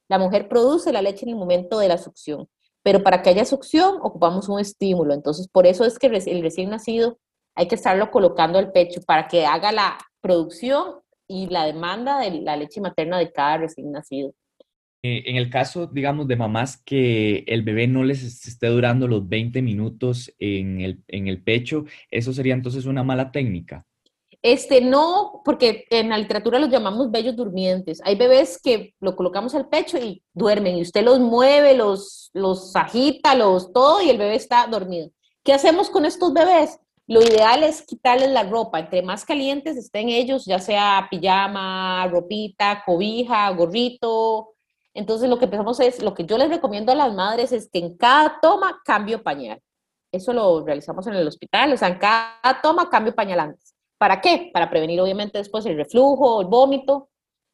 La 0.09 0.19
mujer 0.19 0.49
produce 0.49 0.93
la 0.93 1.03
leche 1.03 1.25
en 1.25 1.31
el 1.31 1.37
momento 1.37 1.79
de 1.79 1.89
la 1.89 1.99
succión, 1.99 2.49
pero 2.83 3.03
para 3.03 3.23
que 3.23 3.31
haya 3.31 3.45
succión 3.45 3.99
ocupamos 4.03 4.49
un 4.49 4.61
estímulo. 4.61 5.15
Entonces, 5.15 5.49
por 5.49 5.67
eso 5.67 5.85
es 5.85 5.99
que 5.99 6.09
el 6.09 6.43
recién 6.43 6.71
nacido 6.71 7.19
hay 7.55 7.69
que 7.69 7.75
estarlo 7.75 8.11
colocando 8.11 8.59
al 8.59 8.73
pecho 8.73 9.01
para 9.07 9.29
que 9.29 9.47
haga 9.47 9.73
la 9.73 9.99
producción 10.21 10.97
y 11.27 11.49
la 11.49 11.67
demanda 11.67 12.21
de 12.21 12.31
la 12.43 12.57
leche 12.57 12.81
materna 12.81 13.19
de 13.19 13.33
cada 13.33 13.59
recién 13.59 13.93
nacido. 13.93 14.35
Eh, 15.05 15.25
en 15.27 15.37
el 15.37 15.51
caso, 15.51 15.89
digamos, 15.89 16.29
de 16.29 16.37
mamás 16.37 16.81
que 16.81 17.45
el 17.49 17.63
bebé 17.63 17.89
no 17.89 18.05
les 18.05 18.23
esté 18.23 18.69
durando 18.69 19.09
los 19.09 19.29
20 19.29 19.61
minutos 19.61 20.33
en 20.39 20.81
el, 20.81 21.03
en 21.09 21.27
el 21.27 21.43
pecho, 21.43 21.85
¿eso 22.09 22.33
sería 22.33 22.55
entonces 22.55 22.87
una 22.87 23.03
mala 23.03 23.33
técnica? 23.33 23.85
Este, 24.43 24.81
no, 24.81 25.41
porque 25.45 25.87
en 25.91 26.09
la 26.09 26.19
literatura 26.19 26.59
los 26.59 26.71
llamamos 26.71 27.11
bellos 27.11 27.37
durmientes. 27.37 28.01
Hay 28.05 28.17
bebés 28.17 28.61
que 28.63 28.95
lo 29.01 29.15
colocamos 29.15 29.55
al 29.55 29.69
pecho 29.69 29.99
y 29.99 30.23
duermen, 30.35 30.77
y 30.77 30.83
usted 30.83 31.05
los 31.05 31.21
mueve, 31.21 31.77
los, 31.77 32.31
los 32.33 32.75
agita, 32.75 33.35
los 33.35 33.73
todo, 33.73 34.03
y 34.03 34.11
el 34.11 34.19
bebé 34.19 34.37
está 34.37 34.67
dormido. 34.67 35.11
¿Qué 35.45 35.53
hacemos 35.53 35.91
con 35.91 36.05
estos 36.05 36.33
bebés? 36.33 36.79
Lo 37.07 37.21
ideal 37.21 37.63
es 37.65 37.83
quitarles 37.83 38.31
la 38.31 38.45
ropa. 38.45 38.79
Entre 38.79 39.03
más 39.03 39.25
calientes 39.25 39.77
estén 39.77 40.09
ellos, 40.09 40.45
ya 40.45 40.59
sea 40.59 41.09
pijama, 41.11 42.07
ropita, 42.09 42.83
cobija, 42.87 43.51
gorrito. 43.51 44.55
Entonces 44.95 45.29
lo 45.29 45.39
que 45.39 45.47
empezamos 45.47 45.81
es, 45.81 46.03
lo 46.03 46.15
que 46.15 46.25
yo 46.25 46.39
les 46.39 46.51
recomiendo 46.51 46.93
a 46.93 46.95
las 46.95 47.13
madres 47.13 47.53
es 47.53 47.69
que 47.71 47.79
en 47.79 47.97
cada 47.97 48.39
toma 48.41 48.81
cambio 48.85 49.23
pañal. 49.23 49.61
Eso 50.13 50.33
lo 50.33 50.65
realizamos 50.65 51.07
en 51.07 51.15
el 51.15 51.27
hospital, 51.27 51.73
o 51.73 51.77
sea, 51.77 51.89
en 51.89 51.99
cada 51.99 52.61
toma 52.63 52.91
cambio 52.91 53.15
pañal 53.15 53.41
antes. 53.41 53.75
¿Para 53.99 54.21
qué? 54.21 54.51
Para 54.53 54.69
prevenir 54.69 55.01
obviamente 55.01 55.39
después 55.39 55.65
el 55.65 55.77
reflujo, 55.77 56.43
el 56.43 56.49
vómito 56.49 57.09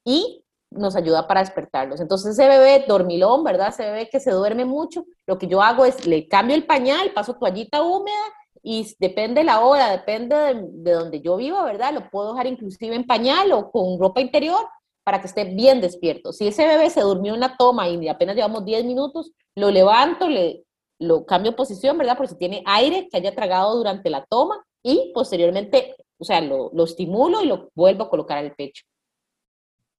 y 0.04 0.44
nos 0.70 0.96
ayuda 0.96 1.26
para 1.26 1.40
despertarlos. 1.40 2.00
Entonces 2.00 2.32
ese 2.32 2.48
bebé 2.48 2.84
dormilón, 2.86 3.44
¿verdad? 3.44 3.68
Ese 3.68 3.84
bebé 3.84 4.08
que 4.10 4.20
se 4.20 4.32
duerme 4.32 4.64
mucho, 4.64 5.04
lo 5.26 5.38
que 5.38 5.46
yo 5.46 5.62
hago 5.62 5.84
es 5.84 6.06
le 6.06 6.28
cambio 6.28 6.56
el 6.56 6.66
pañal, 6.66 7.12
paso 7.12 7.34
toallita 7.34 7.82
húmeda 7.82 8.16
y 8.62 8.94
depende 8.98 9.44
la 9.44 9.60
hora, 9.60 9.90
depende 9.90 10.34
de, 10.34 10.92
donde 10.92 11.20
yo 11.20 11.36
vivo, 11.36 11.62
¿verdad? 11.64 11.92
Lo 11.92 12.10
puedo 12.10 12.32
dejar 12.32 12.46
inclusive 12.46 12.94
en 12.94 13.06
pañal 13.06 13.52
o 13.52 13.70
con 13.70 13.98
ropa 13.98 14.20
interior 14.20 14.66
para 15.04 15.20
que 15.20 15.26
esté 15.26 15.44
bien 15.44 15.80
despierto. 15.80 16.32
Si 16.32 16.46
ese 16.46 16.66
bebé 16.66 16.90
se 16.90 17.00
durmió 17.00 17.34
en 17.34 17.40
la 17.40 17.56
toma 17.56 17.88
y 17.88 18.08
apenas 18.08 18.36
llevamos 18.36 18.64
10 18.64 18.84
minutos, 18.84 19.32
lo 19.54 19.70
levanto, 19.70 20.28
le 20.28 20.64
lo 21.00 21.24
cambio 21.24 21.54
posición, 21.54 21.96
¿verdad? 21.96 22.16
Por 22.16 22.26
si 22.26 22.36
tiene 22.36 22.62
aire 22.66 23.08
que 23.08 23.16
haya 23.16 23.32
tragado 23.32 23.76
durante 23.76 24.10
la 24.10 24.26
toma 24.26 24.64
y 24.82 25.12
posteriormente 25.14 25.94
o 26.18 26.24
sea, 26.24 26.40
lo, 26.40 26.70
lo 26.74 26.84
estimulo 26.84 27.42
y 27.42 27.46
lo 27.46 27.70
vuelvo 27.74 28.04
a 28.04 28.10
colocar 28.10 28.38
al 28.38 28.54
pecho. 28.54 28.84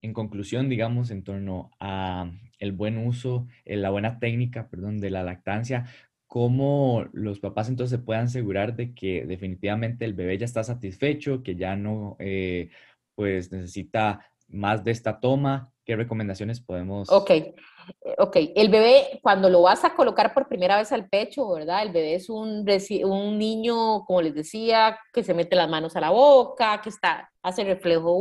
En 0.02 0.13
conclusión, 0.13 0.69
digamos, 0.69 1.12
en 1.12 1.24
torno 1.24 1.72
a 1.80 2.32
el 2.60 2.72
buen 2.72 2.98
uso, 2.98 3.48
eh, 3.65 3.78
la 3.78 3.89
buena 3.89 4.19
técnica, 4.19 4.69
perdón, 4.69 5.00
de 5.00 5.10
la 5.10 5.24
lactancia, 5.24 5.88
¿cómo 6.30 7.06
los 7.12 7.39
papás 7.39 7.70
entonces 7.70 8.00
se 8.00 8.06
pueden 8.06 8.26
asegurar 8.26 8.76
de 8.76 8.94
que 8.94 9.26
definitivamente 9.26 10.06
el 10.06 10.13
bebé 10.13 10.38
ya 10.38 10.46
está 10.46 10.63
satisfecho, 10.63 11.42
que 11.42 11.56
ya 11.56 11.76
no, 11.76 12.15
eh, 12.20 12.70
pues, 13.15 13.52
necesita 13.52 14.32
más 14.48 14.84
de 14.84 14.92
esta 14.92 15.20
toma? 15.20 15.74
¿Qué 15.84 15.96
recomendaciones 15.96 16.62
podemos? 16.62 17.12
Ok, 17.12 17.32
ok. 18.17 18.38
El 18.56 18.69
bebé, 18.69 19.19
cuando 19.21 19.49
lo 19.49 19.62
vas 19.62 19.84
a 19.84 19.95
colocar 19.95 20.34
por 20.34 20.47
primera 20.47 20.78
vez 20.78 20.91
al 20.91 21.08
pecho, 21.10 21.47
¿verdad? 21.49 21.84
El 21.84 21.91
bebé 21.91 22.15
es 22.15 22.30
un, 22.30 22.65
un 23.04 23.38
niño, 23.38 24.06
como 24.06 24.21
les 24.21 24.36
decía, 24.36 24.99
que 25.13 25.23
se 25.23 25.34
mete 25.34 25.56
las 25.56 25.69
manos 25.69 25.95
a 25.95 26.02
la 26.02 26.10
boca, 26.10 26.82
que 26.82 26.89
está, 26.89 27.32
hace 27.41 27.63
reflejo 27.63 28.13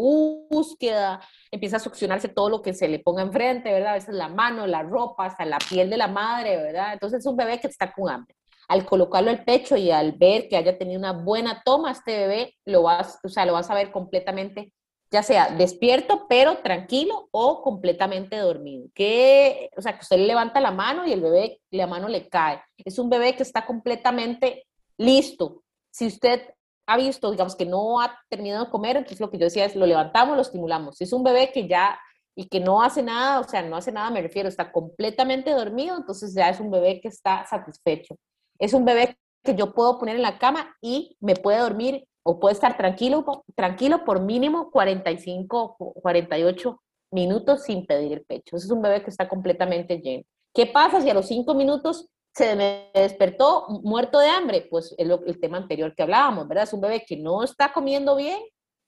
búsqueda, 0.51 1.21
empieza 1.51 1.77
a 1.77 1.81
succionarse 1.81 2.29
todo 2.29 2.49
lo 2.51 2.63
que 2.63 2.75
se 2.75 2.89
le 2.89 2.99
ponga 2.99 3.23
enfrente, 3.23 3.73
¿verdad? 3.73 3.93
A 3.93 3.95
veces 3.95 4.15
la 4.15 4.29
mano, 4.29 4.67
la 4.67 4.83
ropa, 4.83 5.27
hasta 5.27 5.45
la 5.45 5.59
piel 5.59 5.91
de 5.91 5.97
la 5.97 6.09
madre, 6.09 6.57
¿verdad? 6.57 6.93
Entonces 6.93 7.21
es 7.21 7.27
un 7.27 7.37
bebé 7.37 7.61
que 7.61 7.69
está 7.69 7.93
con 7.93 8.11
hambre. 8.11 8.35
Al 8.69 8.85
colocarlo 8.85 9.31
al 9.31 9.45
pecho 9.45 9.77
y 9.77 9.91
al 9.91 10.13
ver 10.13 10.49
que 10.49 10.57
haya 10.57 10.77
tenido 10.77 10.99
una 10.99 11.13
buena 11.13 11.63
toma, 11.65 11.91
este 11.91 12.19
bebé 12.19 12.55
lo 12.67 12.83
vas, 12.83 13.19
o 13.25 13.29
sea, 13.29 13.47
lo 13.47 13.55
vas 13.55 13.71
a 13.71 13.75
ver 13.75 13.91
completamente 13.91 14.73
ya 15.11 15.23
sea 15.23 15.51
despierto 15.51 16.27
pero 16.29 16.59
tranquilo 16.59 17.29
o 17.31 17.63
completamente 17.63 18.37
dormido. 18.37 18.89
Que, 18.95 19.71
o 19.77 19.83
sea, 19.83 19.95
que 19.95 20.03
usted 20.03 20.19
le 20.19 20.27
levanta 20.27 20.61
la 20.61 20.71
mano 20.71 21.07
y 21.07 21.13
el 21.13 21.21
bebé, 21.21 21.61
la 21.71 21.87
mano 21.87 22.09
le 22.09 22.29
cae. 22.29 22.63
Es 22.77 22.99
un 22.99 23.09
bebé 23.09 23.35
que 23.35 23.43
está 23.43 23.65
completamente 23.67 24.67
listo. 24.99 25.63
Si 25.91 26.07
usted 26.07 26.43
ha 26.87 26.97
visto, 26.97 27.31
digamos, 27.31 27.57
que 27.57 27.67
no 27.67 28.01
ha 28.01 28.19
terminado 28.29 28.65
de 28.65 28.71
comer, 28.71 28.97
entonces 28.97 29.21
lo 29.21 29.31
que 29.31 29.39
yo 29.39 29.45
decía 29.45 29.65
es, 29.65 29.77
lo 29.77 29.87
levantamos, 29.87 30.37
lo 30.37 30.43
estimulamos. 30.43 30.97
Si 30.97 31.05
es 31.05 31.13
un 31.13 31.23
bebé 31.23 31.53
que 31.53 31.69
ya 31.69 31.99
y 32.35 32.49
que 32.49 32.61
no 32.61 32.83
hace 32.83 33.03
nada, 33.03 33.41
o 33.41 33.45
sea, 33.45 33.63
no 33.63 33.77
hace 33.77 33.93
nada, 33.93 34.11
me 34.11 34.23
refiero, 34.23 34.49
está 34.49 34.71
completamente 34.71 35.51
dormido, 35.51 35.97
entonces 35.97 36.35
ya 36.35 36.49
es 36.49 36.61
un 36.61 36.71
bebé 36.71 37.01
que 37.01 37.09
está 37.09 37.45
satisfecho. 37.47 38.17
Es 38.59 38.73
un 38.75 38.85
bebé 38.85 39.19
que 39.43 39.55
yo 39.55 39.75
puedo 39.75 39.99
poner 39.99 40.17
en 40.17 40.23
la 40.23 40.39
cama 40.39 40.77
y 40.81 41.17
me 41.21 41.35
puede 41.35 41.59
dormir 41.59 42.07
o 42.29 42.39
puede 42.39 42.53
estar 42.53 42.77
tranquilo, 42.77 43.25
tranquilo 43.55 44.05
por 44.05 44.21
mínimo 44.21 44.71
45 44.71 45.77
o 45.79 45.95
48 45.95 46.79
minutos 47.11 47.63
sin 47.63 47.87
pedir 47.87 48.13
el 48.13 48.23
pecho. 48.27 48.55
Ese 48.55 48.67
es 48.67 48.71
un 48.71 48.83
bebé 48.83 49.03
que 49.03 49.09
está 49.09 49.27
completamente 49.27 49.97
lleno. 49.99 50.25
¿Qué 50.55 50.67
pasa 50.67 51.01
si 51.01 51.09
a 51.09 51.15
los 51.15 51.27
5 51.27 51.55
minutos 51.55 52.07
se 52.35 52.55
me 52.55 52.91
despertó 52.93 53.67
muerto 53.83 54.19
de 54.19 54.29
hambre? 54.29 54.67
Pues 54.71 54.95
es 54.99 55.09
el 55.09 55.41
tema 55.41 55.57
anterior 55.57 55.95
que 55.95 56.03
hablábamos, 56.03 56.47
¿verdad? 56.47 56.65
Es 56.65 56.73
un 56.75 56.83
bebé 56.83 57.03
que 57.07 57.17
no 57.17 57.43
está 57.43 57.73
comiendo 57.73 58.15
bien, 58.15 58.43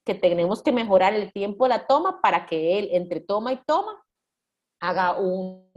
que 0.05 0.13
tenemos 0.13 0.61
que 0.61 0.71
mejorar 0.71 1.15
el 1.15 1.33
tiempo 1.33 1.65
de 1.65 1.69
la 1.69 1.87
toma 1.87 2.21
para 2.21 2.45
que 2.45 2.77
él, 2.77 2.89
entre 2.91 3.21
toma 3.21 3.53
y 3.53 3.59
toma, 3.65 4.03
haga 4.79 5.19
un, 5.19 5.67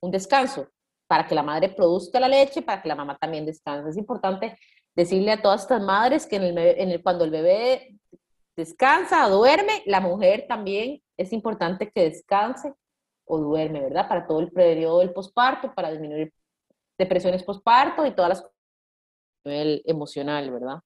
un 0.00 0.10
descanso, 0.12 0.68
para 1.08 1.26
que 1.26 1.34
la 1.34 1.42
madre 1.42 1.68
produzca 1.68 2.20
la 2.20 2.28
leche, 2.28 2.62
para 2.62 2.80
que 2.80 2.88
la 2.88 2.94
mamá 2.94 3.18
también 3.18 3.44
descanse. 3.44 3.90
Es 3.90 3.96
importante 3.96 4.56
decirle 4.94 5.32
a 5.32 5.42
todas 5.42 5.62
estas 5.62 5.82
madres 5.82 6.26
que 6.26 6.36
en 6.36 6.58
el, 6.58 7.02
cuando 7.02 7.24
el 7.24 7.30
bebé 7.30 7.98
descansa 8.56 9.26
o 9.26 9.30
duerme, 9.30 9.82
la 9.86 10.00
mujer 10.00 10.46
también 10.48 11.02
es 11.16 11.32
importante 11.32 11.90
que 11.90 12.10
descanse 12.10 12.72
o 13.24 13.38
duerme, 13.38 13.80
¿verdad? 13.80 14.08
Para 14.08 14.26
todo 14.26 14.40
el 14.40 14.50
periodo 14.50 15.00
del 15.00 15.12
posparto, 15.12 15.74
para 15.74 15.90
disminuir 15.90 16.32
depresiones 16.98 17.42
posparto 17.42 18.04
y 18.06 18.14
todas 18.14 18.28
las 18.28 18.52
nivel 19.44 19.82
emocional, 19.86 20.50
¿verdad? 20.50 20.80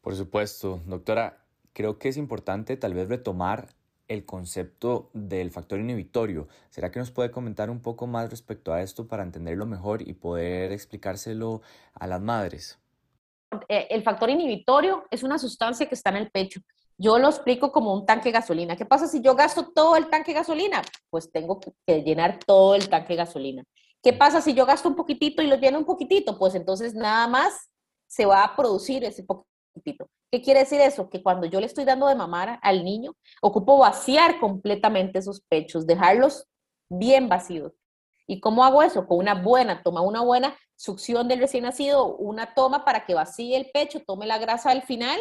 Por 0.00 0.14
supuesto, 0.16 0.80
doctora, 0.86 1.44
creo 1.72 1.98
que 1.98 2.08
es 2.08 2.16
importante 2.16 2.76
tal 2.76 2.94
vez 2.94 3.08
retomar 3.08 3.68
el 4.10 4.26
concepto 4.26 5.08
del 5.14 5.52
factor 5.52 5.78
inhibitorio. 5.78 6.48
¿Será 6.68 6.90
que 6.90 6.98
nos 6.98 7.12
puede 7.12 7.30
comentar 7.30 7.70
un 7.70 7.80
poco 7.80 8.08
más 8.08 8.28
respecto 8.28 8.72
a 8.72 8.82
esto 8.82 9.06
para 9.06 9.22
entenderlo 9.22 9.66
mejor 9.66 10.02
y 10.06 10.14
poder 10.14 10.72
explicárselo 10.72 11.62
a 11.94 12.08
las 12.08 12.20
madres? 12.20 12.80
Eh, 13.68 13.86
el 13.88 14.02
factor 14.02 14.28
inhibitorio 14.28 15.04
es 15.12 15.22
una 15.22 15.38
sustancia 15.38 15.88
que 15.88 15.94
está 15.94 16.10
en 16.10 16.16
el 16.16 16.30
pecho. 16.30 16.60
Yo 16.98 17.20
lo 17.20 17.28
explico 17.28 17.70
como 17.70 17.94
un 17.94 18.04
tanque 18.04 18.30
de 18.30 18.32
gasolina. 18.32 18.76
¿Qué 18.76 18.84
pasa 18.84 19.06
si 19.06 19.22
yo 19.22 19.36
gasto 19.36 19.70
todo 19.72 19.94
el 19.94 20.10
tanque 20.10 20.32
de 20.32 20.40
gasolina? 20.40 20.82
Pues 21.08 21.30
tengo 21.30 21.60
que 21.60 22.02
llenar 22.02 22.40
todo 22.44 22.74
el 22.74 22.88
tanque 22.88 23.12
de 23.12 23.18
gasolina. 23.18 23.64
¿Qué 24.02 24.12
pasa 24.12 24.40
si 24.40 24.54
yo 24.54 24.66
gasto 24.66 24.88
un 24.88 24.96
poquitito 24.96 25.40
y 25.40 25.46
lo 25.46 25.54
lleno 25.54 25.78
un 25.78 25.84
poquitito? 25.84 26.36
Pues 26.36 26.56
entonces 26.56 26.94
nada 26.94 27.28
más 27.28 27.70
se 28.08 28.26
va 28.26 28.42
a 28.42 28.56
producir 28.56 29.04
ese 29.04 29.22
poquitito. 29.22 30.08
¿Qué 30.30 30.42
quiere 30.42 30.60
decir 30.60 30.80
eso? 30.80 31.10
Que 31.10 31.22
cuando 31.22 31.46
yo 31.46 31.60
le 31.60 31.66
estoy 31.66 31.84
dando 31.84 32.06
de 32.06 32.14
mamar 32.14 32.60
al 32.62 32.84
niño, 32.84 33.16
ocupo 33.42 33.78
vaciar 33.78 34.38
completamente 34.38 35.18
esos 35.18 35.40
pechos, 35.40 35.86
dejarlos 35.86 36.46
bien 36.88 37.28
vacíos. 37.28 37.72
¿Y 38.26 38.40
cómo 38.40 38.64
hago 38.64 38.82
eso? 38.82 39.06
Con 39.08 39.18
una 39.18 39.34
buena 39.34 39.82
toma, 39.82 40.02
una 40.02 40.20
buena 40.20 40.56
succión 40.76 41.26
del 41.26 41.40
recién 41.40 41.64
nacido, 41.64 42.16
una 42.16 42.54
toma 42.54 42.84
para 42.84 43.04
que 43.04 43.14
vacíe 43.14 43.56
el 43.56 43.70
pecho, 43.72 44.00
tome 44.06 44.26
la 44.26 44.38
grasa 44.38 44.70
al 44.70 44.82
final 44.82 45.18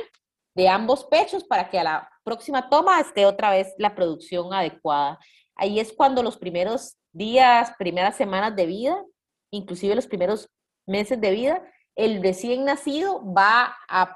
de 0.55 0.69
ambos 0.69 1.05
pechos 1.05 1.43
para 1.43 1.69
que 1.69 1.79
a 1.79 1.83
la 1.83 2.09
próxima 2.23 2.69
toma 2.69 2.99
esté 2.99 3.25
otra 3.25 3.49
vez 3.49 3.73
la 3.77 3.95
producción 3.95 4.53
adecuada. 4.53 5.17
Ahí 5.55 5.79
es 5.79 5.91
cuando 5.91 6.21
los 6.21 6.37
primeros 6.37 6.97
días, 7.11 7.73
primeras 7.79 8.15
semanas 8.15 8.55
de 8.55 8.65
vida, 8.65 9.03
inclusive 9.51 9.95
los 9.95 10.07
primeros 10.07 10.49
meses 10.85 11.19
de 11.19 11.31
vida, 11.31 11.63
el 11.95 12.21
recién 12.21 12.63
nacido 12.63 13.21
va 13.33 13.75
a, 13.87 14.15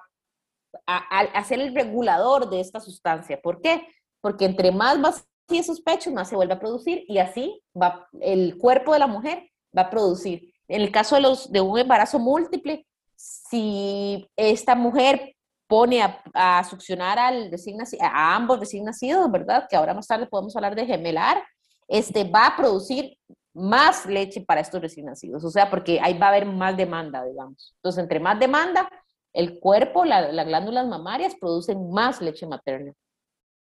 a, 0.86 1.44
ser 1.44 1.60
el 1.60 1.74
regulador 1.74 2.50
de 2.50 2.60
esta 2.60 2.80
sustancia. 2.80 3.42
¿Por 3.42 3.62
qué? 3.62 3.88
Porque 4.22 4.46
entre 4.46 4.72
más 4.72 5.02
vacíe 5.02 5.26
esos 5.50 5.82
pechos, 5.82 6.14
más 6.14 6.30
se 6.30 6.36
vuelve 6.36 6.54
a 6.54 6.60
producir 6.60 7.06
y 7.08 7.20
así 7.20 7.62
va, 7.80 8.08
el 8.22 8.58
cuerpo 8.58 8.94
de 8.94 9.00
la 9.00 9.08
mujer 9.08 9.50
va 9.78 9.84
a 9.84 9.90
producir. 9.90 10.54
En 10.68 10.82
el 10.82 10.92
caso 10.92 11.16
de, 11.16 11.22
los, 11.22 11.52
de 11.52 11.62
un 11.62 11.78
embarazo 11.78 12.20
múltiple, 12.20 12.86
si 13.16 14.28
esta 14.36 14.76
mujer 14.76 15.36
pone 15.68 16.04
a, 16.34 16.64
succionar 16.64 17.18
al 17.18 17.50
recién 17.50 17.78
a 18.02 18.36
ambos 18.36 18.60
recién 18.60 18.86
nacidos, 18.86 19.32
¿verdad? 19.32 19.68
Que 19.70 19.76
ahora 19.76 19.94
más 19.94 20.08
tarde 20.08 20.28
podemos 20.28 20.56
hablar 20.56 20.76
de 20.76 20.86
gemelar, 20.86 21.44
este, 21.88 22.24
va 22.24 22.48
a 22.48 22.56
producir 22.56 23.18
más 23.54 24.06
leche 24.06 24.42
para 24.42 24.62
estos 24.62 24.82
recién 24.82 25.06
nacidos, 25.06 25.44
o 25.44 25.50
sea, 25.50 25.70
porque 25.70 26.00
ahí 26.02 26.18
va 26.18 26.28
a 26.28 26.30
haber 26.30 26.46
más 26.46 26.76
demanda, 26.76 27.24
digamos. 27.24 27.74
Entonces, 27.78 28.02
entre 28.02 28.20
más 28.20 28.40
demanda, 28.40 28.90
el 29.34 29.60
cuerpo, 29.60 30.06
las 30.06 30.48
glándulas 30.48 30.88
mamarias 30.88 31.36
producen 31.40 31.92
más 31.92 32.22
leche 32.22 32.46
materna. 32.46 32.94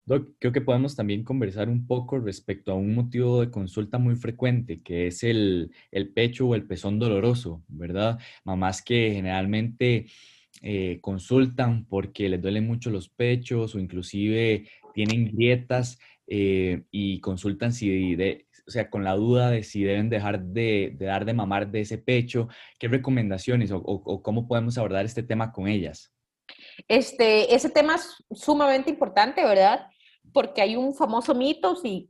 Doc, 0.06 0.30
creo 0.38 0.54
que 0.54 0.62
podemos 0.62 0.96
también 0.96 1.24
conversar 1.24 1.68
un 1.68 1.88
poco 1.88 2.20
respecto 2.20 2.72
a 2.72 2.76
un 2.76 2.94
motivo 2.94 3.42
de 3.42 3.50
consulta 3.50 3.98
muy 3.98 4.16
frecuente, 4.16 4.84
que 4.84 5.08
es 5.08 5.24
el, 5.24 5.72
el 5.90 6.14
pecho 6.14 6.48
o 6.48 6.54
el 6.56 6.68
pezón 6.68 7.00
doloroso, 7.00 7.64
¿verdad? 7.68 8.20
Mamás 8.44 8.84
que 8.84 9.14
generalmente 9.14 10.06
eh, 10.62 11.00
consultan 11.02 11.86
porque 11.86 12.30
les 12.30 12.42
duelen 12.42 12.68
mucho 12.68 12.92
los 12.92 13.10
pechos 13.10 13.74
o 13.74 13.80
inclusive 13.80 14.68
tienen 14.94 15.32
grietas 15.36 16.00
eh, 16.28 16.84
y 16.92 17.20
consultan 17.20 17.74
si, 17.74 18.16
de, 18.16 18.46
o 18.68 18.72
sea, 18.72 18.90
con 18.90 19.04
la 19.04 19.16
duda 19.16 19.52
de 19.52 19.64
si 19.64 19.84
deben 19.84 20.10
dejar 20.10 20.42
de, 20.42 20.96
dar 21.00 21.26
de 21.26 21.34
mamar 21.34 21.70
de 21.70 21.82
ese 21.82 21.98
pecho, 21.98 22.48
¿qué 22.80 22.88
recomendaciones 22.88 23.72
o, 23.72 24.22
cómo 24.24 24.48
podemos 24.48 24.78
abordar 24.78 25.06
este 25.06 25.24
tema 25.24 25.52
con 25.52 25.68
ellas? 25.68 26.12
Este, 26.88 27.54
ese 27.54 27.70
tema 27.70 27.96
es 27.96 28.24
sumamente 28.32 28.90
importante, 28.90 29.44
¿verdad? 29.44 29.88
Porque 30.34 30.62
hay 30.62 30.76
un 30.76 30.96
famoso 30.96 31.36
mito, 31.36 31.76
si 31.76 32.10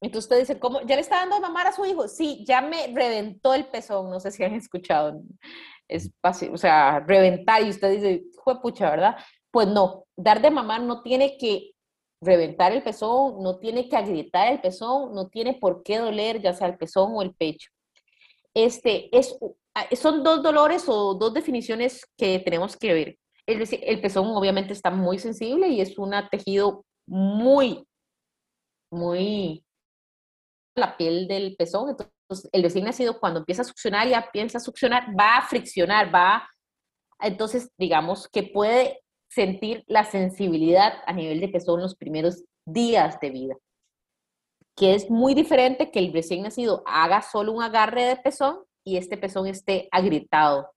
entonces 0.00 0.24
usted 0.24 0.40
dice, 0.40 0.58
¿cómo? 0.58 0.82
¿Ya 0.82 0.94
le 0.94 1.00
está 1.00 1.16
dando 1.16 1.36
de 1.36 1.42
mamar 1.42 1.66
a 1.66 1.72
su 1.72 1.84
hijo? 1.84 2.06
Sí, 2.06 2.44
ya 2.46 2.60
me 2.60 2.86
reventó 2.88 3.54
el 3.54 3.66
pezón, 3.66 4.10
no 4.10 4.20
sé 4.20 4.30
si 4.30 4.44
han 4.44 4.54
escuchado, 4.54 5.20
es 5.88 6.12
o 6.22 6.56
sea, 6.56 7.00
reventar 7.00 7.62
y 7.62 7.70
usted 7.70 7.90
dice, 7.90 8.24
fue 8.44 8.60
pucha, 8.60 8.90
¿verdad? 8.90 9.16
Pues 9.50 9.68
no, 9.68 10.04
dar 10.16 10.42
de 10.42 10.50
mamar 10.50 10.82
no 10.82 11.02
tiene 11.02 11.38
que 11.38 11.72
reventar 12.26 12.72
el 12.72 12.82
pezón, 12.82 13.42
no 13.42 13.58
tiene 13.58 13.88
que 13.88 13.96
agrietar 13.96 14.52
el 14.52 14.60
pezón, 14.60 15.14
no 15.14 15.28
tiene 15.28 15.54
por 15.54 15.82
qué 15.82 15.98
doler 15.98 16.42
ya 16.42 16.52
sea 16.52 16.68
el 16.68 16.76
pezón 16.76 17.12
o 17.14 17.22
el 17.22 17.34
pecho. 17.34 17.70
Este, 18.54 19.16
es, 19.16 19.36
ah, 19.74 19.86
son 19.96 20.22
dos 20.22 20.42
dolores 20.42 20.84
o 20.88 21.14
dos 21.14 21.32
definiciones 21.32 22.04
que 22.16 22.38
tenemos 22.40 22.76
que 22.76 22.92
ver. 22.92 23.18
Decir, 23.46 23.80
el 23.84 24.00
pezón 24.00 24.26
obviamente 24.28 24.72
está 24.72 24.90
muy 24.90 25.18
sensible 25.18 25.68
y 25.68 25.80
es 25.80 25.96
un 25.98 26.12
tejido 26.30 26.84
muy, 27.06 27.86
muy 28.90 29.64
la 30.74 30.96
piel 30.96 31.28
del 31.28 31.56
pezón. 31.56 31.90
Entonces, 31.90 32.50
el 32.52 32.62
recién 32.62 32.84
nacido 32.84 33.20
cuando 33.20 33.40
empieza 33.40 33.62
a 33.62 33.66
succionar, 33.66 34.08
ya 34.08 34.28
piensa 34.32 34.58
succionar, 34.58 35.08
va 35.18 35.36
a 35.36 35.48
friccionar, 35.48 36.12
va, 36.12 36.48
entonces 37.20 37.70
digamos 37.78 38.28
que 38.28 38.42
puede 38.42 39.00
sentir 39.36 39.84
la 39.86 40.04
sensibilidad 40.04 40.94
a 41.06 41.12
nivel 41.12 41.40
de 41.40 41.52
que 41.52 41.60
son 41.60 41.82
los 41.82 41.94
primeros 41.94 42.42
días 42.64 43.20
de 43.20 43.28
vida, 43.28 43.54
que 44.74 44.94
es 44.94 45.10
muy 45.10 45.34
diferente 45.34 45.90
que 45.90 45.98
el 45.98 46.10
recién 46.10 46.42
nacido 46.42 46.82
haga 46.86 47.20
solo 47.20 47.52
un 47.52 47.62
agarre 47.62 48.06
de 48.06 48.16
pezón 48.16 48.60
y 48.82 48.96
este 48.96 49.18
pezón 49.18 49.46
esté 49.46 49.88
agrietado. 49.92 50.70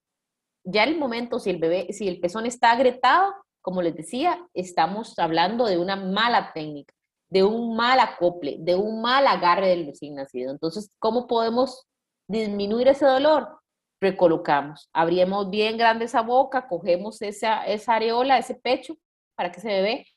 Ya 0.66 0.84
el 0.84 0.98
momento, 0.98 1.40
si 1.40 1.50
el 1.50 1.58
bebé, 1.58 1.88
si 1.94 2.10
el 2.10 2.20
pezón 2.20 2.46
está 2.46 2.72
agrietado, 2.72 3.34
como 3.62 3.82
les 3.82 3.96
decía, 3.96 4.46
estamos 4.54 5.18
hablando 5.20 5.66
de 5.66 5.78
una 5.78 5.96
mala 5.96 6.52
técnica, 6.54 6.94
de 7.30 7.46
un 7.46 7.78
mal 7.78 8.02
acople, 8.02 8.58
de 8.60 8.76
un 8.76 9.02
mal 9.02 9.26
agarre 9.26 9.70
del 9.70 9.86
recién 9.86 10.16
nacido. 10.16 10.52
Entonces, 10.52 10.92
¿cómo 11.00 11.28
podemos 11.28 11.88
disminuir 12.28 12.90
ese 12.90 13.06
dolor? 13.06 13.59
Recolocamos. 14.02 14.90
Abrimos 14.94 15.50
bien 15.50 15.78
grande 15.78 16.06
esa 16.06 16.22
boca, 16.22 16.68
cogemos 16.68 17.22
esa, 17.22 17.66
esa 17.66 17.96
areola, 17.96 18.38
ese 18.38 18.56
pecho, 18.56 18.98
para 19.36 19.52
que 19.52 19.60
ese 19.60 19.70
bebé 19.70 20.08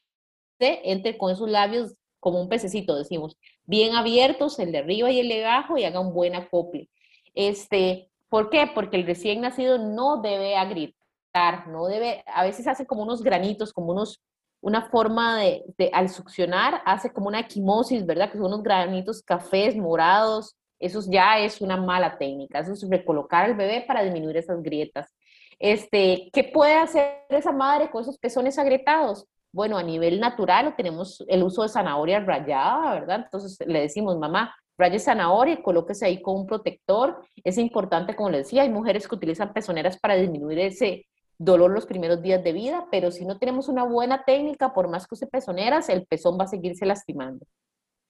se 0.59 0.81
entre 0.91 1.19
con 1.19 1.33
esos 1.33 1.49
labios 1.49 1.95
como 2.21 2.41
un 2.41 2.49
pececito, 2.49 2.97
decimos, 2.97 3.37
bien 3.65 3.97
abiertos, 3.97 4.59
el 4.61 4.71
de 4.71 4.79
arriba 4.79 5.11
y 5.11 5.19
el 5.19 5.29
de 5.29 5.45
abajo, 5.45 5.77
y 5.77 5.85
haga 5.85 5.99
un 5.99 6.15
buen 6.15 6.37
acople. 6.37 6.89
Este, 7.35 8.11
¿Por 8.29 8.49
qué? 8.49 8.71
Porque 8.73 8.97
el 8.97 9.07
recién 9.07 9.41
nacido 9.41 9.79
no 9.79 10.23
debe 10.23 10.57
agritar, 10.57 11.67
no 11.67 11.87
debe, 11.87 12.23
a 12.27 12.45
veces 12.45 12.69
hace 12.69 12.87
como 12.87 13.03
unos 13.03 13.23
granitos, 13.23 13.73
como 13.73 13.91
unos, 13.91 14.23
una 14.61 14.89
forma 14.89 15.37
de, 15.39 15.65
de 15.77 15.91
al 15.93 16.09
succionar, 16.09 16.81
hace 16.87 17.13
como 17.13 17.27
una 17.27 17.41
equimosis, 17.41 18.07
¿verdad? 18.07 18.31
Que 18.31 18.39
son 18.39 18.47
unos 18.47 18.63
granitos 18.63 19.23
cafés, 19.23 19.77
morados, 19.77 20.57
eso 20.83 21.01
ya 21.09 21.39
es 21.39 21.61
una 21.61 21.77
mala 21.77 22.19
técnica, 22.19 22.59
eso 22.59 22.73
es 22.73 22.89
recolocar 22.89 23.45
al 23.45 23.55
bebé 23.55 23.85
para 23.87 24.03
disminuir 24.03 24.37
esas 24.37 24.63
grietas. 24.63 25.15
Este, 25.59 26.29
¿Qué 26.33 26.45
puede 26.45 26.75
hacer 26.75 27.25
esa 27.29 27.53
madre 27.53 27.91
con 27.91 28.03
esos 28.03 28.19
pezones 28.19 28.59
agrietados? 28.59 29.27
Bueno, 29.53 29.79
a 29.79 29.83
nivel 29.83 30.19
natural 30.19 30.75
tenemos 30.77 31.25
el 31.29 31.43
uso 31.43 31.63
de 31.63 31.69
zanahoria 31.69 32.21
rayada, 32.21 32.95
¿verdad? 32.95 33.21
Entonces 33.25 33.59
le 33.67 33.81
decimos, 33.81 34.19
mamá, 34.19 34.55
raye 34.77 34.99
zanahoria 34.99 35.63
colóquese 35.63 36.07
ahí 36.07 36.21
con 36.21 36.37
un 36.37 36.47
protector. 36.47 37.25
Es 37.45 37.59
importante, 37.59 38.17
como 38.17 38.31
le 38.31 38.39
decía, 38.39 38.63
hay 38.63 38.71
mujeres 38.71 39.07
que 39.07 39.15
utilizan 39.15 39.53
pezoneras 39.53 39.99
para 39.99 40.17
disminuir 40.17 40.59
ese 40.59 41.07
dolor 41.39 41.71
los 41.71 41.87
primeros 41.87 42.23
días 42.23 42.43
de 42.43 42.53
vida, 42.53 42.87
pero 42.91 43.11
si 43.11 43.25
no 43.25 43.39
tenemos 43.39 43.69
una 43.69 43.85
buena 43.85 44.25
técnica, 44.25 44.73
por 44.73 44.89
más 44.89 45.07
que 45.07 45.15
use 45.15 45.27
pezoneras, 45.27 45.89
el 45.89 46.07
pezón 46.07 46.39
va 46.39 46.45
a 46.45 46.49
seguirse 46.49 46.87
lastimando. 46.87 47.47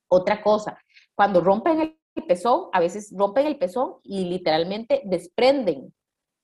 Otra 0.09 0.43
cosa, 0.43 0.79
cuando 1.15 1.41
rompen 1.41 1.81
el 1.81 1.99
el 2.15 2.25
pezón, 2.25 2.69
a 2.73 2.81
veces 2.81 3.13
rompen 3.17 3.47
el 3.47 3.59
pezón 3.59 3.95
y 4.03 4.25
literalmente 4.25 5.03
desprenden 5.05 5.93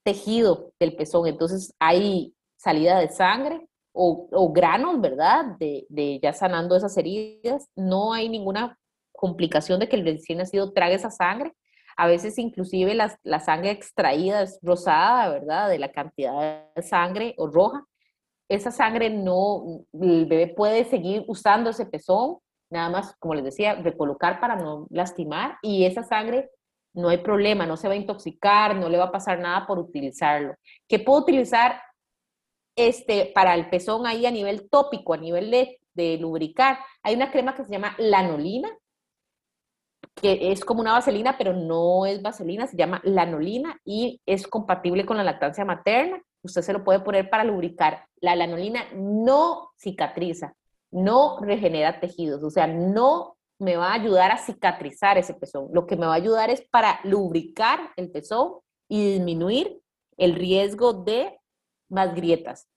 tejido 0.02 0.72
del 0.80 0.96
pezón. 0.96 1.26
Entonces 1.26 1.74
hay 1.78 2.34
salida 2.56 2.98
de 2.98 3.10
sangre 3.10 3.68
o, 3.92 4.52
granos, 4.52 5.00
¿verdad? 5.00 5.56
De, 5.58 6.20
ya 6.22 6.32
sanando 6.32 6.76
esas 6.76 6.96
heridas. 6.96 7.68
No 7.74 8.12
hay 8.12 8.28
ninguna 8.28 8.78
complicación 9.12 9.80
de 9.80 9.88
que 9.88 9.96
el 9.96 10.04
recién 10.04 10.38
nacido 10.38 10.72
trague 10.72 10.94
esa 10.94 11.10
sangre. 11.10 11.52
A 11.96 12.06
veces 12.06 12.38
inclusive 12.38 12.94
la, 12.94 13.18
la 13.24 13.40
sangre 13.40 13.72
extraída 13.72 14.42
es 14.42 14.58
rosada, 14.62 15.30
¿verdad? 15.30 15.68
De 15.68 15.78
la 15.78 15.90
cantidad 15.90 16.72
de 16.74 16.82
sangre 16.82 17.34
o 17.38 17.48
roja. 17.48 17.84
Esa 18.48 18.70
sangre 18.70 19.10
no, 19.10 19.84
el 19.92 20.26
bebé 20.26 20.46
puede 20.46 20.84
seguir 20.84 21.24
usando 21.26 21.70
ese 21.70 21.84
pezón 21.84 22.38
nada 22.70 22.90
más, 22.90 23.14
como 23.18 23.34
les 23.34 23.44
decía, 23.44 23.74
recolocar 23.74 24.40
para 24.40 24.56
no 24.56 24.86
lastimar 24.90 25.58
y 25.62 25.84
esa 25.84 26.02
sangre 26.02 26.50
no 26.94 27.08
hay 27.08 27.18
problema, 27.18 27.66
no 27.66 27.76
se 27.76 27.88
va 27.88 27.94
a 27.94 27.98
intoxicar, 27.98 28.74
no 28.76 28.88
le 28.88 28.98
va 28.98 29.04
a 29.04 29.12
pasar 29.12 29.38
nada 29.38 29.66
por 29.66 29.78
utilizarlo. 29.78 30.54
¿Qué 30.88 30.98
puedo 30.98 31.20
utilizar 31.20 31.80
este, 32.76 33.30
para 33.34 33.54
el 33.54 33.70
pezón 33.70 34.06
ahí 34.06 34.26
a 34.26 34.30
nivel 34.30 34.68
tópico, 34.68 35.14
a 35.14 35.18
nivel 35.18 35.50
de, 35.50 35.80
de 35.94 36.18
lubricar? 36.18 36.78
Hay 37.02 37.14
una 37.14 37.30
crema 37.30 37.54
que 37.54 37.64
se 37.64 37.70
llama 37.70 37.94
lanolina, 37.98 38.70
que 40.14 40.50
es 40.50 40.64
como 40.64 40.80
una 40.80 40.92
vaselina, 40.92 41.38
pero 41.38 41.52
no 41.52 42.06
es 42.06 42.22
vaselina, 42.22 42.66
se 42.66 42.76
llama 42.76 43.00
lanolina 43.04 43.78
y 43.84 44.20
es 44.26 44.48
compatible 44.48 45.06
con 45.06 45.16
la 45.16 45.24
lactancia 45.24 45.64
materna. 45.64 46.20
Usted 46.42 46.62
se 46.62 46.72
lo 46.72 46.84
puede 46.84 47.00
poner 47.00 47.30
para 47.30 47.44
lubricar. 47.44 48.06
La 48.20 48.34
lanolina 48.34 48.86
no 48.94 49.70
cicatriza, 49.76 50.54
no 50.90 51.38
regenera 51.40 52.00
tejidos, 52.00 52.42
o 52.42 52.50
sea, 52.50 52.66
no 52.66 53.36
me 53.58 53.76
va 53.76 53.90
a 53.90 53.94
ayudar 53.94 54.30
a 54.30 54.38
cicatrizar 54.38 55.18
ese 55.18 55.34
pezón. 55.34 55.68
Lo 55.72 55.86
que 55.86 55.96
me 55.96 56.06
va 56.06 56.12
a 56.12 56.16
ayudar 56.16 56.50
es 56.50 56.62
para 56.70 57.00
lubricar 57.04 57.92
el 57.96 58.10
pezón 58.10 58.60
y 58.88 59.14
disminuir 59.14 59.80
el 60.16 60.34
riesgo 60.34 60.92
de 60.92 61.38
más 61.90 62.14
grietas. 62.14 62.68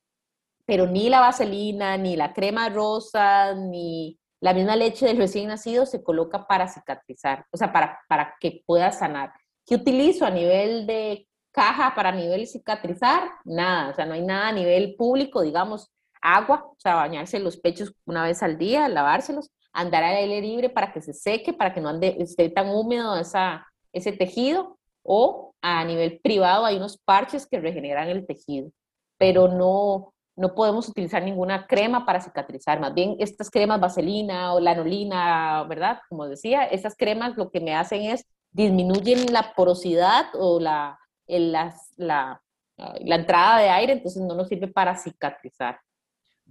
Pero 0.66 0.88
ni 0.88 1.10
la 1.10 1.20
vaselina, 1.20 1.98
ni 1.98 2.16
la 2.16 2.34
crema 2.34 2.70
rosa, 2.70 3.54
ni 3.54 4.20
la 4.42 4.54
misma 4.54 4.76
leche 4.76 5.06
del 5.06 5.18
recién 5.18 5.48
nacido 5.48 5.86
se 5.86 6.04
coloca 6.04 6.48
para 6.48 6.68
cicatrizar, 6.68 7.46
o 7.52 7.58
sea, 7.58 7.72
para, 7.72 8.00
para 8.08 8.36
que 8.40 8.64
pueda 8.66 8.92
sanar. 8.92 9.32
¿Qué 9.66 9.76
utilizo 9.76 10.26
a 10.26 10.32
nivel 10.32 10.88
de 10.88 11.28
caja 11.52 11.94
para 11.96 12.12
nivel 12.12 12.48
cicatrizar? 12.48 13.30
Nada, 13.46 13.92
o 13.92 13.94
sea, 13.94 14.06
no 14.06 14.14
hay 14.14 14.22
nada 14.22 14.48
a 14.48 14.52
nivel 14.52 14.96
público, 14.96 15.42
digamos, 15.42 15.92
agua, 16.22 16.66
o 16.66 16.76
sea, 16.78 16.96
bañarse 16.96 17.40
los 17.40 17.58
pechos 17.58 17.94
una 18.06 18.24
vez 18.24 18.44
al 18.44 18.58
día, 18.58 18.88
lavárselos, 18.88 19.52
andar 19.74 20.04
al 20.04 20.16
aire 20.16 20.42
libre 20.42 20.70
para 20.70 20.92
que 20.92 21.02
se 21.02 21.14
seque, 21.14 21.54
para 21.54 21.74
que 21.74 21.82
no 21.82 21.90
ande, 21.90 22.16
esté 22.20 22.50
tan 22.50 22.70
húmedo 22.70 23.18
esa, 23.18 23.66
ese 23.94 24.12
tejido, 24.12 24.78
o 25.04 25.54
a 25.62 25.84
nivel 25.86 26.20
privado 26.22 26.66
hay 26.66 26.78
unos 26.78 26.98
parches 26.98 27.48
que 27.48 27.60
regeneran 27.60 28.10
el 28.10 28.26
tejido, 28.26 28.72
pero 29.18 29.48
no, 29.48 30.14
no 30.36 30.54
podemos 30.54 30.88
utilizar 30.90 31.24
ninguna 31.24 31.68
crema 31.68 32.06
para 32.06 32.22
cicatrizar, 32.22 32.80
más 32.80 32.94
bien 32.94 33.16
estas 33.20 33.50
cremas 33.50 33.80
vaselina 33.80 34.54
o 34.54 34.60
lanolina, 34.60 35.64
¿verdad? 35.64 36.00
Como 36.10 36.28
decía, 36.28 36.66
estas 36.66 36.96
cremas 36.96 37.38
lo 37.38 37.50
que 37.50 37.60
me 37.60 37.76
hacen 37.76 38.04
es 38.04 38.26
disminuyen 38.52 39.32
la 39.32 39.54
porosidad 39.56 40.26
o 40.34 40.60
la, 40.60 41.00
la, 41.28 41.74
la, 41.96 42.42
la 42.78 43.16
entrada 43.16 43.60
de 43.60 43.70
aire, 43.70 43.94
entonces 43.94 44.22
no 44.22 44.36
nos 44.36 44.48
sirve 44.50 44.68
para 44.68 44.98
cicatrizar. 44.98 45.80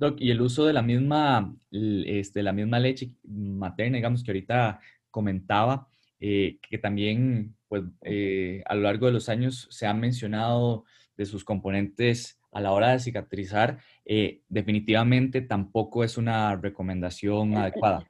Doc, 0.01 0.17
y 0.19 0.31
el 0.31 0.41
uso 0.41 0.65
de 0.65 0.73
la 0.73 0.83
misma, 0.83 1.55
este, 1.71 2.43
la 2.43 2.53
misma 2.53 2.81
leche 2.81 3.13
materna, 3.23 3.97
digamos 3.97 4.25
que 4.25 4.31
ahorita 4.31 4.81
comentaba, 5.11 5.89
eh, 6.19 6.59
que 6.69 6.79
también 6.79 7.55
pues, 7.69 7.85
eh, 8.03 8.63
a 8.67 8.75
lo 8.75 8.83
largo 8.83 9.07
de 9.07 9.13
los 9.13 9.29
años 9.29 9.69
se 9.71 9.87
han 9.87 10.01
mencionado 10.01 10.85
de 11.17 11.27
sus 11.27 11.45
componentes 11.45 12.39
a 12.53 12.61
la 12.61 12.73
hora 12.73 12.91
de 12.91 12.99
cicatrizar, 12.99 13.79
eh, 14.05 14.41
definitivamente 14.49 15.41
tampoco 15.43 16.03
es 16.03 16.17
una 16.17 16.57
recomendación 16.57 17.57
adecuada. 17.57 18.05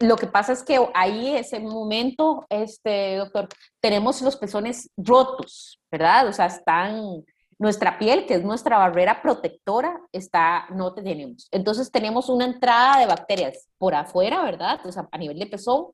Lo 0.00 0.16
que 0.16 0.26
pasa 0.26 0.52
es 0.52 0.62
que 0.62 0.78
ahí, 0.94 1.36
ese 1.36 1.60
momento, 1.60 2.44
este, 2.50 3.16
doctor, 3.16 3.48
tenemos 3.80 4.20
los 4.22 4.36
pezones 4.36 4.90
rotos, 4.96 5.80
¿verdad? 5.90 6.26
O 6.26 6.32
sea, 6.32 6.46
están, 6.46 7.24
nuestra 7.58 7.98
piel, 7.98 8.26
que 8.26 8.34
es 8.34 8.44
nuestra 8.44 8.78
barrera 8.78 9.22
protectora, 9.22 10.00
está, 10.12 10.66
no 10.70 10.94
tenemos. 10.94 11.48
Entonces 11.50 11.90
tenemos 11.90 12.28
una 12.28 12.44
entrada 12.44 12.98
de 12.98 13.06
bacterias 13.06 13.68
por 13.78 13.94
afuera, 13.94 14.42
¿verdad? 14.42 14.80
A 15.10 15.18
nivel 15.18 15.38
de 15.38 15.46
pezón. 15.46 15.86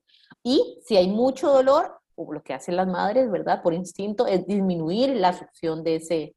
Y 0.43 0.79
si 0.85 0.97
hay 0.97 1.07
mucho 1.07 1.51
dolor, 1.51 1.99
o 2.15 2.33
lo 2.33 2.43
que 2.43 2.53
hacen 2.53 2.75
las 2.75 2.87
madres, 2.87 3.31
¿verdad? 3.31 3.61
Por 3.61 3.73
instinto, 3.73 4.27
es 4.27 4.45
disminuir 4.45 5.15
la 5.15 5.33
succión 5.33 5.83
de 5.83 5.95
ese, 5.95 6.35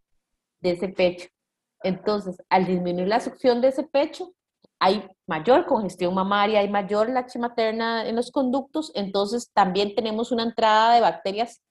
de 0.61 0.71
ese 0.71 0.89
pecho. 0.89 1.29
Entonces, 1.83 2.37
al 2.49 2.67
disminuir 2.67 3.09
la 3.09 3.21
succión 3.21 3.61
de 3.61 3.69
ese 3.69 3.85
pecho, 3.85 4.33
hay 4.79 5.09
mayor 5.27 5.67
congestión 5.67 6.15
mamaria, 6.15 6.61
hay 6.61 6.69
mayor 6.69 7.09
leche 7.09 7.39
materna 7.39 8.07
en 8.07 8.17
los 8.17 8.31
conductos, 8.31 8.93
entonces 8.95 9.51
también 9.53 9.95
tenemos 9.95 10.33
una 10.33 10.43
entrada 10.43 10.95
de 10.95 11.01
bacterias 11.01 11.63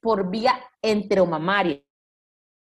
por 0.00 0.30
vía 0.30 0.54
enteromamaria, 0.80 1.82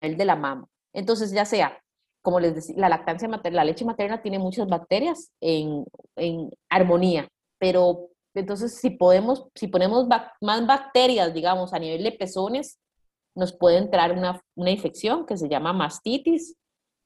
de 0.01 0.25
la 0.25 0.37
mama. 0.37 0.67
Entonces, 0.93 1.33
ya 1.33 1.45
sea, 1.45 1.81
como 2.23 2.41
les 2.41 2.55
decía, 2.55 2.75
la 2.79 2.89
lactancia 2.89 3.29
materna, 3.29 3.57
la 3.57 3.65
leche 3.65 3.85
materna 3.85 4.23
tiene 4.23 4.39
muchas 4.39 4.69
bacterias 4.69 5.31
en, 5.41 5.85
en 6.17 6.51
armonía, 6.69 7.29
pero 7.59 8.09
entonces 8.35 8.79
si 8.79 8.91
podemos, 8.91 9.49
si 9.55 9.69
ponemos 9.69 10.07
más 10.41 10.67
bacterias, 10.67 11.33
digamos, 11.35 11.73
a 11.73 11.79
nivel 11.79 12.03
de 12.05 12.13
pezones, 12.13 12.79
nos 13.35 13.57
puede 13.57 13.79
entrar 13.79 14.13
una, 14.13 14.41
una 14.57 14.71
infección 14.71 15.25
que 15.27 15.37
se 15.37 15.49
llama 15.49 15.73
mastitis 15.73 16.57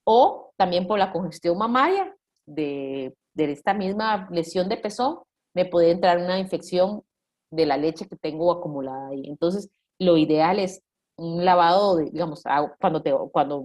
o 0.05 0.53
también 0.57 0.87
por 0.87 0.99
la 0.99 1.13
congestión 1.13 1.57
mamaria 1.59 2.15
de, 2.47 3.15
de 3.35 3.53
esta 3.53 3.75
misma 3.75 4.29
lesión 4.31 4.69
de 4.69 4.77
pezón, 4.77 5.19
me 5.55 5.65
puede 5.65 5.91
entrar 5.91 6.19
una 6.19 6.39
infección 6.39 7.03
de 7.51 7.67
la 7.67 7.77
leche 7.77 8.07
que 8.09 8.17
tengo 8.17 8.51
acumulada 8.53 9.09
ahí. 9.09 9.23
Entonces, 9.27 9.71
lo 9.99 10.17
ideal 10.17 10.59
es 10.59 10.83
un 11.17 11.45
lavado, 11.45 11.99
digamos, 11.99 12.43
cuando, 12.81 13.03
te, 13.03 13.15
cuando 13.33 13.65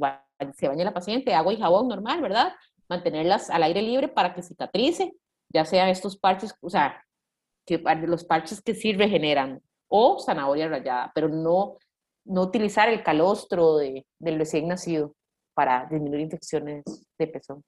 se 0.55 0.67
baña 0.67 0.85
la 0.85 0.93
paciente, 0.93 1.33
agua 1.33 1.53
y 1.53 1.59
jabón 1.59 1.87
normal, 1.87 2.21
¿verdad? 2.21 2.53
Mantenerlas 2.87 3.49
al 3.49 3.63
aire 3.63 3.81
libre 3.81 4.07
para 4.07 4.33
que 4.33 4.43
cicatrice, 4.43 5.13
ya 5.49 5.65
sean 5.65 5.89
estos 5.89 6.17
parches, 6.17 6.53
o 6.61 6.69
sea, 6.69 7.03
que, 7.65 7.79
los 8.07 8.23
parches 8.23 8.61
que 8.61 8.75
sí 8.75 8.93
regeneran, 8.93 9.61
o 9.87 10.19
zanahoria 10.19 10.67
rallada, 10.67 11.11
pero 11.15 11.29
no 11.29 11.77
no 12.29 12.43
utilizar 12.43 12.89
el 12.89 13.03
calostro 13.03 13.77
de, 13.77 14.05
del 14.19 14.37
recién 14.37 14.67
nacido 14.67 15.15
para 15.53 15.87
disminuir 15.89 16.21
infecciones 16.21 16.83
de 17.17 17.27
pezón. 17.27 17.63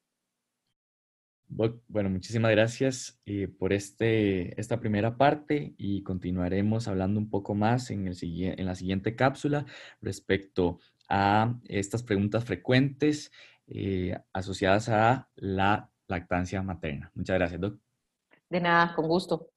Bueno, 1.53 2.09
muchísimas 2.09 2.51
gracias 2.51 3.19
eh, 3.25 3.49
por 3.49 3.73
este, 3.73 4.59
esta 4.59 4.79
primera 4.79 5.17
parte 5.17 5.73
y 5.77 6.01
continuaremos 6.01 6.87
hablando 6.87 7.19
un 7.19 7.29
poco 7.29 7.55
más 7.55 7.91
en, 7.91 8.07
el, 8.07 8.15
en 8.21 8.65
la 8.65 8.73
siguiente 8.73 9.17
cápsula 9.17 9.65
respecto 9.99 10.79
a 11.09 11.53
estas 11.67 12.03
preguntas 12.03 12.45
frecuentes 12.45 13.33
eh, 13.67 14.17
asociadas 14.31 14.87
a 14.87 15.29
la 15.35 15.91
lactancia 16.07 16.63
materna. 16.63 17.11
Muchas 17.15 17.35
gracias, 17.37 17.59
Doc. 17.59 17.77
De 18.49 18.61
nada, 18.61 18.95
con 18.95 19.09
gusto. 19.09 19.50